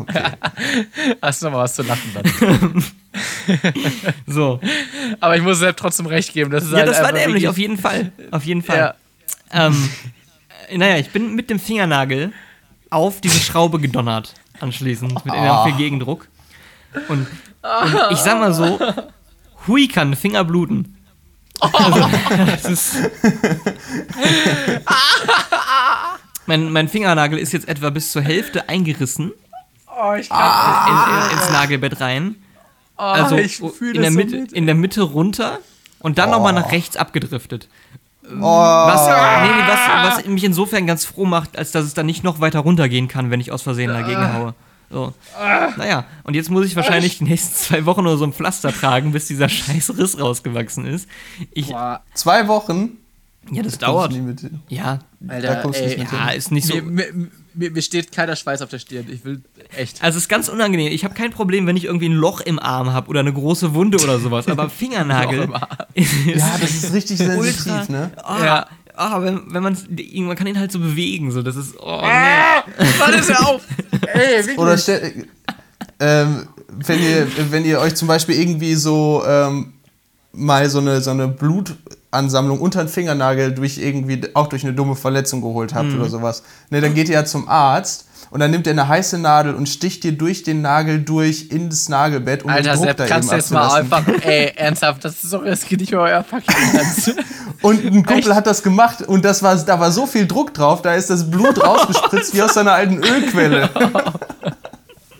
Okay. 0.00 0.22
Hast 1.22 1.40
du 1.40 1.46
noch 1.46 1.52
mal 1.54 1.58
was 1.60 1.74
zu 1.74 1.82
lachen 1.82 2.14
dann. 2.14 2.84
So. 4.26 4.60
Aber 5.20 5.36
ich 5.36 5.42
muss 5.42 5.58
Sepp 5.58 5.76
trotzdem 5.78 6.04
recht 6.06 6.32
geben. 6.34 6.50
Das 6.50 6.64
ist 6.64 6.70
Ja, 6.72 6.78
halt 6.78 6.88
das 6.88 7.02
war 7.02 7.12
dämlich, 7.12 7.48
auf 7.48 7.56
jeden 7.58 7.78
Fall. 7.78 8.12
Auf 8.30 8.44
jeden 8.44 8.62
Fall. 8.62 8.94
Ja. 9.52 9.66
Ähm, 9.66 9.88
äh, 10.68 10.76
naja, 10.76 10.98
ich 10.98 11.10
bin 11.10 11.34
mit 11.34 11.48
dem 11.50 11.58
Fingernagel 11.58 12.32
auf 12.90 13.20
diese 13.22 13.38
Schraube 13.40 13.80
gedonnert, 13.80 14.34
anschließend, 14.60 15.24
mit 15.24 15.34
enorm 15.34 15.68
viel 15.68 15.76
Gegendruck. 15.78 16.28
Und, 17.08 17.20
und 17.62 18.00
ich 18.10 18.18
sag 18.18 18.38
mal 18.38 18.52
so, 18.52 18.78
hui 19.66 19.88
kann 19.88 20.14
Finger 20.14 20.44
bluten. 20.44 20.97
Also, 21.60 22.08
das 22.46 22.64
ist 22.64 22.96
mein, 26.46 26.72
mein 26.72 26.88
Fingernagel 26.88 27.38
ist 27.38 27.52
jetzt 27.52 27.68
etwa 27.68 27.90
bis 27.90 28.12
zur 28.12 28.22
Hälfte 28.22 28.68
eingerissen 28.68 29.32
Oh, 30.00 30.14
ich 30.14 30.30
in, 30.30 30.36
in, 30.36 31.38
ins 31.38 31.50
Nagelbett 31.50 32.00
rein. 32.00 32.36
Also 32.96 33.36
ich 33.36 33.60
in, 33.60 33.70
fühle 33.70 34.00
der 34.00 34.12
so 34.12 34.16
Mitte, 34.16 34.36
mit. 34.36 34.52
in 34.52 34.66
der 34.66 34.76
Mitte 34.76 35.02
runter 35.02 35.58
und 35.98 36.18
dann 36.18 36.30
nochmal 36.30 36.52
nach 36.52 36.70
rechts 36.70 36.96
abgedriftet. 36.96 37.68
Oh, 38.24 38.42
Was, 38.42 39.06
nee, 39.06 39.48
nee, 39.48 39.62
was, 39.66 40.18
was 40.18 40.26
mich 40.26 40.44
insofern 40.44 40.86
ganz 40.86 41.04
froh 41.04 41.24
macht, 41.24 41.58
als 41.58 41.72
dass 41.72 41.84
es 41.84 41.94
dann 41.94 42.06
nicht 42.06 42.22
noch 42.22 42.40
weiter 42.40 42.60
runtergehen 42.60 43.08
kann, 43.08 43.30
wenn 43.30 43.40
ich 43.40 43.50
aus 43.50 43.62
Versehen 43.62 43.88
dagegen 43.88 44.32
haue. 44.34 44.54
So. 44.90 45.12
Naja, 45.76 46.04
und 46.24 46.34
jetzt 46.34 46.50
muss 46.50 46.66
ich 46.66 46.74
wahrscheinlich 46.74 47.18
die 47.18 47.24
nächsten 47.24 47.54
zwei 47.54 47.84
Wochen 47.84 48.04
nur 48.04 48.16
so 48.16 48.24
ein 48.24 48.32
Pflaster 48.32 48.72
tragen, 48.72 49.12
bis 49.12 49.26
dieser 49.26 49.48
scheiß 49.48 49.98
Riss 49.98 50.18
rausgewachsen 50.18 50.86
ist. 50.86 51.08
Ich, 51.52 51.74
zwei 52.14 52.48
Wochen? 52.48 52.96
ja, 53.50 53.62
das 53.62 53.78
du 53.78 53.86
dauert. 53.86 54.14
Ja, 54.68 55.00
Alter, 55.26 55.48
Da 55.48 55.54
kommst 55.56 55.80
du 55.80 55.84
ey, 55.84 56.06
ja, 56.10 56.30
ist 56.30 56.50
nicht 56.50 56.66
so. 56.66 56.76
mir, 56.76 57.06
mir, 57.54 57.70
mir, 57.70 57.82
steht 57.82 58.12
keiner 58.12 58.36
Schweiß 58.36 58.62
auf 58.62 58.68
der 58.68 58.78
Stirn. 58.78 59.06
Ich 59.10 59.24
will 59.24 59.42
echt. 59.76 60.02
Also 60.02 60.16
es 60.16 60.24
ist 60.24 60.28
ganz 60.28 60.48
unangenehm. 60.48 60.92
Ich 60.92 61.04
habe 61.04 61.14
kein 61.14 61.30
Problem, 61.30 61.66
wenn 61.66 61.76
ich 61.76 61.84
irgendwie 61.84 62.08
ein 62.08 62.14
Loch 62.14 62.40
im 62.40 62.58
Arm 62.58 62.92
habe 62.92 63.08
oder 63.08 63.20
eine 63.20 63.32
große 63.32 63.74
Wunde 63.74 63.98
oder 64.02 64.18
sowas, 64.18 64.48
aber 64.48 64.70
Fingernagel 64.70 65.48
Ja, 65.94 66.58
das 66.60 66.70
ist 66.70 66.92
richtig 66.92 67.18
sensitiv, 67.18 67.88
ne? 67.88 68.10
Oh, 68.24 68.42
Ja. 68.44 68.66
Oh, 68.98 69.22
wenn, 69.22 69.42
wenn 69.52 69.62
man 69.62 69.76
man 70.14 70.36
kann 70.36 70.46
ihn 70.46 70.58
halt 70.58 70.72
so 70.72 70.78
bewegen, 70.78 71.30
so 71.30 71.42
das 71.42 71.56
ist 71.56 71.76
oh, 71.78 72.00
nee. 72.02 72.98
Warte, 72.98 73.28
hör 73.28 73.48
auf! 73.48 73.62
Ey, 74.12 74.38
wirklich. 74.38 74.58
Oder 74.58 74.76
stell, 74.78 75.26
ähm, 76.00 76.48
wenn, 76.68 77.02
ihr, 77.02 77.26
wenn 77.50 77.64
ihr 77.64 77.80
euch 77.80 77.94
zum 77.94 78.08
Beispiel 78.08 78.36
irgendwie 78.36 78.74
so 78.74 79.22
ähm, 79.26 79.74
mal 80.38 80.68
so 80.70 80.78
eine, 80.78 81.00
so 81.00 81.10
eine 81.10 81.28
Blutansammlung 81.28 82.60
unter 82.60 82.84
den 82.84 82.88
Fingernagel 82.88 83.52
durch 83.52 83.78
irgendwie, 83.78 84.20
auch 84.34 84.46
durch 84.46 84.64
eine 84.64 84.72
dumme 84.72 84.94
Verletzung 84.96 85.40
geholt 85.40 85.74
habt 85.74 85.88
Mhm. 85.88 86.00
oder 86.00 86.08
sowas. 86.08 86.42
Ne, 86.70 86.80
dann 86.80 86.94
geht 86.94 87.08
ihr 87.08 87.14
ja 87.14 87.24
zum 87.24 87.48
Arzt 87.48 88.06
und 88.30 88.40
dann 88.40 88.50
nimmt 88.50 88.66
er 88.66 88.72
eine 88.72 88.88
heiße 88.88 89.18
Nadel 89.18 89.54
und 89.54 89.68
sticht 89.68 90.04
dir 90.04 90.12
durch 90.12 90.42
den 90.42 90.60
Nagel 90.62 91.02
durch 91.02 91.48
in 91.50 91.70
das 91.70 91.88
Nagelbett, 91.88 92.44
um 92.44 92.50
Alter, 92.50 92.76
Sepp, 92.76 92.96
da 92.98 93.06
kannst 93.06 93.30
du 93.30 93.36
jetzt 93.36 93.50
mal 93.50 93.80
einfach, 93.80 94.06
ey, 94.22 94.52
ernsthaft, 94.56 95.04
das 95.04 95.24
ist 95.24 95.32
doch, 95.32 95.44
das 95.44 95.64
geht 95.64 95.80
nicht 95.80 95.92
mehr 95.92 96.00
euer 96.00 96.22
fucking 96.24 96.54
Ernst. 96.74 97.14
Und 97.62 97.84
ein 97.84 98.04
Kumpel 98.06 98.18
Echt? 98.18 98.34
hat 98.34 98.46
das 98.46 98.62
gemacht 98.62 99.02
und 99.02 99.24
das 99.24 99.42
war, 99.42 99.56
da 99.56 99.80
war 99.80 99.90
so 99.90 100.06
viel 100.06 100.28
Druck 100.28 100.54
drauf, 100.54 100.80
da 100.80 100.94
ist 100.94 101.10
das 101.10 101.28
Blut 101.28 101.60
rausgespritzt 101.66 102.32
wie 102.36 102.40
aus 102.42 102.54
seiner 102.54 102.72
alten 102.72 102.98
Ölquelle. 103.02 103.68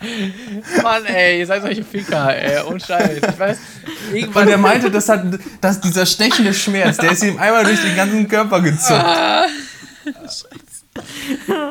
Mann, 0.83 1.05
ey, 1.07 1.41
ihr 1.41 1.47
seid 1.47 1.63
solche 1.63 1.85
Ficker, 1.85 2.35
ey, 2.37 2.63
und 2.63 2.83
Scheiß. 2.83 3.19
Ich 3.19 3.39
weiß, 3.39 3.59
irgendwann. 4.13 4.45
Und 4.45 4.51
er 4.51 4.59
meinte, 4.59 4.91
das 4.91 5.09
hat, 5.09 5.25
dass 5.61 5.81
dieser 5.81 6.07
stechende 6.07 6.55
Schmerz, 6.55 6.99
der 6.99 7.13
ist 7.13 7.23
ihm 7.25 7.39
einmal 7.39 7.65
durch 7.65 7.81
den 7.83 7.97
ganzen 7.97 8.29
Körper 8.29 8.61
gezuckt. 8.61 9.05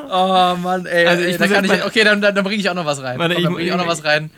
Oh 0.10 0.56
Mann, 0.62 0.86
ey. 0.86 1.08
Also 1.08 1.24
ey, 1.24 1.32
ich 1.32 1.38
da 1.38 1.48
kann 1.48 1.66
ich, 1.66 1.86
okay, 1.86 2.04
dann, 2.04 2.22
dann, 2.22 2.36
dann 2.36 2.44
bringe 2.44 2.60
ich 2.60 2.70
auch 2.70 2.74
noch 2.76 2.86
was 2.86 3.02
rein. 3.02 3.20
Warte, 3.20 3.36
Komm, 3.36 3.40
ich 3.40 3.44
dann 3.46 3.54
bringe 3.54 3.68
ich 3.68 3.74
auch 3.74 3.78
noch 3.78 3.88
was 3.88 4.04
rein. 4.04 4.32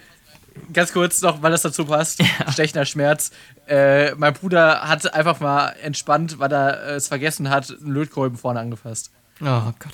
Ganz 0.74 0.94
kurz 0.94 1.22
noch, 1.22 1.42
weil 1.42 1.52
das 1.52 1.62
dazu 1.62 1.86
passt. 1.86 2.22
Stechender 2.52 2.86
Schmerz. 2.86 3.32
Äh, 3.68 4.14
mein 4.16 4.34
Bruder 4.34 4.88
hat 4.88 5.14
einfach 5.14 5.40
mal 5.40 5.76
entspannt, 5.84 6.40
weil 6.40 6.52
er 6.52 6.84
äh, 6.84 6.92
es 6.96 7.08
vergessen 7.08 7.50
hat, 7.50 7.70
einen 7.70 7.92
Lötkolben 7.92 8.38
vorne 8.38 8.60
angefasst. 8.60 9.12
Oh 9.42 9.46
Gott. 9.80 9.94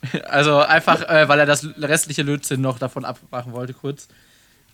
Also 0.28 0.58
einfach, 0.58 1.02
äh, 1.08 1.28
weil 1.28 1.40
er 1.40 1.46
das 1.46 1.66
restliche 1.78 2.22
Lötzinn 2.22 2.60
noch 2.60 2.78
davon 2.78 3.04
abmachen 3.04 3.52
wollte, 3.52 3.72
kurz. 3.74 4.08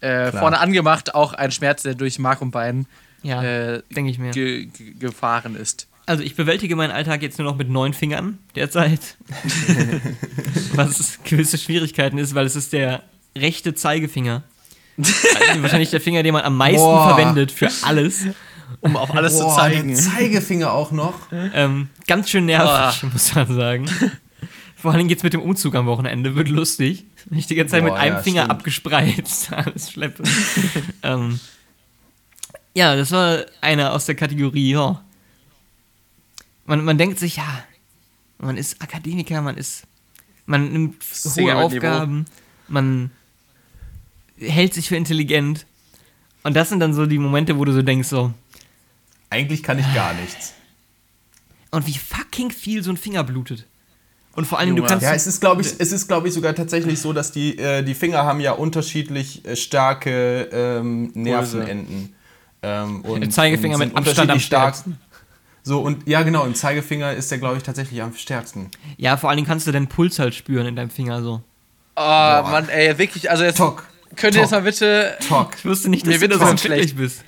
Äh, 0.00 0.32
vorne 0.32 0.58
angemacht, 0.60 1.14
auch 1.14 1.32
ein 1.32 1.50
Schmerz, 1.50 1.82
der 1.82 1.94
durch 1.94 2.18
Mark 2.18 2.42
und 2.42 2.50
Bein 2.50 2.86
Ja, 3.22 3.42
äh, 3.42 3.82
denke 3.90 4.10
ich 4.10 4.18
mir. 4.18 4.32
ge 4.32 4.66
ge 4.66 4.92
gefahren 4.98 5.56
ist. 5.56 5.88
Also 6.06 6.22
ich 6.22 6.36
bewältige 6.36 6.76
meinen 6.76 6.90
Alltag 6.90 7.22
jetzt 7.22 7.38
nur 7.38 7.48
noch 7.50 7.56
mit 7.56 7.70
neun 7.70 7.94
Fingern 7.94 8.38
derzeit. 8.54 9.16
Was 10.74 11.18
gewisse 11.24 11.56
Schwierigkeiten 11.56 12.18
ist, 12.18 12.34
weil 12.34 12.44
es 12.44 12.56
ist 12.56 12.72
der 12.74 13.02
rechte 13.36 13.74
Zeigefinger. 13.74 14.42
Also 14.98 15.12
wahrscheinlich 15.62 15.90
der 15.90 16.00
Finger, 16.02 16.22
den 16.22 16.34
man 16.34 16.42
am 16.42 16.56
meisten 16.56 16.78
Boah. 16.80 17.08
verwendet 17.14 17.50
für 17.50 17.70
alles. 17.82 18.26
Um 18.80 18.96
auf 18.96 19.14
alles 19.14 19.38
Boah, 19.38 19.48
zu 19.48 19.56
zeigen. 19.56 19.88
der 19.88 19.96
Zeigefinger 19.96 20.72
auch 20.72 20.90
noch. 20.92 21.14
Ähm, 21.32 21.88
ganz 22.06 22.28
schön 22.28 22.44
nervig, 22.46 23.02
muss 23.12 23.34
man 23.34 23.54
sagen. 23.54 23.86
Vor 24.84 24.92
allem 24.92 25.08
geht's 25.08 25.22
mit 25.22 25.32
dem 25.32 25.40
Umzug 25.40 25.76
am 25.76 25.86
Wochenende, 25.86 26.34
wird 26.34 26.50
lustig. 26.50 27.06
Ich 27.30 27.46
die 27.46 27.54
ganze 27.54 27.70
Zeit 27.70 27.84
mit 27.84 27.94
Boah, 27.94 27.98
einem 28.00 28.16
ja, 28.16 28.22
Finger 28.22 28.42
stimmt. 28.42 28.50
abgespreizt. 28.50 29.50
Alles 29.54 29.90
schleppe. 29.90 30.24
ähm, 31.02 31.40
ja, 32.74 32.94
das 32.94 33.10
war 33.10 33.46
einer 33.62 33.94
aus 33.94 34.04
der 34.04 34.14
Kategorie, 34.14 34.72
ja. 34.72 35.02
Man, 36.66 36.84
man 36.84 36.98
denkt 36.98 37.18
sich, 37.18 37.36
ja, 37.36 37.64
man 38.36 38.58
ist 38.58 38.82
Akademiker, 38.82 39.40
man 39.40 39.56
ist. 39.56 39.84
Man 40.44 40.70
nimmt 40.70 41.02
Singer 41.02 41.54
hohe 41.54 41.62
mit 41.62 41.82
Niveau. 41.82 41.86
Aufgaben, 41.86 42.26
man 42.68 43.10
hält 44.36 44.74
sich 44.74 44.88
für 44.88 44.96
intelligent. 44.96 45.64
Und 46.42 46.54
das 46.54 46.68
sind 46.68 46.80
dann 46.80 46.92
so 46.92 47.06
die 47.06 47.18
Momente, 47.18 47.56
wo 47.56 47.64
du 47.64 47.72
so 47.72 47.80
denkst, 47.80 48.08
so, 48.08 48.34
Eigentlich 49.30 49.62
kann 49.62 49.78
ich 49.78 49.94
gar 49.94 50.12
nichts. 50.12 50.52
und 51.70 51.86
wie 51.86 51.96
fucking 51.96 52.50
viel 52.50 52.82
so 52.82 52.90
ein 52.90 52.98
Finger 52.98 53.24
blutet. 53.24 53.66
Und 54.36 54.46
vor 54.46 54.58
allem, 54.58 54.74
du 54.74 54.82
kannst. 54.82 55.04
Ja, 55.04 55.14
es 55.14 55.26
ist, 55.26 55.40
glaube 55.40 55.62
ich, 55.62 55.74
es 55.78 55.92
ist, 55.92 56.08
glaube 56.08 56.28
ich, 56.28 56.34
sogar 56.34 56.54
tatsächlich 56.54 57.00
so, 57.00 57.12
dass 57.12 57.30
die, 57.30 57.58
äh, 57.58 57.82
die 57.82 57.94
Finger 57.94 58.24
haben 58.24 58.40
ja 58.40 58.52
unterschiedlich 58.52 59.44
äh, 59.44 59.54
starke 59.56 60.48
ähm, 60.52 61.12
Nervenenden. 61.14 62.14
Ähm, 62.62 63.02
und, 63.02 63.20
Der 63.20 63.30
Zeigefinger 63.30 63.74
und 63.74 63.80
mit 63.80 63.96
Abstand 63.96 64.18
am 64.18 64.22
unterschiedlich 64.22 64.46
stark. 64.46 64.74
stärksten. 64.74 64.98
So, 65.62 65.80
und 65.80 66.06
ja, 66.06 66.22
genau, 66.22 66.44
im 66.44 66.54
Zeigefinger 66.54 67.12
ist 67.14 67.30
der, 67.30 67.38
glaube 67.38 67.56
ich, 67.56 67.62
tatsächlich 67.62 68.02
am 68.02 68.14
stärksten. 68.14 68.70
Ja, 68.96 69.16
vor 69.16 69.30
allen 69.30 69.38
Dingen 69.38 69.48
kannst 69.48 69.66
du 69.66 69.72
deinen 69.72 69.86
Puls 69.86 70.18
halt 70.18 70.34
spüren 70.34 70.66
in 70.66 70.76
deinem 70.76 70.90
Finger 70.90 71.22
so. 71.22 71.42
Oh, 71.96 72.00
Mann, 72.00 72.68
ey, 72.68 72.98
wirklich, 72.98 73.30
also 73.30 73.44
jetzt 73.44 73.58
Tock. 73.58 73.84
könnt 74.16 74.34
ihr 74.34 74.42
jetzt 74.42 74.50
mal 74.50 74.62
bitte 74.62 75.16
Talk. 75.28 75.52
Ich 75.56 75.64
wusste 75.64 75.88
nicht, 75.88 76.06
dass 76.06 76.18
du 76.18 76.18
so 76.18 76.44
empfindlich 76.44 76.60
schlecht. 76.60 76.96
bist. 76.96 77.24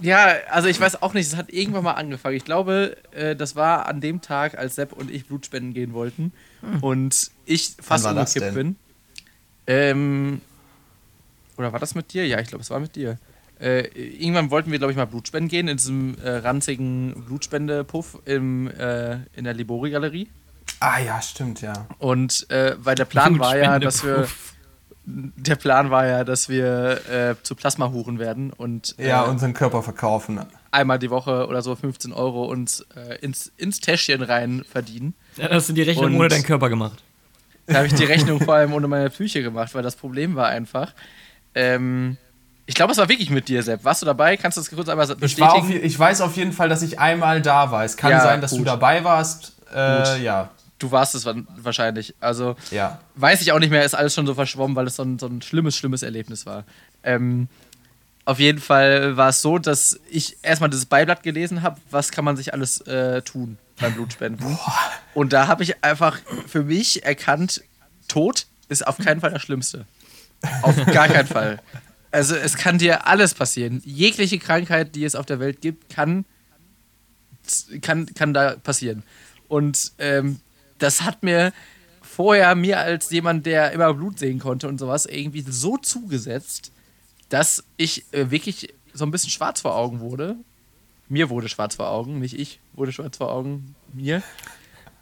Ja, 0.00 0.34
also 0.50 0.68
ich 0.68 0.80
weiß 0.80 1.02
auch 1.02 1.14
nicht, 1.14 1.26
es 1.26 1.36
hat 1.36 1.50
irgendwann 1.50 1.84
mal 1.84 1.92
angefangen. 1.92 2.36
Ich 2.36 2.44
glaube, 2.44 2.96
äh, 3.12 3.36
das 3.36 3.56
war 3.56 3.86
an 3.86 4.00
dem 4.00 4.20
Tag, 4.20 4.58
als 4.58 4.74
Sepp 4.74 4.92
und 4.92 5.10
ich 5.10 5.26
Blutspenden 5.26 5.72
gehen 5.72 5.92
wollten 5.92 6.32
und 6.80 7.30
ich 7.46 7.74
fast 7.80 8.06
umgekippt 8.06 8.54
bin. 8.54 8.76
Ähm, 9.66 10.40
oder 11.56 11.72
war 11.72 11.80
das 11.80 11.94
mit 11.94 12.12
dir? 12.12 12.26
Ja, 12.26 12.40
ich 12.40 12.48
glaube, 12.48 12.62
es 12.62 12.70
war 12.70 12.80
mit 12.80 12.96
dir. 12.96 13.18
Äh, 13.60 13.86
irgendwann 13.96 14.50
wollten 14.50 14.72
wir, 14.72 14.78
glaube 14.78 14.92
ich, 14.92 14.96
mal 14.96 15.04
Blutspenden 15.04 15.48
gehen 15.48 15.68
in 15.68 15.76
diesem 15.76 16.18
äh, 16.18 16.28
ranzigen 16.28 17.24
Blutspendepuff 17.26 18.18
im, 18.24 18.68
äh, 18.70 19.18
in 19.34 19.44
der 19.44 19.54
Libori-Galerie. 19.54 20.28
Ah 20.80 20.98
ja, 20.98 21.22
stimmt, 21.22 21.60
ja. 21.60 21.86
Und 21.98 22.50
äh, 22.50 22.74
weil 22.78 22.96
der 22.96 23.04
Plan 23.04 23.38
war 23.38 23.56
ja, 23.56 23.78
dass 23.78 24.04
wir. 24.04 24.28
Der 25.06 25.56
Plan 25.56 25.90
war 25.90 26.06
ja, 26.06 26.24
dass 26.24 26.48
wir 26.48 27.00
äh, 27.10 27.34
zu 27.42 27.54
Plasmahuren 27.54 28.18
werden 28.18 28.52
und 28.52 28.94
äh, 28.98 29.08
Ja, 29.08 29.22
unseren 29.22 29.52
Körper 29.52 29.82
verkaufen. 29.82 30.40
einmal 30.70 30.98
die 30.98 31.10
Woche 31.10 31.46
oder 31.46 31.60
so 31.62 31.74
15 31.76 32.12
Euro 32.12 32.44
uns 32.46 32.80
äh, 32.96 33.16
ins, 33.20 33.52
ins 33.58 33.80
Täschchen 33.80 34.22
rein 34.22 34.64
verdienen. 34.70 35.14
Ja, 35.36 35.50
hast 35.50 35.68
du 35.68 35.72
die 35.74 35.82
Rechnung 35.82 36.06
Und- 36.06 36.16
ohne 36.16 36.28
deinen 36.28 36.42
Körper 36.44 36.68
gemacht. 36.70 37.02
Da 37.66 37.76
habe 37.76 37.86
ich 37.86 37.94
die 37.94 38.04
Rechnung 38.04 38.40
vor 38.44 38.54
allem 38.54 38.72
ohne 38.74 38.88
meine 38.88 39.08
Psyche 39.10 39.42
gemacht, 39.42 39.74
weil 39.74 39.82
das 39.82 39.96
Problem 39.96 40.34
war 40.36 40.48
einfach. 40.48 40.92
Ähm, 41.54 42.16
ich 42.66 42.74
glaube, 42.74 42.92
es 42.92 42.98
war 42.98 43.08
wirklich 43.08 43.30
mit 43.30 43.48
dir, 43.48 43.62
Sepp. 43.62 43.84
Warst 43.84 44.00
du 44.02 44.06
dabei? 44.06 44.36
Kannst 44.38 44.56
du 44.56 44.62
das 44.62 44.70
kurz 44.70 44.88
einmal 44.88 45.04
Ich, 45.04 45.10
war 45.10 45.16
bestätigen? 45.16 45.52
auf, 45.58 45.70
je- 45.70 45.78
ich 45.80 45.98
weiß 45.98 46.20
auf 46.22 46.36
jeden 46.36 46.52
Fall, 46.52 46.68
dass 46.70 46.82
ich 46.82 46.98
einmal 46.98 47.42
da 47.42 47.70
war. 47.70 47.84
Es 47.84 47.96
kann 47.96 48.10
Ja, 48.10 48.20
sein, 48.20 48.40
dass 48.40 48.52
du 48.52 48.58
gut. 48.58 48.66
dabei 48.68 49.04
warst. 49.04 49.52
Äh, 49.74 50.22
ja, 50.22 50.50
du 50.78 50.90
warst 50.90 51.14
es 51.14 51.24
wa- 51.24 51.34
wahrscheinlich. 51.56 52.14
Also 52.20 52.56
ja. 52.70 53.00
weiß 53.14 53.40
ich 53.42 53.52
auch 53.52 53.58
nicht 53.58 53.70
mehr, 53.70 53.84
ist 53.84 53.94
alles 53.94 54.14
schon 54.14 54.26
so 54.26 54.34
verschwommen, 54.34 54.76
weil 54.76 54.86
es 54.86 54.96
so 54.96 55.02
ein, 55.02 55.18
so 55.18 55.26
ein 55.26 55.42
schlimmes, 55.42 55.76
schlimmes 55.76 56.02
Erlebnis 56.02 56.46
war. 56.46 56.64
Ähm, 57.02 57.48
auf 58.24 58.38
jeden 58.38 58.60
Fall 58.60 59.16
war 59.16 59.28
es 59.28 59.42
so, 59.42 59.58
dass 59.58 60.00
ich 60.10 60.38
erstmal 60.42 60.70
das 60.70 60.86
Beiblatt 60.86 61.22
gelesen 61.22 61.62
habe, 61.62 61.78
was 61.90 62.10
kann 62.10 62.24
man 62.24 62.36
sich 62.36 62.52
alles 62.54 62.80
äh, 62.82 63.20
tun 63.22 63.58
beim 63.78 63.92
Blutspenden. 63.94 64.58
Und 65.14 65.32
da 65.32 65.46
habe 65.46 65.62
ich 65.62 65.84
einfach 65.84 66.18
für 66.46 66.62
mich 66.64 67.04
erkannt, 67.04 67.62
Tod 68.08 68.46
ist 68.68 68.86
auf 68.86 68.96
keinen 68.98 69.20
Fall 69.20 69.30
das 69.30 69.42
Schlimmste. 69.42 69.84
Auf 70.62 70.76
gar 70.86 71.08
keinen 71.08 71.26
Fall. 71.28 71.60
Also 72.10 72.34
es 72.36 72.56
kann 72.56 72.78
dir 72.78 73.06
alles 73.06 73.34
passieren. 73.34 73.82
Jegliche 73.84 74.38
Krankheit, 74.38 74.94
die 74.94 75.04
es 75.04 75.14
auf 75.16 75.26
der 75.26 75.40
Welt 75.40 75.60
gibt, 75.60 75.90
kann, 75.92 76.24
kann, 77.82 78.06
kann 78.14 78.32
da 78.32 78.56
passieren. 78.56 79.02
Und 79.48 79.92
ähm, 79.98 80.40
das 80.84 81.02
hat 81.02 81.22
mir 81.22 81.52
vorher 82.02 82.54
mir 82.54 82.78
als 82.78 83.10
jemand, 83.10 83.46
der 83.46 83.72
immer 83.72 83.92
Blut 83.94 84.18
sehen 84.18 84.38
konnte 84.38 84.68
und 84.68 84.78
sowas, 84.78 85.06
irgendwie 85.06 85.40
so 85.40 85.78
zugesetzt, 85.78 86.70
dass 87.30 87.64
ich 87.76 88.04
äh, 88.12 88.30
wirklich 88.30 88.72
so 88.92 89.04
ein 89.04 89.10
bisschen 89.10 89.30
schwarz 89.30 89.62
vor 89.62 89.74
Augen 89.74 90.00
wurde. 90.00 90.36
Mir 91.08 91.30
wurde 91.30 91.48
schwarz 91.48 91.74
vor 91.74 91.88
Augen, 91.90 92.20
nicht 92.20 92.38
ich 92.38 92.60
wurde 92.74 92.92
schwarz 92.92 93.16
vor 93.16 93.32
Augen, 93.32 93.74
mir. 93.92 94.22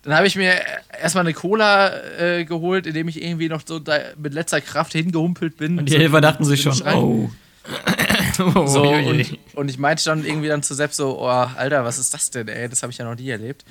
Dann 0.03 0.14
habe 0.14 0.26
ich 0.26 0.35
mir 0.35 0.55
erstmal 1.01 1.24
eine 1.24 1.35
Cola 1.35 1.93
äh, 2.18 2.45
geholt, 2.45 2.87
indem 2.87 3.09
ich 3.09 3.22
irgendwie 3.22 3.49
noch 3.49 3.62
so 3.64 3.78
da 3.78 3.99
mit 4.16 4.35
letzter 4.35 4.61
Kraft 4.61 4.93
hingehumpelt 4.93 5.57
bin. 5.57 5.78
Und 5.78 5.89
die 5.89 5.99
Helfer 5.99 6.20
dachten 6.20 6.45
sich 6.45 6.62
schon, 6.62 6.74
Schrank. 6.74 6.97
oh. 6.97 7.30
oh 8.55 8.66
So, 8.66 8.83
und, 8.89 9.39
und 9.55 9.68
ich 9.68 9.78
meinte 9.78 10.05
dann 10.05 10.24
irgendwie 10.24 10.49
dann 10.49 10.62
zu 10.62 10.74
Sepp 10.74 10.93
so, 10.93 11.20
oh, 11.20 11.26
Alter, 11.26 11.85
was 11.85 11.99
ist 11.99 12.12
das 12.14 12.30
denn, 12.30 12.49
ey? 12.49 12.68
Das 12.68 12.83
habe 12.83 12.91
ich 12.91 12.99
ja 12.99 13.05
noch 13.05 13.16
nie 13.16 13.28
erlebt. 13.28 13.64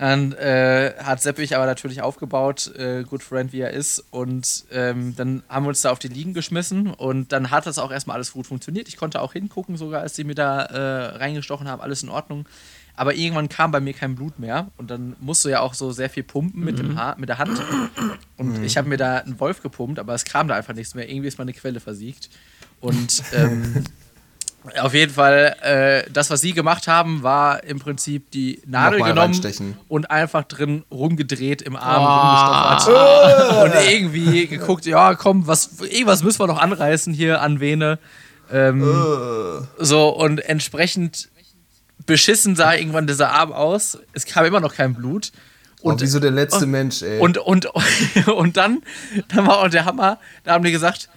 Dann 0.00 0.32
äh, 0.32 0.94
hat 0.96 1.20
Sepp 1.20 1.36
mich 1.36 1.54
aber 1.54 1.66
natürlich 1.66 2.00
aufgebaut, 2.00 2.74
äh, 2.74 3.02
good 3.02 3.22
friend 3.22 3.52
wie 3.52 3.60
er 3.60 3.72
ist. 3.72 4.02
Und 4.10 4.64
ähm, 4.72 5.14
dann 5.14 5.42
haben 5.46 5.66
wir 5.66 5.68
uns 5.68 5.82
da 5.82 5.90
auf 5.90 5.98
die 5.98 6.08
Liegen 6.08 6.32
geschmissen 6.32 6.86
und 6.94 7.32
dann 7.32 7.50
hat 7.50 7.66
das 7.66 7.78
auch 7.78 7.90
erstmal 7.92 8.14
alles 8.14 8.32
gut 8.32 8.46
funktioniert. 8.46 8.88
Ich 8.88 8.96
konnte 8.96 9.20
auch 9.20 9.34
hingucken, 9.34 9.76
sogar 9.76 10.00
als 10.00 10.16
sie 10.16 10.24
mir 10.24 10.34
da 10.34 10.62
äh, 10.62 11.16
reingestochen 11.16 11.68
haben, 11.68 11.82
alles 11.82 12.02
in 12.02 12.08
Ordnung. 12.08 12.48
Aber 12.96 13.14
irgendwann 13.14 13.50
kam 13.50 13.72
bei 13.72 13.80
mir 13.80 13.92
kein 13.92 14.14
Blut 14.14 14.38
mehr 14.38 14.70
und 14.78 14.90
dann 14.90 15.16
musst 15.20 15.44
du 15.44 15.50
ja 15.50 15.60
auch 15.60 15.74
so 15.74 15.92
sehr 15.92 16.08
viel 16.08 16.22
pumpen 16.22 16.64
mit, 16.64 16.78
dem 16.78 16.96
Haar, 16.98 17.18
mit 17.18 17.28
der 17.28 17.36
Hand. 17.36 17.60
Und 18.38 18.64
ich 18.64 18.78
habe 18.78 18.88
mir 18.88 18.96
da 18.96 19.18
einen 19.18 19.38
Wolf 19.38 19.60
gepumpt, 19.62 19.98
aber 19.98 20.14
es 20.14 20.24
kam 20.24 20.48
da 20.48 20.54
einfach 20.54 20.74
nichts 20.74 20.94
mehr. 20.94 21.10
Irgendwie 21.10 21.28
ist 21.28 21.36
meine 21.36 21.52
Quelle 21.52 21.78
versiegt. 21.78 22.30
Und 22.80 23.22
ähm, 23.34 23.84
auf 24.80 24.92
jeden 24.92 25.12
Fall, 25.12 25.56
äh, 25.62 26.10
das, 26.12 26.30
was 26.30 26.40
sie 26.42 26.52
gemacht 26.52 26.86
haben, 26.86 27.22
war 27.22 27.64
im 27.64 27.78
Prinzip 27.78 28.30
die 28.30 28.60
Nadel 28.66 28.98
Nochmal 28.98 29.14
genommen 29.14 29.76
und 29.88 30.10
einfach 30.10 30.44
drin 30.44 30.84
rumgedreht 30.90 31.62
im 31.62 31.76
Arm 31.76 32.84
rumgestochert. 32.84 33.64
und 33.64 33.90
irgendwie 33.90 34.46
geguckt, 34.46 34.84
ja, 34.84 35.14
komm, 35.14 35.46
was, 35.46 35.80
irgendwas 35.80 36.22
müssen 36.22 36.40
wir 36.40 36.46
noch 36.46 36.60
anreißen 36.60 37.14
hier 37.14 37.40
an 37.40 37.60
Vene. 37.60 37.98
Ähm, 38.52 38.82
so, 39.78 40.08
und 40.10 40.40
entsprechend 40.40 41.30
beschissen 42.06 42.56
sah 42.56 42.74
irgendwann 42.74 43.06
dieser 43.06 43.30
Arm 43.30 43.52
aus. 43.52 43.98
Es 44.12 44.26
kam 44.26 44.44
immer 44.44 44.60
noch 44.60 44.74
kein 44.74 44.94
Blut. 44.94 45.32
Und 45.80 45.92
Und, 45.92 46.02
wie 46.02 46.06
so 46.06 46.20
der 46.20 46.32
letzte 46.32 46.66
Mensch, 46.66 47.00
ey. 47.00 47.20
und, 47.20 47.38
und, 47.38 47.66
und 48.26 48.56
dann, 48.58 48.82
dann 49.28 49.46
war 49.46 49.60
auch 49.60 49.68
der 49.68 49.86
Hammer, 49.86 50.18
da 50.44 50.52
haben 50.52 50.64
die 50.64 50.72
gesagt, 50.72 51.08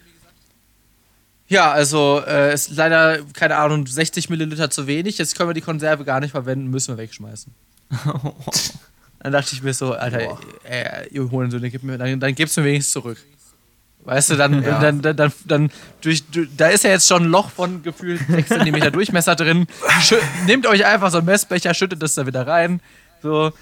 Ja, 1.53 1.71
also 1.71 2.23
äh, 2.27 2.51
ist 2.53 2.71
leider, 2.71 3.19
keine 3.33 3.57
Ahnung, 3.57 3.85
60 3.85 4.29
Milliliter 4.31 4.71
zu 4.71 4.87
wenig. 4.87 5.19
Jetzt 5.19 5.37
können 5.37 5.49
wir 5.49 5.53
die 5.53 5.61
Konserve 5.61 6.03
gar 6.03 6.19
nicht 6.19 6.31
verwenden, 6.31 6.67
müssen 6.71 6.95
wir 6.95 6.97
wegschmeißen. 6.97 7.53
dann 9.19 9.31
dachte 9.31 9.53
ich 9.53 9.61
mir 9.61 9.73
so, 9.73 9.93
Alter, 9.93 10.39
äh, 10.67 11.07
ihr 11.09 11.29
Hohensöhne, 11.29 11.69
gib 11.69 11.83
mir, 11.83 11.97
dann, 11.99 12.19
dann 12.19 12.33
gib's 12.33 12.57
mir 12.57 12.63
wenigstens 12.63 12.93
zurück. 12.93 13.17
Weißt 14.05 14.31
du, 14.31 14.35
dann, 14.35 14.63
Ja. 14.63 14.79
dann, 14.79 15.01
dann, 15.03 15.15
dann, 15.15 15.31
dann 15.45 15.71
durch, 16.01 16.23
durch, 16.25 16.49
da 16.57 16.67
ist 16.69 16.83
ja 16.83 16.89
jetzt 16.89 17.07
schon 17.07 17.23
ein 17.25 17.29
Loch 17.29 17.49
von 17.51 17.83
gefühlt 17.83 18.19
6 18.27 18.49
cm 18.49 18.91
Durchmesser 18.91 19.35
drin. 19.35 19.67
Schü 20.01 20.15
nehmt 20.47 20.65
euch 20.65 20.83
einfach 20.85 21.11
so 21.11 21.19
einen 21.19 21.27
Messbecher, 21.27 21.73
schüttet 21.75 22.01
das 22.01 22.15
da 22.15 22.25
wieder 22.25 22.45
rein. 22.47 22.81
So, 23.21 23.53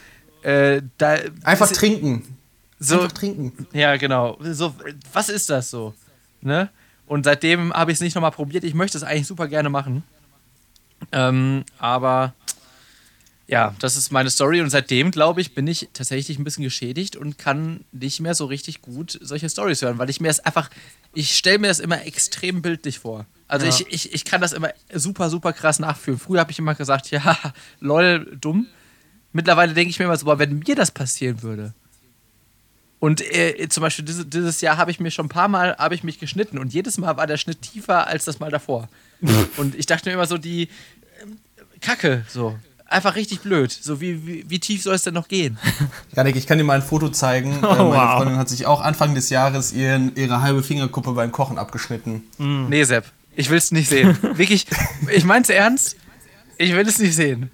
äh, 0.43 0.81
da, 0.97 1.17
Einfach 1.43 1.69
ist- 1.69 1.75
trinken. 1.77 2.37
so, 2.79 3.01
Einfach 3.01 3.11
trinken. 3.11 3.67
ja, 3.73 3.97
genau. 3.97 4.37
So, 4.41 4.73
was 5.13 5.27
ist 5.29 5.49
das 5.49 5.69
so? 5.69 5.93
Ne? 6.41 6.69
Und 7.11 7.25
seitdem 7.25 7.73
habe 7.73 7.91
ich 7.91 7.97
es 7.97 8.01
nicht 8.01 8.15
nochmal 8.15 8.31
probiert. 8.31 8.63
Ich 8.63 8.73
möchte 8.73 8.97
es 8.97 9.03
eigentlich 9.03 9.27
super 9.27 9.49
gerne 9.49 9.69
machen. 9.69 10.03
Ähm, 11.11 11.65
aber 11.77 12.33
ja, 13.47 13.75
das 13.79 13.97
ist 13.97 14.13
meine 14.13 14.29
Story. 14.29 14.61
Und 14.61 14.69
seitdem, 14.69 15.11
glaube 15.11 15.41
ich, 15.41 15.53
bin 15.53 15.67
ich 15.67 15.89
tatsächlich 15.91 16.39
ein 16.39 16.45
bisschen 16.45 16.63
geschädigt 16.63 17.17
und 17.17 17.37
kann 17.37 17.83
nicht 17.91 18.21
mehr 18.21 18.33
so 18.33 18.45
richtig 18.45 18.81
gut 18.81 19.19
solche 19.21 19.49
Stories 19.49 19.81
hören, 19.81 19.97
weil 19.97 20.09
ich 20.09 20.21
mir 20.21 20.29
das 20.29 20.39
einfach, 20.39 20.69
ich 21.13 21.35
stelle 21.35 21.59
mir 21.59 21.67
das 21.67 21.79
immer 21.81 22.05
extrem 22.05 22.61
bildlich 22.61 22.99
vor. 22.99 23.25
Also 23.49 23.65
Ja. 23.65 23.73
ich, 23.73 23.87
ich, 23.91 24.13
ich 24.13 24.23
kann 24.23 24.39
das 24.39 24.53
immer 24.53 24.69
super, 24.93 25.29
super 25.29 25.51
krass 25.51 25.79
nachfühlen. 25.79 26.17
Früher 26.17 26.39
habe 26.39 26.53
ich 26.53 26.59
immer 26.59 26.75
gesagt, 26.75 27.11
ja, 27.11 27.37
lol, 27.81 28.37
dumm. 28.39 28.67
Mittlerweile 29.33 29.73
denke 29.73 29.89
ich 29.89 29.99
mir 29.99 30.05
immer 30.05 30.15
so, 30.15 30.27
wenn 30.39 30.59
mir 30.59 30.75
das 30.75 30.91
passieren 30.91 31.41
würde, 31.41 31.73
und 33.01 33.19
äh, 33.19 33.67
zum 33.67 33.81
Beispiel 33.81 34.05
diese, 34.05 34.27
dieses 34.27 34.61
Jahr 34.61 34.77
habe 34.77 34.91
ich 34.91 34.99
mir 34.99 35.09
schon 35.09 35.25
ein 35.25 35.29
paar 35.29 35.47
Mal 35.47 35.75
habe 35.77 35.95
ich 35.95 36.03
mich 36.03 36.19
geschnitten 36.19 36.59
und 36.59 36.71
jedes 36.71 36.99
Mal 36.99 37.17
war 37.17 37.25
der 37.25 37.37
Schnitt 37.37 37.63
tiefer 37.63 38.05
als 38.05 38.25
das 38.25 38.39
Mal 38.39 38.51
davor. 38.51 38.89
und 39.57 39.73
ich 39.73 39.87
dachte 39.87 40.07
mir 40.07 40.13
immer 40.13 40.27
so, 40.27 40.37
die 40.37 40.69
ähm, 41.23 41.39
Kacke, 41.81 42.23
so. 42.29 42.55
Einfach 42.85 43.15
richtig 43.15 43.39
blöd. 43.39 43.71
So, 43.71 44.01
wie, 44.01 44.27
wie, 44.27 44.45
wie 44.47 44.59
tief 44.59 44.83
soll 44.83 44.93
es 44.93 45.01
denn 45.01 45.15
noch 45.15 45.29
gehen? 45.29 45.57
Janik, 46.15 46.35
ich 46.35 46.45
kann 46.45 46.59
dir 46.59 46.63
mal 46.63 46.75
ein 46.75 46.81
Foto 46.83 47.09
zeigen. 47.09 47.57
äh, 47.57 47.61
meine 47.61 47.79
wow. 47.85 48.17
Freundin 48.17 48.37
hat 48.37 48.49
sich 48.49 48.67
auch 48.67 48.81
Anfang 48.81 49.15
des 49.15 49.31
Jahres 49.31 49.73
ihren, 49.73 50.15
ihre 50.15 50.41
halbe 50.41 50.61
Fingerkuppe 50.61 51.13
beim 51.13 51.31
Kochen 51.31 51.57
abgeschnitten. 51.57 52.21
Nee, 52.37 52.83
Sepp. 52.83 53.05
Ich 53.35 53.49
will 53.49 53.57
es 53.57 53.71
nicht 53.71 53.89
sehen. 53.89 54.15
Wirklich, 54.37 54.67
ich 55.11 55.23
mein's 55.23 55.49
ernst. 55.49 55.95
Ich 56.59 56.73
will 56.75 56.87
es 56.87 56.99
nicht 56.99 57.15
sehen. 57.15 57.49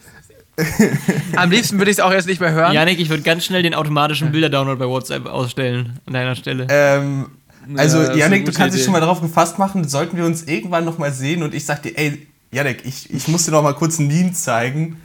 Am 1.35 1.51
liebsten 1.51 1.77
würde 1.77 1.91
ich 1.91 1.97
es 1.97 2.03
auch 2.03 2.11
jetzt 2.11 2.25
nicht 2.27 2.41
mehr 2.41 2.51
hören. 2.51 2.73
Janik, 2.73 2.99
ich 2.99 3.09
würde 3.09 3.23
ganz 3.23 3.45
schnell 3.45 3.61
den 3.63 3.73
automatischen 3.75 4.31
Bilder-Download 4.31 4.79
bei 4.79 4.87
WhatsApp 4.87 5.25
ausstellen 5.27 5.99
an 6.05 6.13
deiner 6.13 6.35
Stelle. 6.35 6.65
Ähm, 6.69 7.27
also, 7.75 8.01
Ja, 8.01 8.15
Janik, 8.15 8.45
du 8.45 8.51
kannst 8.51 8.73
dich 8.73 8.79
Idee. 8.81 8.85
schon 8.85 8.93
mal 8.93 8.99
darauf 9.01 9.21
gefasst 9.21 9.59
machen, 9.59 9.87
sollten 9.87 10.17
wir 10.17 10.25
uns 10.25 10.43
irgendwann 10.43 10.85
noch 10.85 10.97
mal 10.97 11.11
sehen 11.11 11.43
und 11.43 11.53
ich 11.53 11.65
sag 11.65 11.83
dir, 11.83 11.97
ey, 11.97 12.27
Janik, 12.51 12.83
ich, 12.85 13.13
ich 13.13 13.27
muss 13.27 13.45
dir 13.45 13.51
noch 13.51 13.61
mal 13.61 13.73
kurz 13.73 13.99
ein 13.99 14.07
Meme 14.07 14.31
zeigen. 14.33 15.01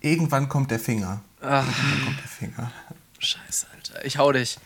Irgendwann 0.00 0.48
kommt 0.48 0.70
der 0.70 0.78
Finger. 0.78 1.20
Ach, 1.42 1.66
Irgendwann 1.66 2.04
kommt 2.06 2.20
der 2.20 2.28
Finger. 2.28 2.72
scheiße, 3.18 3.66
Alter. 3.74 4.04
Ich 4.06 4.16
hau 4.18 4.32
dich. 4.32 4.58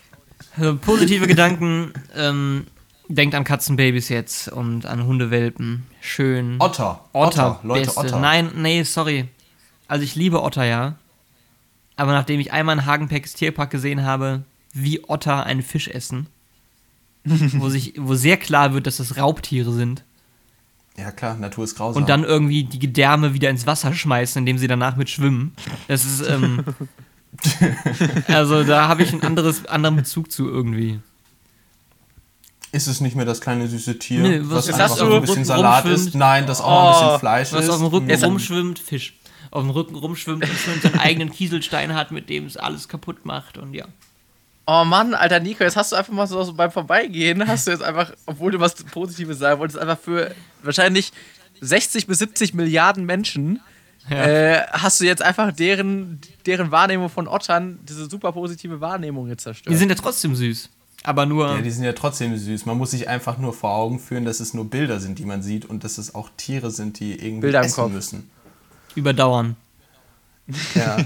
Also, 0.57 0.77
positive 0.77 1.27
Gedanken. 1.27 1.93
Ähm, 2.15 2.67
denkt 3.09 3.35
an 3.35 3.43
Katzenbabys 3.45 4.09
jetzt 4.11 4.49
und 4.49 4.87
an 4.87 5.05
Hundewelpen. 5.07 5.87
Schön. 6.01 6.57
Otter. 6.61 7.05
Otter, 7.13 7.59
Leute, 7.65 7.87
beste. 7.87 8.01
Otter. 8.01 8.21
Nein, 8.21 8.51
nee, 8.57 8.83
sorry. 8.85 9.29
Also 9.89 10.05
ich 10.05 10.15
liebe 10.15 10.43
Otter, 10.43 10.65
ja. 10.65 10.97
Aber 11.97 12.13
nachdem 12.13 12.41
ich 12.41 12.53
einmal 12.53 12.77
in 12.79 12.87
Hagenpecks 12.87 13.35
Tierpark 13.35 13.71
gesehen 13.71 14.03
habe, 14.03 14.45
wie 14.73 15.05
Otter 15.09 15.45
einen 15.47 15.63
Fisch 15.63 15.89
essen, 15.89 16.27
wo, 17.25 17.69
sich, 17.69 17.95
wo 17.99 18.15
sehr 18.15 18.37
klar 18.37 18.75
wird, 18.75 18.87
dass 18.87 18.97
das 18.97 19.17
Raubtiere 19.17 19.73
sind, 19.73 20.03
Ja, 20.97 21.11
klar, 21.13 21.37
Natur 21.37 21.65
ist 21.65 21.77
grausam. 21.77 22.03
und 22.03 22.09
dann 22.09 22.25
irgendwie 22.25 22.65
die 22.65 22.79
Gedärme 22.79 23.33
wieder 23.35 23.51
ins 23.51 23.67
Wasser 23.67 23.95
schmeißen, 23.95 24.41
indem 24.41 24.59
sie 24.59 24.67
danach 24.67 24.97
mit 24.97 25.09
schwimmen. 25.11 25.55
Das 25.89 26.05
ist, 26.05 26.27
ähm, 26.29 26.65
also 28.29 28.65
da 28.65 28.89
habe 28.89 29.03
ich 29.03 29.13
einen 29.13 29.23
anderes, 29.23 29.67
anderen 29.67 29.97
Bezug 29.97 30.31
zu 30.33 30.49
irgendwie. 30.49 31.01
Ist 32.73 32.89
es 32.89 33.01
nicht 33.01 33.15
mehr 33.15 33.25
das 33.25 33.41
kleine 33.41 33.69
süße 33.69 33.99
Tier, 34.01 34.21
Nee, 34.21 34.41
was 34.43 34.67
was- 34.69 34.81
einfach 34.81 34.97
so 34.97 35.15
ein 35.15 35.21
bisschen 35.21 35.45
Salat 35.45 35.85
rumschwimmt. 35.85 36.09
ist? 36.09 36.15
Nein, 36.17 36.47
das 36.47 36.61
auch 36.61 36.67
noch 36.71 36.81
ein 36.81 36.87
Oh, 36.89 37.07
bisschen 37.07 37.21
Fleisch 37.21 37.53
Was 37.53 37.65
ist. 37.65 37.71
auf 37.71 37.79
dem 37.79 37.87
Rücken 37.87 38.11
rumschwimmt, 38.25 38.79
Fisch. 38.81 39.15
Auf 39.55 39.63
dem 39.63 39.71
Rücken 39.71 39.95
rumschwimmt 39.95 40.43
und 40.43 40.59
schon 40.59 40.81
seinen 40.81 40.99
eigenen 40.99 41.31
Kieselstein 41.31 41.95
hat, 41.95 42.11
mit 42.11 42.29
dem 42.29 42.45
es 42.45 42.57
alles 42.57 42.89
kaputt 42.89 43.25
macht 43.25 43.57
und 43.57 43.73
ja. 43.73 43.87
Oh 44.67 44.85
Mann, 44.85 45.15
Alter 45.15 45.41
Nico, 45.41 45.63
jetzt 45.63 45.77
hast 45.77 45.93
du 45.93 45.97
einfach 45.97 46.13
mal 46.13 46.27
so, 46.27 46.43
so 46.43 46.55
beim 46.55 46.71
Vorbeigehen, 46.71 47.47
hast 47.47 47.67
du 47.67 47.71
jetzt 47.71 47.83
einfach, 47.83 48.13
obwohl 48.27 48.51
du 48.53 48.61
was 48.61 48.75
Positives 48.75 49.39
sagen 49.39 49.61
wolltest, 49.61 49.79
einfach 49.79 49.99
für 49.99 50.35
wahrscheinlich 50.63 51.13
60 51.61 52.07
bis 52.07 52.19
70 52.19 52.55
Milliarden 52.55 53.05
Menschen, 53.05 53.61
äh, 54.11 54.61
hast 54.73 55.01
du 55.01 55.05
jetzt 55.05 55.23
einfach 55.23 55.53
deren, 55.53 56.21
deren 56.47 56.71
Wahrnehmung 56.71 57.09
von 57.09 57.29
Ottern, 57.29 57.79
diese 57.89 58.09
super 58.11 58.33
positive 58.33 58.81
Wahrnehmung 58.81 59.29
jetzt 59.29 59.45
zerstört. 59.45 59.73
Die 59.73 59.79
sind 59.79 59.89
ja 59.89 59.95
trotzdem 59.95 60.35
süß. 60.35 60.69
Aber 61.05 61.27
nur. 61.27 61.47
Ja, 61.49 61.61
die 61.61 61.71
sind 61.71 61.85
ja 61.85 61.93
trotzdem 61.93 62.37
süß. 62.37 62.67
Man 62.67 62.79
muss 62.79 62.91
sich 62.91 63.09
einfach 63.09 63.39
nur 63.39 63.53
vor 63.53 63.71
Augen 63.71 63.99
führen, 63.99 64.25
dass 64.25 64.41
es 64.41 64.55
nur 64.55 64.65
Bilder 64.69 65.01
sind, 65.01 65.19
die 65.19 65.27
man 65.27 65.43
sieht 65.43 65.67
und 65.67 65.85
dass 65.85 65.99
es 65.99 66.15
auch 66.15 66.31
Tiere 66.37 66.71
sind, 66.71 66.99
die 66.99 67.13
irgendwie 67.13 67.43
Bilder 67.43 67.61
essen 67.61 67.93
müssen. 67.93 68.31
Überdauern. 68.97 69.57
Ja, 70.75 70.99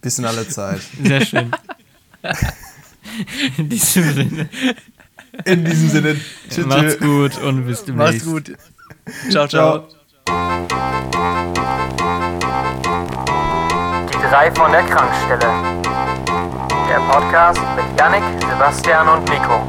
bis 0.00 0.18
in 0.18 0.24
alle 0.26 0.46
Zeit. 0.48 0.80
Sehr 1.02 1.24
schön. 1.24 1.50
In 3.56 3.68
diesem 3.68 4.12
Sinne, 4.12 4.48
In 5.44 5.64
diesem 5.64 5.88
Sinne, 5.88 6.16
tschüss. 6.50 6.66
macht's 6.66 6.98
gut 6.98 7.38
und 7.38 7.66
bis 7.66 7.84
demnächst. 7.84 8.26
Mach's 8.26 8.46
gut. 8.46 8.56
Ciao, 9.30 9.48
ciao. 9.48 9.88
Die 14.08 14.28
drei 14.28 14.52
von 14.54 14.70
der 14.72 14.82
Krankstelle. 14.82 15.80
Der 16.88 17.00
Podcast 17.10 17.60
mit 17.76 17.98
Yannick, 17.98 18.22
Sebastian 18.42 19.08
und 19.08 19.24
Nico. 19.30 19.66